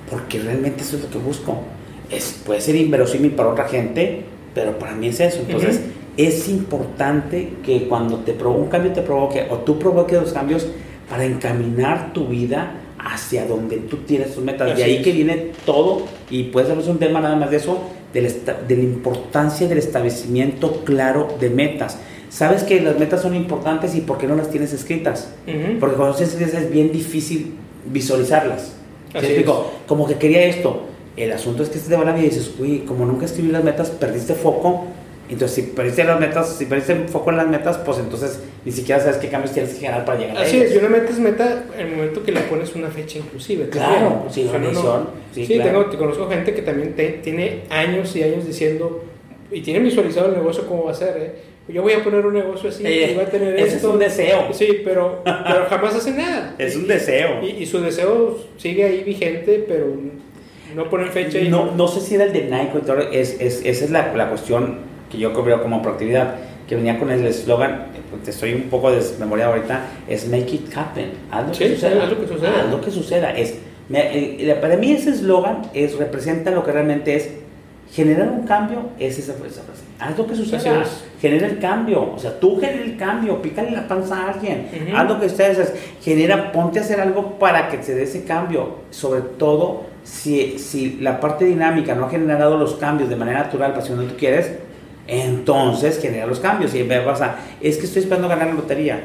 Porque 0.10 0.40
realmente 0.40 0.82
eso 0.82 0.96
es 0.96 1.04
lo 1.04 1.10
que 1.10 1.18
busco. 1.18 1.58
Es, 2.10 2.42
puede 2.46 2.62
ser 2.62 2.76
inverosímil 2.76 3.32
para 3.32 3.50
otra 3.50 3.68
gente, 3.68 4.24
pero 4.54 4.78
para 4.78 4.94
mí 4.96 5.08
es 5.08 5.20
eso. 5.20 5.42
Entonces, 5.42 5.82
es 6.18 6.48
importante 6.48 7.54
que 7.64 7.88
cuando 7.88 8.18
te 8.20 8.32
un 8.32 8.68
cambio 8.68 8.92
te 8.94 9.02
provoque 9.02 9.48
o 9.50 9.58
tú 9.58 9.78
provoques 9.80 10.20
los 10.20 10.34
cambios 10.34 10.68
para 11.10 11.26
encaminar 11.26 12.14
tu 12.14 12.28
vida 12.28 12.82
hacia 12.98 13.46
donde 13.46 13.78
tú 13.78 13.98
tienes 13.98 14.34
tus 14.34 14.44
metas. 14.44 14.76
de 14.76 14.84
ahí 14.84 15.02
que 15.02 15.12
viene 15.12 15.52
todo, 15.66 16.04
y 16.30 16.44
puede 16.44 16.68
ser 16.68 16.90
un 16.90 16.98
tema 16.98 17.22
nada 17.22 17.36
más 17.36 17.52
de 17.52 17.58
eso, 17.58 17.80
de 18.14 18.22
la, 18.22 18.82
importancia 18.82 19.68
del 19.68 19.78
establecimiento 19.78 20.84
claro 20.86 21.28
de 21.40 21.50
metas. 21.50 22.00
Sabes 22.30 22.64
que 22.64 22.82
las 22.82 22.98
metas 22.98 23.22
son 23.22 23.36
importantes 23.36 23.94
y 23.96 24.02
por 24.02 24.18
qué 24.18 24.28
no 24.28 24.36
las 24.36 24.50
tienes 24.50 24.74
escritas. 24.74 25.34
Porque 25.80 25.96
cuando 25.96 26.16
tienes 26.16 26.34
escritas 26.34 26.64
es 26.64 26.72
bien 26.72 26.92
difícil 26.92 27.56
visualizarlas. 27.86 28.74
Como 29.86 30.08
que 30.08 30.16
quería 30.16 30.44
esto. 30.46 30.88
El 31.18 31.32
asunto 31.32 31.64
es 31.64 31.70
que 31.70 31.80
te 31.80 31.96
va 31.96 32.04
la 32.04 32.14
vida 32.14 32.26
y 32.26 32.30
dices, 32.30 32.54
uy, 32.60 32.80
como 32.80 33.06
nunca 33.06 33.26
escribí 33.26 33.52
las 33.52 33.64
metas, 33.64 33.90
perdiste 33.90 34.34
foco 34.34 34.88
entonces, 35.28 35.56
si 35.56 35.72
perdiste 35.72 36.04
las 36.04 36.20
metas, 36.20 36.56
si 36.56 36.66
perdiste 36.66 36.96
foco 37.08 37.32
en 37.32 37.38
las 37.38 37.48
metas, 37.48 37.78
pues 37.80 37.98
entonces 37.98 38.40
ni 38.64 38.72
siquiera 38.72 39.02
sabes 39.02 39.18
qué 39.18 39.28
cambios 39.28 39.54
tienes 39.54 39.74
que 39.74 39.80
generar 39.80 40.06
para 40.06 40.20
llegar 40.20 40.38
a 40.38 40.42
Así 40.42 40.58
es, 40.58 40.74
y 40.74 40.78
una 40.78 40.90
meta 40.90 41.10
es 41.10 41.20
meta 41.20 41.64
en 41.76 41.88
el 41.88 41.96
momento 41.96 42.24
que 42.24 42.32
le 42.32 42.42
pones 42.42 42.76
una 42.76 42.90
fecha 42.90 43.18
inclusive. 43.18 43.70
Claro, 43.70 44.26
sí, 44.30 44.48
una 44.48 44.60
misión. 44.60 45.08
Sí, 45.34 45.48
tengo, 45.48 45.86
te 45.88 45.98
conozco 45.98 46.30
gente 46.30 46.54
que 46.54 46.62
también 46.62 46.94
tiene 47.24 47.62
años 47.70 48.16
y 48.16 48.22
años 48.22 48.46
diciendo, 48.46 49.04
y 49.52 49.62
tiene 49.62 49.80
visualizado 49.80 50.28
el 50.28 50.36
negocio 50.36 50.68
cómo 50.68 50.86
va 50.86 50.92
a 50.92 50.96
ser, 50.96 51.18
¿eh? 51.18 51.34
Yo 51.68 51.82
voy 51.82 51.94
a 51.94 52.04
poner 52.04 52.24
un 52.24 52.36
negocio 52.36 52.70
así 52.70 52.86
y 52.86 53.16
va 53.16 53.24
a 53.24 53.26
tener 53.26 53.60
Ese 53.60 53.78
es 53.78 53.84
un 53.84 53.98
deseo. 53.98 54.54
Sí, 54.54 54.82
pero, 54.84 55.24
pero 55.24 55.66
jamás 55.70 55.96
hace 55.96 56.12
nada. 56.12 56.54
es 56.60 56.76
un 56.76 56.86
deseo. 56.86 57.42
Y, 57.42 57.66
su 57.66 57.82
deseo 57.82 58.38
sigue 58.58 58.84
ahí 58.84 59.04
vigente, 59.04 59.66
pero 59.68 59.88
no 60.76 60.90
ponen 60.90 61.10
fecha. 61.10 61.40
Y 61.40 61.50
no, 61.50 61.72
no 61.72 61.88
sé 61.88 62.02
si 62.02 62.16
era 62.16 62.26
el 62.26 62.34
de 62.34 62.44
Nike, 62.44 62.82
es, 63.12 63.40
es, 63.40 63.62
esa 63.66 63.86
es 63.86 63.92
la, 63.92 64.14
la 64.14 64.30
cuestión 64.30 64.80
que 65.10 65.18
yo 65.18 65.32
veo 65.44 65.62
como 65.62 65.82
proactividad, 65.82 66.36
que 66.68 66.76
venía 66.76 67.00
con 67.00 67.12
el 67.12 67.26
eslogan, 67.26 67.88
te 68.24 68.32
estoy 68.32 68.54
un 68.54 68.64
poco 68.64 68.92
desmemoriado 68.92 69.54
ahorita, 69.54 69.82
es 70.08 70.28
make 70.28 70.56
it 70.56 70.76
happen, 70.76 71.12
haz 71.32 71.48
lo 71.48 71.52
que 71.54 71.76
suceda, 71.76 72.04
haz 72.04 72.10
lo 72.10 72.20
que 72.20 72.28
suceda. 72.28 72.60
Haz 72.60 72.72
lo 72.72 72.82
que 72.82 72.92
suceda. 72.92 73.32
Es, 73.32 73.56
para 74.62 74.78
mí 74.78 74.92
ese 74.92 75.12
eslogan 75.12 75.62
es, 75.74 75.96
representa 75.98 76.52
lo 76.52 76.64
que 76.64 76.72
realmente 76.72 77.16
es 77.16 77.30
generar 77.92 78.30
un 78.30 78.46
cambio, 78.48 78.90
es 79.00 79.20
esa 79.20 79.34
frase. 79.34 79.62
Haz 80.00 80.18
lo 80.18 80.28
que 80.28 80.36
suceda, 80.36 80.84
genera 81.22 81.48
el 81.48 81.60
cambio, 81.60 82.14
o 82.14 82.20
sea, 82.20 82.38
tú 82.40 82.60
genera 82.60 82.84
el 82.84 82.98
cambio, 82.98 83.42
pícale 83.42 83.72
la 83.72 83.88
panza 83.88 84.24
a 84.24 84.32
alguien, 84.32 84.68
haz 84.94 85.08
lo 85.08 85.20
que 85.20 85.28
ustedes 85.28 85.72
genera, 86.02 86.52
ponte 86.52 86.80
a 86.80 86.82
hacer 86.82 87.00
algo 87.00 87.38
para 87.38 87.70
que 87.70 87.82
se 87.84 87.96
dé 87.96 88.04
ese 88.04 88.26
cambio, 88.26 88.80
sobre 88.90 89.22
todo 89.22 89.95
si, 90.06 90.60
si 90.60 90.98
la 91.02 91.20
parte 91.20 91.44
dinámica 91.46 91.96
no 91.96 92.06
ha 92.06 92.10
generado 92.10 92.58
los 92.58 92.76
cambios 92.76 93.10
de 93.10 93.16
manera 93.16 93.40
natural 93.40 93.74
para 93.74 93.86
si 93.86 93.92
no 93.92 94.04
tú 94.04 94.16
quieres, 94.18 94.52
entonces 95.08 96.00
genera 96.00 96.26
los 96.28 96.40
cambios 96.40 96.74
y 96.74 96.84
me 96.84 97.02
pasa, 97.02 97.36
es 97.60 97.78
que 97.78 97.86
estoy 97.86 98.04
esperando 98.04 98.30
ganar 98.30 98.48
la 98.48 98.54
lotería. 98.54 99.02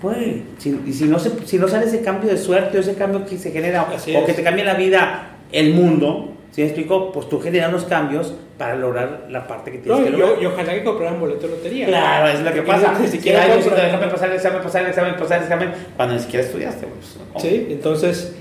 Pues, 0.00 0.18
si, 0.58 0.78
y 0.86 0.92
si 0.92 1.04
no, 1.04 1.18
se, 1.18 1.30
si 1.46 1.58
no 1.58 1.68
sale 1.68 1.86
ese 1.86 2.00
cambio 2.00 2.30
de 2.30 2.36
suerte 2.36 2.78
o 2.78 2.80
ese 2.80 2.94
cambio 2.94 3.24
que 3.24 3.38
se 3.38 3.50
genera 3.50 3.82
o 3.82 4.26
que 4.26 4.32
te 4.32 4.42
cambia 4.42 4.64
la 4.64 4.74
vida, 4.74 5.36
el 5.52 5.74
mundo, 5.74 6.32
si 6.50 6.62
me 6.62 6.68
explico? 6.68 7.12
Pues 7.12 7.28
tú 7.28 7.40
generas 7.40 7.72
los 7.72 7.84
cambios 7.84 8.34
para 8.58 8.76
lograr 8.76 9.26
la 9.30 9.46
parte 9.46 9.72
que 9.72 9.78
tienes 9.78 10.04
que 10.04 10.10
lograr. 10.10 10.42
Y, 10.42 10.46
ojalá 10.46 10.74
que 10.74 10.84
compraran 10.84 11.20
boleto 11.20 11.46
de 11.46 11.56
lotería. 11.56 11.86
Claro, 11.86 12.28
es 12.28 12.40
lo 12.40 12.52
que 12.52 12.62
pasa. 12.62 12.98
Ni 12.98 13.08
siquiera 13.08 13.42
hay 13.42 13.62
déjame 13.62 14.06
pasar 14.08 14.30
el 14.30 14.36
examen, 14.36 14.62
pasar 14.62 14.82
el 14.82 14.88
examen, 14.88 15.16
pasar 15.16 15.38
el 15.38 15.44
examen, 15.44 15.72
cuando 15.96 16.14
ni 16.14 16.20
siquiera 16.20 16.44
estudiaste. 16.44 16.86
Pues, 16.86 17.42
sí, 17.42 17.68
entonces, 17.70 18.35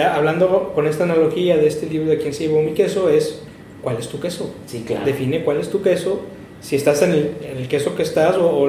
hablando 0.00 0.72
con 0.74 0.86
esta 0.86 1.04
analogía 1.04 1.56
de 1.56 1.66
este 1.66 1.86
libro 1.86 2.10
de 2.10 2.18
quien 2.18 2.32
se 2.32 2.48
llevó 2.48 2.62
mi 2.62 2.72
queso, 2.72 3.08
es 3.08 3.42
cuál 3.82 3.96
es 3.98 4.08
tu 4.08 4.20
queso. 4.20 4.52
Sí, 4.66 4.84
claro. 4.86 5.04
Define 5.04 5.44
cuál 5.44 5.58
es 5.58 5.70
tu 5.70 5.82
queso. 5.82 6.22
Si 6.60 6.76
estás 6.76 7.02
en 7.02 7.12
el, 7.12 7.68
queso 7.68 7.94
que 7.94 8.02
estás 8.02 8.36
o, 8.36 8.68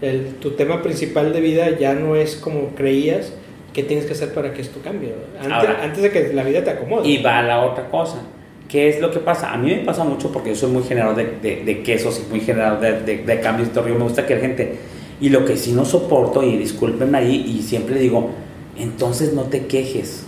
el, 0.00 0.26
tu 0.40 0.52
tema 0.52 0.82
principal 0.82 1.32
de 1.32 1.40
vida 1.40 1.78
ya 1.78 1.94
no 1.94 2.16
es 2.16 2.36
como 2.36 2.68
creías, 2.74 3.32
¿qué 3.74 3.82
tienes 3.82 4.06
que 4.06 4.12
hacer 4.12 4.32
para 4.32 4.54
que 4.54 4.62
esto 4.62 4.80
cambie? 4.82 5.12
Antes, 5.40 5.70
antes 5.82 6.02
de 6.02 6.10
que 6.10 6.32
la 6.32 6.42
vida 6.44 6.64
te 6.64 6.70
acomode. 6.70 7.06
Y 7.06 7.22
va 7.22 7.38
a 7.38 7.42
la 7.42 7.64
otra 7.64 7.88
cosa. 7.88 8.22
¿Qué 8.68 8.88
es 8.88 9.00
lo 9.00 9.10
que 9.10 9.20
pasa? 9.20 9.52
A 9.52 9.58
mí 9.58 9.70
me 9.70 9.84
pasa 9.84 10.02
mucho 10.02 10.32
porque 10.32 10.50
yo 10.50 10.56
soy 10.56 10.70
muy 10.70 10.82
generador 10.82 11.14
de, 11.14 11.62
de, 11.64 11.82
quesos 11.82 12.20
y 12.24 12.30
muy 12.30 12.40
generador 12.40 12.80
de, 12.80 13.18
de, 13.18 13.40
cambios. 13.40 13.72
Yo 13.72 13.82
me 13.82 14.02
gusta 14.02 14.26
que 14.26 14.34
la 14.34 14.40
gente... 14.40 14.76
Y 15.18 15.30
lo 15.30 15.46
que 15.46 15.56
sí 15.56 15.72
no 15.72 15.86
soporto, 15.86 16.42
y 16.42 16.58
discúlpenme 16.58 17.16
ahí, 17.16 17.44
y 17.48 17.62
siempre 17.62 17.98
digo, 17.98 18.30
entonces 18.78 19.32
no 19.32 19.44
te 19.44 19.66
quejes. 19.66 20.26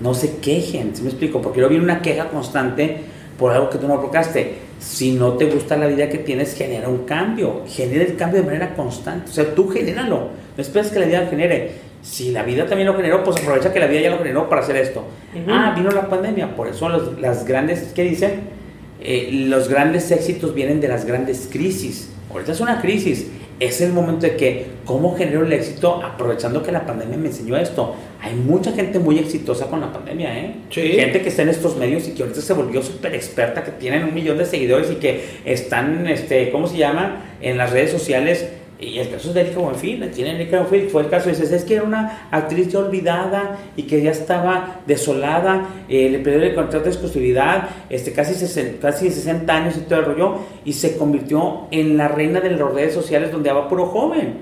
No 0.00 0.14
se 0.14 0.38
quejen, 0.38 0.94
¿sí 0.94 1.02
me 1.02 1.08
explico? 1.08 1.40
Porque 1.40 1.60
yo 1.60 1.68
vi 1.68 1.76
una 1.76 2.02
queja 2.02 2.28
constante 2.28 2.98
por 3.38 3.52
algo 3.52 3.70
que 3.70 3.78
tú 3.78 3.88
no 3.88 3.94
provocaste. 3.94 4.68
Si 4.78 5.12
no 5.12 5.32
te 5.32 5.46
gusta 5.46 5.76
la 5.76 5.86
vida 5.86 6.08
que 6.08 6.18
tienes, 6.18 6.54
genera 6.54 6.88
un 6.88 7.04
cambio. 7.04 7.62
Genera 7.66 8.04
el 8.04 8.16
cambio 8.16 8.40
de 8.40 8.46
manera 8.46 8.74
constante. 8.74 9.30
O 9.30 9.32
sea, 9.32 9.54
tú 9.54 9.68
genéralo. 9.68 10.28
No 10.56 10.62
esperes 10.62 10.90
que 10.90 11.00
la 11.00 11.06
vida 11.06 11.26
genere. 11.28 11.88
Si 12.02 12.30
la 12.30 12.44
vida 12.44 12.66
también 12.66 12.86
lo 12.86 12.94
generó, 12.94 13.24
pues 13.24 13.36
aprovecha 13.40 13.72
que 13.72 13.80
la 13.80 13.86
vida 13.86 14.00
ya 14.00 14.10
lo 14.10 14.18
generó 14.18 14.48
para 14.48 14.62
hacer 14.62 14.76
esto. 14.76 15.04
Ah, 15.48 15.74
vino 15.76 15.90
la 15.90 16.08
pandemia. 16.08 16.54
Por 16.54 16.68
eso 16.68 16.88
los, 16.88 17.20
las 17.20 17.44
grandes, 17.44 17.92
¿qué 17.94 18.04
dicen? 18.04 18.58
Eh, 19.00 19.30
los 19.48 19.68
grandes 19.68 20.10
éxitos 20.10 20.54
vienen 20.54 20.80
de 20.80 20.88
las 20.88 21.04
grandes 21.04 21.48
crisis. 21.50 22.10
Ahorita 22.30 22.52
es 22.52 22.60
una 22.60 22.80
crisis 22.80 23.26
es 23.60 23.80
el 23.80 23.92
momento 23.92 24.26
de 24.26 24.36
que, 24.36 24.66
¿cómo 24.84 25.16
genero 25.16 25.44
el 25.44 25.52
éxito 25.52 26.02
aprovechando 26.02 26.62
que 26.62 26.70
la 26.70 26.86
pandemia 26.86 27.16
me 27.16 27.28
enseñó 27.28 27.56
esto? 27.56 27.94
Hay 28.20 28.34
mucha 28.34 28.72
gente 28.72 28.98
muy 28.98 29.18
exitosa 29.18 29.66
con 29.66 29.80
la 29.80 29.92
pandemia, 29.92 30.38
¿eh? 30.38 30.54
Gente 30.70 31.22
que 31.22 31.28
está 31.28 31.42
en 31.42 31.48
estos 31.48 31.76
medios 31.76 32.06
y 32.08 32.12
que 32.12 32.22
ahorita 32.22 32.40
se 32.40 32.52
volvió 32.52 32.82
súper 32.82 33.14
experta, 33.14 33.64
que 33.64 33.72
tienen 33.72 34.04
un 34.04 34.14
millón 34.14 34.38
de 34.38 34.44
seguidores 34.44 34.90
y 34.90 34.96
que 34.96 35.24
están, 35.44 36.06
este, 36.06 36.50
¿cómo 36.50 36.66
se 36.66 36.76
llama? 36.76 37.24
En 37.40 37.58
las 37.58 37.72
redes 37.72 37.90
sociales 37.90 38.48
y 38.80 38.98
el 38.98 39.10
caso 39.10 39.32
de 39.32 39.40
Erika 39.40 39.58
Buenfil, 39.58 40.08
tiene 40.12 40.36
Erika 40.36 40.60
Buenfil, 40.60 40.88
fue 40.88 41.02
el 41.02 41.08
caso, 41.08 41.28
dices, 41.28 41.50
es 41.50 41.64
que 41.64 41.74
era 41.74 41.82
una 41.82 42.28
actriz 42.30 42.68
ya 42.68 42.78
olvidada 42.78 43.58
y 43.76 43.82
que 43.82 44.00
ya 44.00 44.12
estaba 44.12 44.82
desolada, 44.86 45.66
eh, 45.88 46.08
le 46.08 46.20
perdió 46.20 46.44
el 46.44 46.54
contrato 46.54 46.84
de 46.84 46.90
exclusividad, 46.90 47.68
este, 47.90 48.12
casi, 48.12 48.34
60, 48.34 48.80
casi 48.80 49.10
60 49.10 49.52
años 49.52 49.76
y 49.76 49.80
todo 49.80 49.98
el 49.98 50.04
rollo, 50.04 50.34
y 50.64 50.72
se 50.74 50.96
convirtió 50.96 51.66
en 51.72 51.96
la 51.96 52.06
reina 52.06 52.40
de 52.40 52.50
las 52.50 52.72
redes 52.72 52.94
sociales 52.94 53.32
donde 53.32 53.50
había 53.50 53.68
puro 53.68 53.86
joven. 53.86 54.34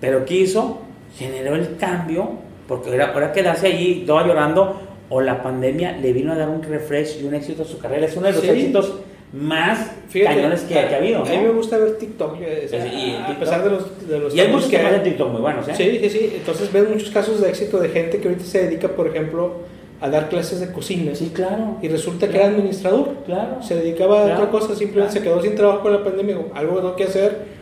Pero 0.00 0.24
¿qué 0.24 0.34
hizo? 0.34 0.82
Generó 1.18 1.56
el 1.56 1.76
cambio, 1.76 2.30
porque 2.68 2.90
ahora, 2.90 3.12
ahora 3.12 3.32
quedarse 3.32 3.66
allí 3.66 4.04
toda 4.06 4.26
llorando, 4.26 4.80
o 5.08 5.20
la 5.20 5.42
pandemia 5.42 5.92
le 5.92 6.12
vino 6.12 6.32
a 6.32 6.36
dar 6.36 6.48
un 6.48 6.62
refresh 6.62 7.20
y 7.20 7.24
un 7.26 7.34
éxito 7.34 7.62
a 7.62 7.64
su 7.64 7.78
carrera. 7.78 8.06
Es 8.06 8.16
uno 8.16 8.26
de 8.26 8.32
los 8.32 8.44
éxitos 8.44 8.94
más 9.36 9.90
cañones 10.12 10.62
que, 10.62 10.78
ha 10.78 10.96
habido. 10.96 11.22
A 11.22 11.28
mí 11.28 11.38
me 11.38 11.50
gusta 11.50 11.76
ver 11.76 11.98
TikTok, 11.98 12.38
y, 12.40 13.14
a 13.14 13.38
pesar 13.38 13.62
de 13.62 13.70
los, 13.70 14.08
de 14.08 14.18
los 14.18 14.34
Y 14.34 14.40
hay 14.40 14.48
muchos 14.48 14.68
que 14.68 14.78
hacen 14.78 15.02
TikTok 15.02 15.30
muy 15.30 15.40
buenos, 15.40 15.68
¿eh? 15.68 15.74
Sí, 15.76 15.98
sí, 16.00 16.10
sí. 16.10 16.32
Entonces 16.36 16.72
ves 16.72 16.88
muchos 16.88 17.10
casos 17.10 17.40
de 17.40 17.48
éxito 17.48 17.78
de 17.78 17.90
gente 17.90 18.18
que 18.18 18.28
ahorita 18.28 18.44
se 18.44 18.64
dedica, 18.64 18.88
por 18.88 19.08
ejemplo, 19.08 19.52
a 20.00 20.08
dar 20.08 20.28
clases 20.28 20.60
de 20.60 20.72
cocina. 20.72 21.14
Sí, 21.14 21.32
claro. 21.34 21.76
Y 21.82 21.88
resulta 21.88 22.28
que 22.28 22.36
era 22.36 22.46
administrador. 22.46 23.10
Claro. 23.26 23.62
Se 23.62 23.74
dedicaba 23.76 24.22
a 24.22 24.34
otra 24.34 24.50
cosa, 24.50 24.74
simplemente 24.74 25.18
se 25.18 25.22
quedó 25.22 25.42
sin 25.42 25.54
trabajo 25.54 25.80
con 25.80 25.92
la 25.92 26.02
pandemia. 26.02 26.38
Algo 26.54 26.76
tengo 26.76 26.96
que 26.96 27.04
hacer 27.04 27.56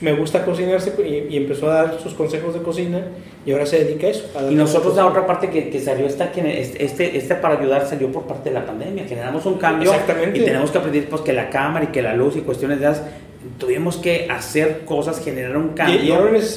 me 0.00 0.12
gusta 0.12 0.44
cocinarse 0.44 0.92
y, 1.30 1.36
empezó 1.36 1.70
a 1.70 1.74
dar 1.74 2.00
sus 2.00 2.14
consejos 2.14 2.54
de 2.54 2.62
cocina 2.62 3.02
y 3.46 3.52
ahora 3.52 3.66
se 3.66 3.84
dedica 3.84 4.06
a 4.06 4.10
eso. 4.10 4.28
y 4.50 4.54
nosotros 4.54 4.96
la 4.96 5.06
otra 5.06 5.26
parte 5.26 5.50
que, 5.50 5.70
que 5.70 5.80
salió 5.80 6.06
esta, 6.06 6.32
que 6.32 6.60
este, 6.60 7.16
este 7.16 7.34
para 7.36 7.58
ayudar 7.58 7.86
salió 7.86 8.10
por 8.10 8.24
parte 8.24 8.50
de 8.50 8.54
la 8.54 8.66
pandemia, 8.66 9.04
generamos 9.04 9.46
un 9.46 9.54
cambio 9.54 9.90
Exactamente. 9.92 10.38
y 10.38 10.44
tenemos 10.44 10.70
que 10.70 10.78
aprender 10.78 11.08
pues, 11.08 11.22
que 11.22 11.32
la 11.32 11.50
cámara 11.50 11.86
y 11.86 11.88
que 11.88 12.02
la 12.02 12.14
luz 12.14 12.36
y 12.36 12.40
cuestiones 12.40 12.80
de 12.80 12.86
esas 12.86 13.02
tuvimos 13.58 13.96
que 13.98 14.26
hacer 14.30 14.84
cosas, 14.84 15.22
generar 15.22 15.56
un 15.56 15.70
cambio. 15.70 16.00
Y, 16.00 16.08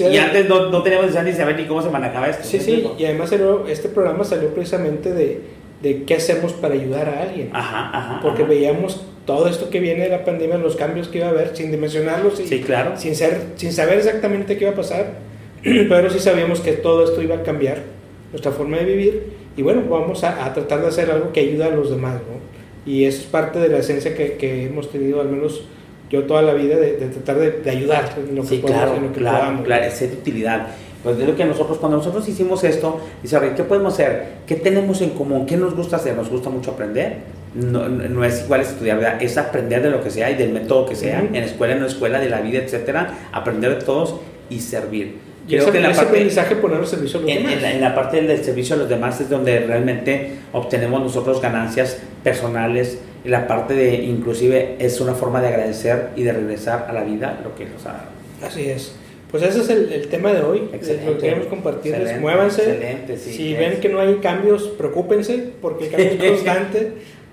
y 0.04 0.18
antes 0.18 0.48
no, 0.48 0.70
no, 0.70 0.82
teníamos 0.82 1.08
necesidad 1.08 1.30
ni 1.30 1.38
saber 1.38 1.58
ni 1.58 1.66
cómo 1.66 1.82
se 1.82 1.90
manejaba 1.90 2.28
esto. 2.28 2.44
Sí, 2.44 2.60
sí, 2.60 2.90
y 2.98 3.06
además 3.06 3.32
este 3.68 3.90
programa 3.90 4.24
salió 4.24 4.50
precisamente 4.54 5.14
de, 5.14 5.42
de 5.82 6.04
qué 6.04 6.16
hacemos 6.16 6.54
para 6.54 6.74
ayudar 6.74 7.10
a 7.10 7.24
alguien. 7.24 7.50
Ajá, 7.54 7.90
ajá. 7.94 8.20
Porque 8.22 8.44
veíamos 8.44 9.06
todo 9.28 9.50
esto 9.50 9.70
que 9.70 9.82
viene 9.82 10.04
de 10.04 10.10
la 10.10 10.24
pandemia, 10.24 10.58
los 10.58 10.78
cambios 10.78 11.10
que 11.10 11.20
iba 11.20 11.28
a 11.28 11.32
haber, 11.32 11.56
sin 11.56 11.70
dimensionarlos 11.70 12.40
y 12.40 12.48
sí, 12.48 12.62
claro. 12.62 12.94
sin, 12.96 13.14
ser, 13.14 13.42
sin 13.58 13.74
saber 13.74 13.98
exactamente 13.98 14.58
qué 14.58 14.64
iba 14.64 14.72
a 14.72 14.76
pasar, 14.76 15.16
pero 15.64 16.10
sí 16.10 16.20
sabíamos 16.20 16.62
que 16.62 16.72
todo 16.72 17.04
esto 17.04 17.22
iba 17.22 17.36
a 17.36 17.44
cambiar 17.44 17.84
nuestra 18.32 18.52
forma 18.54 18.78
de 18.78 18.86
vivir 18.86 19.24
y 19.58 19.62
bueno, 19.62 19.84
vamos 19.90 20.24
a, 20.24 20.54
tratar 20.54 20.82
de 20.82 20.88
hacer 20.88 21.12
algo 21.12 21.34
que 21.34 21.42
ayude 21.42 21.66
a 21.66 21.70
los 21.70 21.92
demás, 21.92 22.16
¿no? 22.16 22.92
Y 22.92 23.04
eso 23.04 23.20
es 23.20 23.28
parte 23.28 23.60
de 23.60 23.68
la 23.68 23.80
esencia 23.80 24.16
que, 24.16 24.34
que 24.34 24.64
hemos 24.64 24.90
tenido, 24.90 25.20
al 25.20 25.28
menos 25.28 25.66
yo 26.10 26.24
toda 26.24 26.42
la 26.42 26.54
vida, 26.54 26.78
de, 26.78 26.94
de 26.94 27.08
tratar 27.08 27.38
de, 27.38 27.52
de, 27.52 27.70
ayudar 27.70 28.16
en 28.18 28.34
lo 28.34 28.44
que, 28.44 28.48
sí, 28.48 28.62
claro, 28.66 28.96
en 28.96 29.04
lo 29.04 29.12
que 29.12 29.20
claro, 29.20 29.40
podamos. 29.40 29.66
claro, 29.66 29.92
ser 29.92 30.14
utilidad. 30.14 30.68
Pues 31.04 31.18
de 31.18 31.28
lo 31.28 31.36
que 31.36 31.44
nosotros, 31.44 31.80
cuando 31.80 31.98
nosotros 31.98 32.28
hicimos 32.30 32.64
esto, 32.64 33.02
dice, 33.22 33.38
¿qué 33.58 33.64
podemos 33.64 33.94
hacer? 33.94 34.24
¿Qué 34.48 34.56
tenemos 34.56 35.02
en 35.02 35.10
común? 35.10 35.46
¿Qué 35.46 35.58
nos 35.58 35.76
gusta 35.76 35.98
hacer? 35.98 36.16
¿Nos 36.16 36.30
gusta 36.30 36.50
mucho 36.50 36.72
aprender? 36.72 37.18
No, 37.56 37.88
no 37.90 38.24
es 38.24 38.44
igual 38.44 38.62
estudiar, 38.62 38.98
¿verdad? 38.98 39.22
Es 39.22 39.38
aprender 39.38 39.82
de 39.82 39.90
lo 39.90 40.04
que 40.04 40.10
sea 40.12 40.30
y 40.30 40.36
del 40.36 40.50
método 40.52 40.86
que 40.86 40.96
sea, 40.96 41.24
Ujú. 41.24 41.36
en 41.36 41.44
escuela, 41.44 41.74
en 41.74 41.80
no 41.80 41.86
escuela, 41.88 42.20
de 42.20 42.30
la 42.30 42.42
vida, 42.42 42.60
etcétera, 42.60 43.14
aprender 43.32 43.80
de 43.80 43.84
todos 43.86 44.16
y 44.50 44.60
servir. 44.60 45.16
Y 45.48 45.56
ese, 45.56 45.70
en 45.70 45.82
la 45.82 45.90
ese 45.92 45.96
parte- 45.98 46.10
aprendizaje 46.10 46.56
ponerlo 46.58 46.84
al 46.84 46.90
servicio 46.90 47.20
a 47.20 47.22
los 47.22 47.32
en, 47.32 47.38
demás. 47.38 47.54
en 47.54 47.62
la, 47.62 47.72
en 47.72 47.82
la 47.82 47.96
parte 47.96 48.22
del 48.22 48.44
servicio 48.44 48.76
a 48.76 48.80
los 48.80 48.90
demás 48.90 49.20
es 49.22 49.30
donde 49.30 49.62
realmente 49.62 50.32
obtenemos 50.52 51.02
nosotros 51.02 51.42
ganancias 51.42 52.00
personales. 52.24 53.00
Y 53.26 53.30
la 53.30 53.48
parte 53.48 53.74
de, 53.74 53.96
inclusive, 53.96 54.76
es 54.80 55.00
una 55.02 55.14
forma 55.14 55.42
de 55.42 55.48
agradecer 55.48 56.10
y 56.16 56.24
de 56.24 56.34
regresar 56.34 56.86
a 56.90 56.94
la 56.94 57.04
vida 57.04 57.40
lo 57.44 57.56
que 57.56 57.66
nos 57.66 57.86
ha 57.86 57.94
dado. 57.94 58.10
Así 58.46 58.70
es. 58.70 58.94
Pues 59.32 59.44
ese 59.44 59.60
es 59.62 59.70
el, 59.70 59.92
el 59.92 60.08
tema 60.08 60.32
de 60.32 60.42
hoy, 60.42 60.70
Excelente. 60.72 61.06
lo 61.06 61.14
que 61.18 61.22
queremos 61.24 61.48
compartirles. 61.48 62.22
Muévanse. 62.22 62.62
excelente, 62.64 63.18
sí, 63.18 63.34
si 63.34 63.54
es. 63.54 63.60
ven 63.60 63.80
que 63.82 63.90
no 63.90 64.00
hay 64.00 64.16
cambios, 64.16 64.64
preocúpense, 64.78 65.50
porque 65.62 65.86
el 65.86 65.92
cambio 65.92 66.08
es 66.12 66.18
constante. 66.32 66.92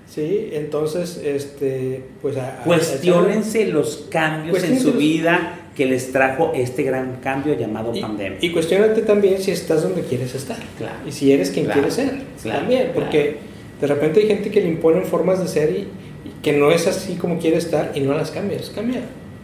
¿Sí? 0.09 0.49
Entonces, 0.53 1.21
este, 1.23 2.01
pues... 2.21 2.37
a- 2.37 2.61
a- 2.61 2.63
Cuestiónense 2.63 3.65
los 3.67 4.07
cambios 4.09 4.63
en 4.63 4.79
su 4.79 4.93
vida 4.93 5.59
que 5.75 5.85
les 5.85 6.11
trajo 6.11 6.53
este 6.55 6.83
gran 6.83 7.17
cambio 7.21 7.53
llamado 7.57 7.93
Y, 7.93 8.01
pandemia. 8.01 8.37
y 8.41 8.51
cuestionate 8.51 9.01
también 9.01 9.41
si 9.41 9.51
estás 9.51 9.83
donde 9.83 10.01
quieres 10.03 10.33
estar. 10.33 10.57
Claro. 10.77 10.95
Y 11.05 11.11
si 11.11 11.31
eres 11.33 11.51
quien 11.51 11.65
Claro, 11.65 11.81
quieres 11.81 11.95
ser. 11.95 12.11
claro, 12.41 12.59
también. 12.59 12.91
Porque 12.93 13.37
de 13.81 13.87
repente 13.87 14.21
hay 14.21 14.27
gente 14.27 14.51
que 14.51 14.61
le 14.61 14.69
imponen 14.69 15.03
formas 15.03 15.39
de 15.41 15.47
ser 15.49 15.71
y, 15.71 15.79
y 15.79 16.41
que 16.41 16.53
no 16.53 16.71
es 16.71 16.87
así 16.87 17.15
como 17.15 17.39
quiere 17.39 17.57
estar 17.57 17.91
y 17.93 17.99
no 17.99 18.13
las 18.13 18.31
cambias. 18.31 18.69
Cambia. 18.73 19.01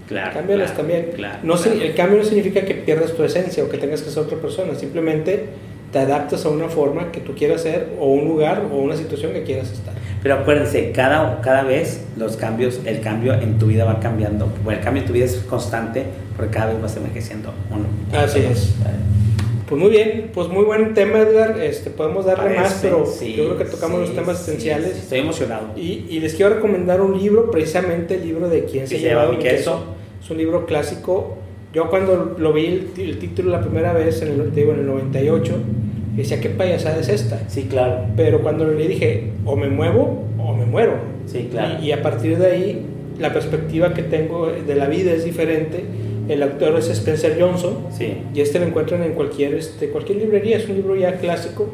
claro, 0.08 0.32
Cámbialas 0.34 0.74
también. 0.76 1.10
claro, 1.16 1.40
no 1.44 1.56
el 1.66 1.94
cambio 1.96 2.20
no 2.20 2.24
significa 2.24 2.64
que 2.64 2.76
pierdas 2.76 3.12
tu 3.14 3.24
esencia 3.26 3.64
o 3.66 3.70
que 3.70 3.78
tengas 3.78 4.02
que 4.02 4.10
ser 4.10 4.24
otra 4.24 4.38
persona. 4.38 4.74
Simplemente 4.76 5.48
te 5.92 6.00
adaptas 6.00 6.46
a 6.46 6.50
una 6.50 6.70
forma 6.70 7.12
que 7.12 7.20
tú 7.20 7.36
quieras 7.36 7.62
ser 7.64 7.90
o 8.00 8.08
un 8.08 8.26
lugar 8.30 8.66
o 8.72 8.78
una 8.78 8.96
situación 8.96 9.34
que 9.34 9.44
quieras 9.44 9.70
estar. 9.74 9.94
Pero 10.22 10.36
acuérdense, 10.36 10.92
cada, 10.92 11.42
cada 11.42 11.64
vez 11.64 12.04
los 12.18 12.38
cambios, 12.38 12.80
el 12.86 13.02
cambio 13.02 13.34
en 13.34 13.58
tu 13.58 13.68
vida 13.68 13.86
va 13.86 14.00
cambiando. 14.00 14.52
Bueno, 14.64 14.80
el 14.80 14.84
cambio 14.86 15.02
en 15.02 15.08
tu 15.08 15.14
vida 15.14 15.26
es 15.26 15.36
constante 15.50 16.06
porque 16.38 16.52
cada 16.54 16.68
vez 16.74 16.82
vas 16.82 16.96
envejeciendo 16.96 17.52
uno. 17.72 17.86
Así 18.18 18.40
es. 18.40 18.76
Pues 19.68 19.82
muy 19.82 19.90
bien, 19.90 20.30
pues 20.34 20.48
muy 20.50 20.66
buen 20.66 20.94
tema 20.94 21.20
Edgar. 21.20 21.60
Este, 21.60 21.90
podemos 21.90 22.26
darle 22.26 22.56
más, 22.56 22.74
Parece, 22.74 22.88
pero 22.90 23.06
sí, 23.06 23.34
yo 23.36 23.46
creo 23.46 23.58
que 23.58 23.66
tocamos 23.66 24.02
sí, 24.02 24.08
los 24.08 24.16
temas 24.16 24.42
esenciales. 24.42 24.92
sí, 24.94 25.00
estoy 25.00 25.20
emocionado. 25.20 25.68
Y, 25.78 26.06
y 26.10 26.20
les 26.20 26.34
quiero 26.36 26.56
recomendar 26.56 27.00
un 27.02 27.18
libro, 27.18 27.50
precisamente 27.50 28.16
el 28.16 28.24
libro 28.24 28.50
de 28.50 28.66
quién 28.66 28.86
se, 28.88 28.98
se 28.98 29.02
llevaba 29.02 29.32
Mi 29.32 29.38
queso. 29.38 29.56
queso. 29.56 29.84
Es 30.24 30.30
un 30.30 30.38
libro 30.38 30.66
clásico. 30.66 31.38
Yo 31.74 31.90
cuando 31.90 32.36
lo 32.38 32.52
vi 32.52 32.66
el, 32.66 32.92
el 32.98 33.18
título 33.18 33.50
la 33.50 33.62
primera 33.62 33.94
vez, 33.94 34.22
en 34.22 34.28
el, 34.40 34.52
te 34.52 34.60
digo, 34.60 34.74
en 34.74 34.80
el 34.82 34.88
98, 34.88 35.54
decía, 36.22 36.40
¿qué 36.42 36.50
payasada 36.50 37.00
es 37.00 37.10
esta? 37.10 37.40
Sí, 37.48 37.64
claro. 37.70 38.06
Pero 38.16 38.42
cuando 38.42 38.66
lo 38.66 38.74
leí 38.74 38.88
dije, 38.88 39.32
o 39.46 39.56
me 39.56 39.70
muevo 39.70 40.24
o 40.40 40.54
me 40.56 40.66
muero. 40.66 40.94
Sí, 41.28 41.48
claro. 41.52 41.76
Y, 41.82 41.88
y 41.88 41.92
a 41.92 42.02
partir 42.02 42.38
de 42.38 42.48
ahí, 42.48 42.82
la 43.20 43.32
perspectiva 43.34 43.94
que 43.94 44.04
tengo 44.04 44.48
de 44.48 44.76
la 44.76 44.88
vida 44.88 45.12
es 45.14 45.24
diferente. 45.26 45.84
El 46.28 46.42
autor 46.44 46.78
es 46.78 46.90
Spencer 46.90 47.38
Johnson. 47.40 47.78
Sí. 47.96 48.14
Y 48.34 48.42
este 48.42 48.60
lo 48.60 48.66
encuentran 48.66 49.04
en 49.04 49.14
cualquier, 49.14 49.54
este, 49.56 49.90
cualquier 49.90 50.18
librería, 50.20 50.58
es 50.58 50.68
un 50.70 50.76
libro 50.76 50.96
ya 50.96 51.16
clásico 51.18 51.68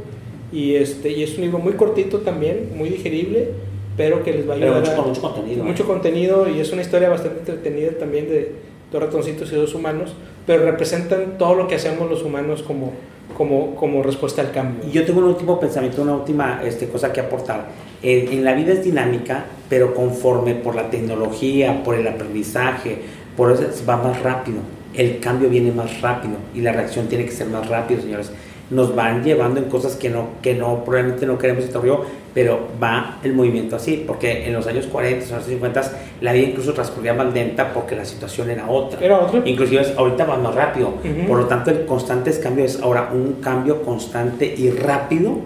y, 0.51 0.75
este, 0.75 1.11
y 1.11 1.23
es 1.23 1.35
un 1.37 1.41
libro 1.43 1.59
muy 1.59 1.73
cortito 1.73 2.19
también, 2.19 2.69
muy 2.75 2.89
digerible, 2.89 3.49
pero 3.97 4.23
que 4.23 4.31
les 4.31 4.47
va 4.47 4.53
a 4.53 4.57
ayudar 4.57 4.79
mucho, 4.79 4.91
a- 5.01 5.05
mucho 5.05 5.21
contenido. 5.21 5.63
mucho 5.63 5.85
contenido 5.85 6.47
y 6.49 6.59
es 6.59 6.71
una 6.71 6.81
historia 6.81 7.09
bastante 7.09 7.39
entretenida 7.39 7.91
también 7.99 8.27
de 8.29 8.51
dos 8.91 9.01
ratoncitos 9.03 9.51
y 9.51 9.55
dos 9.55 9.75
humanos, 9.75 10.13
pero 10.45 10.63
representan 10.63 11.37
todo 11.37 11.55
lo 11.55 11.67
que 11.67 11.75
hacemos 11.75 12.09
los 12.09 12.23
humanos 12.23 12.63
como, 12.63 12.93
como, 13.35 13.75
como 13.75 14.03
respuesta 14.03 14.41
al 14.41 14.51
cambio. 14.51 14.87
Y 14.87 14.91
yo 14.91 15.05
tengo 15.05 15.19
un 15.19 15.25
último 15.25 15.59
pensamiento, 15.59 16.01
una 16.01 16.15
última 16.15 16.61
este, 16.63 16.87
cosa 16.87 17.11
que 17.11 17.19
aportar. 17.19 17.67
Eh, 18.01 18.29
en 18.31 18.43
la 18.43 18.53
vida 18.53 18.73
es 18.73 18.83
dinámica, 18.83 19.45
pero 19.69 19.93
conforme 19.93 20.55
por 20.55 20.75
la 20.75 20.89
tecnología, 20.89 21.83
por 21.83 21.95
el 21.95 22.07
aprendizaje, 22.07 22.99
por 23.35 23.51
eso 23.51 23.63
va 23.87 23.97
más 23.97 24.21
rápido. 24.21 24.57
El 24.93 25.19
cambio 25.19 25.49
viene 25.49 25.71
más 25.71 26.01
rápido 26.01 26.35
y 26.55 26.61
la 26.61 26.71
reacción 26.71 27.07
tiene 27.07 27.25
que 27.25 27.31
ser 27.31 27.47
más 27.47 27.67
rápido, 27.67 28.01
señores. 28.01 28.31
Nos 28.69 28.95
van 28.95 29.23
llevando 29.23 29.59
en 29.59 29.69
cosas 29.69 29.95
que 29.95 30.09
no, 30.09 30.29
que 30.41 30.53
no 30.53 30.83
probablemente 30.83 31.25
no 31.25 31.37
queremos 31.37 31.71
rollo, 31.71 32.03
pero 32.37 32.67
va 32.79 33.17
el 33.23 33.33
movimiento 33.33 33.77
así, 33.77 34.03
porque 34.05 34.45
en 34.45 34.53
los 34.53 34.67
años 34.67 34.85
40, 34.85 35.15
en 35.15 35.21
los 35.23 35.31
años 35.31 35.47
50, 35.47 35.81
la 36.21 36.33
vida 36.33 36.49
incluso 36.49 36.71
transcurría 36.71 37.11
más 37.15 37.33
lenta 37.33 37.73
porque 37.73 37.95
la 37.95 38.05
situación 38.05 38.51
era 38.51 38.69
otra. 38.69 39.03
Era 39.03 39.17
otro. 39.21 39.41
Inclusive 39.43 39.93
ahorita 39.97 40.23
va 40.25 40.37
más 40.37 40.53
rápido. 40.53 40.89
Ujú. 40.89 41.27
Por 41.27 41.39
lo 41.39 41.45
tanto, 41.47 41.71
el 41.71 41.87
constante 41.87 42.29
cambio 42.39 42.63
es 42.63 42.79
ahora 42.79 43.09
un 43.11 43.41
cambio 43.41 43.81
constante 43.81 44.53
y 44.55 44.69
rápido 44.69 45.39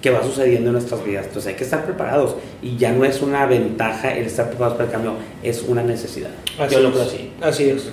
que 0.00 0.08
va 0.08 0.22
sucediendo 0.22 0.70
en 0.70 0.72
nuestras 0.72 1.04
vidas. 1.04 1.26
Entonces 1.26 1.50
hay 1.50 1.56
que 1.58 1.64
estar 1.64 1.84
preparados. 1.84 2.34
Y 2.62 2.78
ya 2.78 2.92
no 2.92 3.04
es 3.04 3.20
una 3.20 3.44
ventaja 3.44 4.16
el 4.16 4.24
estar 4.24 4.48
preparados 4.48 4.78
para 4.78 4.86
el 4.86 4.92
cambio, 4.92 5.12
es 5.42 5.62
una 5.68 5.82
necesidad. 5.82 6.30
Así 6.58 6.76
Yo 6.76 6.80
lo 6.80 6.92
creo 6.92 7.02
así. 7.02 7.30
Así 7.42 7.68
es. 7.68 7.90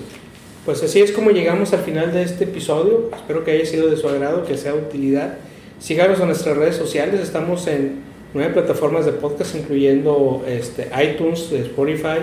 Pues 0.64 0.82
así 0.82 1.02
es 1.02 1.12
como 1.12 1.30
llegamos 1.30 1.74
al 1.74 1.80
final 1.80 2.10
de 2.14 2.22
este 2.22 2.44
episodio. 2.44 3.10
Espero 3.14 3.44
que 3.44 3.50
haya 3.50 3.66
sido 3.66 3.90
de 3.90 3.98
su 3.98 4.08
agrado, 4.08 4.46
que 4.46 4.56
sea 4.56 4.72
de 4.72 4.78
utilidad. 4.78 5.34
Síganos 5.80 6.18
en 6.20 6.26
nuestras 6.26 6.56
redes 6.56 6.76
sociales. 6.76 7.20
Estamos 7.20 7.66
en 7.68 8.00
nueve 8.34 8.52
plataformas 8.52 9.06
de 9.06 9.12
podcast, 9.12 9.54
incluyendo 9.54 10.44
este, 10.46 10.88
iTunes, 11.02 11.52
Spotify, 11.52 12.18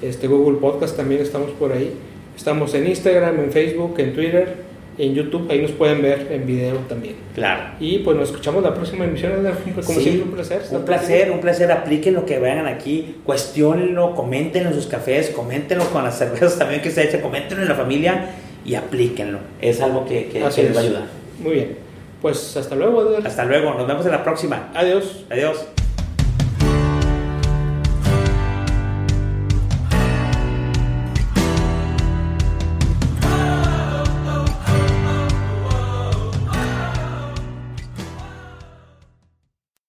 este, 0.00 0.26
Google 0.26 0.58
Podcast. 0.58 0.96
También 0.96 1.20
estamos 1.20 1.50
por 1.52 1.72
ahí. 1.72 1.92
Estamos 2.36 2.74
en 2.74 2.86
Instagram, 2.86 3.38
en 3.40 3.52
Facebook, 3.52 3.94
en 3.98 4.14
Twitter, 4.14 4.54
en 4.96 5.14
YouTube. 5.14 5.50
Ahí 5.50 5.60
nos 5.60 5.72
pueden 5.72 6.00
ver 6.00 6.28
en 6.30 6.46
video 6.46 6.76
también. 6.88 7.16
Claro. 7.34 7.74
Y 7.78 7.98
pues 7.98 8.16
nos 8.16 8.30
escuchamos 8.30 8.62
la 8.62 8.74
próxima 8.74 9.04
emisión. 9.04 9.32
Como 9.74 9.82
Sí, 9.82 10.02
siempre, 10.02 10.22
un 10.22 10.30
placer. 10.30 10.62
Un 10.70 10.84
placer, 10.84 11.30
un 11.30 11.40
placer. 11.40 11.72
Apliquen 11.72 12.14
lo 12.14 12.24
que 12.24 12.38
vean 12.38 12.66
aquí, 12.66 13.16
cuestionenlo, 13.24 14.14
coméntenlo 14.14 14.70
en 14.70 14.74
sus 14.74 14.86
cafés, 14.86 15.28
coméntenlo 15.28 15.84
con 15.90 16.04
las 16.04 16.18
cervezas 16.18 16.58
también 16.58 16.80
que 16.80 16.90
se 16.90 17.04
echa, 17.04 17.20
coméntenlo 17.20 17.62
en 17.62 17.68
la 17.68 17.74
familia 17.74 18.30
y 18.64 18.74
aplíquenlo. 18.76 19.40
Es 19.60 19.82
algo 19.82 20.06
que, 20.06 20.26
que, 20.28 20.40
que 20.40 20.62
les 20.62 20.74
va 20.74 20.80
a 20.80 20.82
ayudar. 20.82 21.06
Muy 21.38 21.52
bien. 21.52 21.83
Pues 22.24 22.56
hasta 22.56 22.74
luego, 22.74 23.02
Edgar. 23.02 23.26
Hasta 23.26 23.44
luego, 23.44 23.74
nos 23.74 23.86
vemos 23.86 24.06
en 24.06 24.12
la 24.12 24.24
próxima. 24.24 24.70
Adiós. 24.74 25.26
Adiós. 25.28 25.66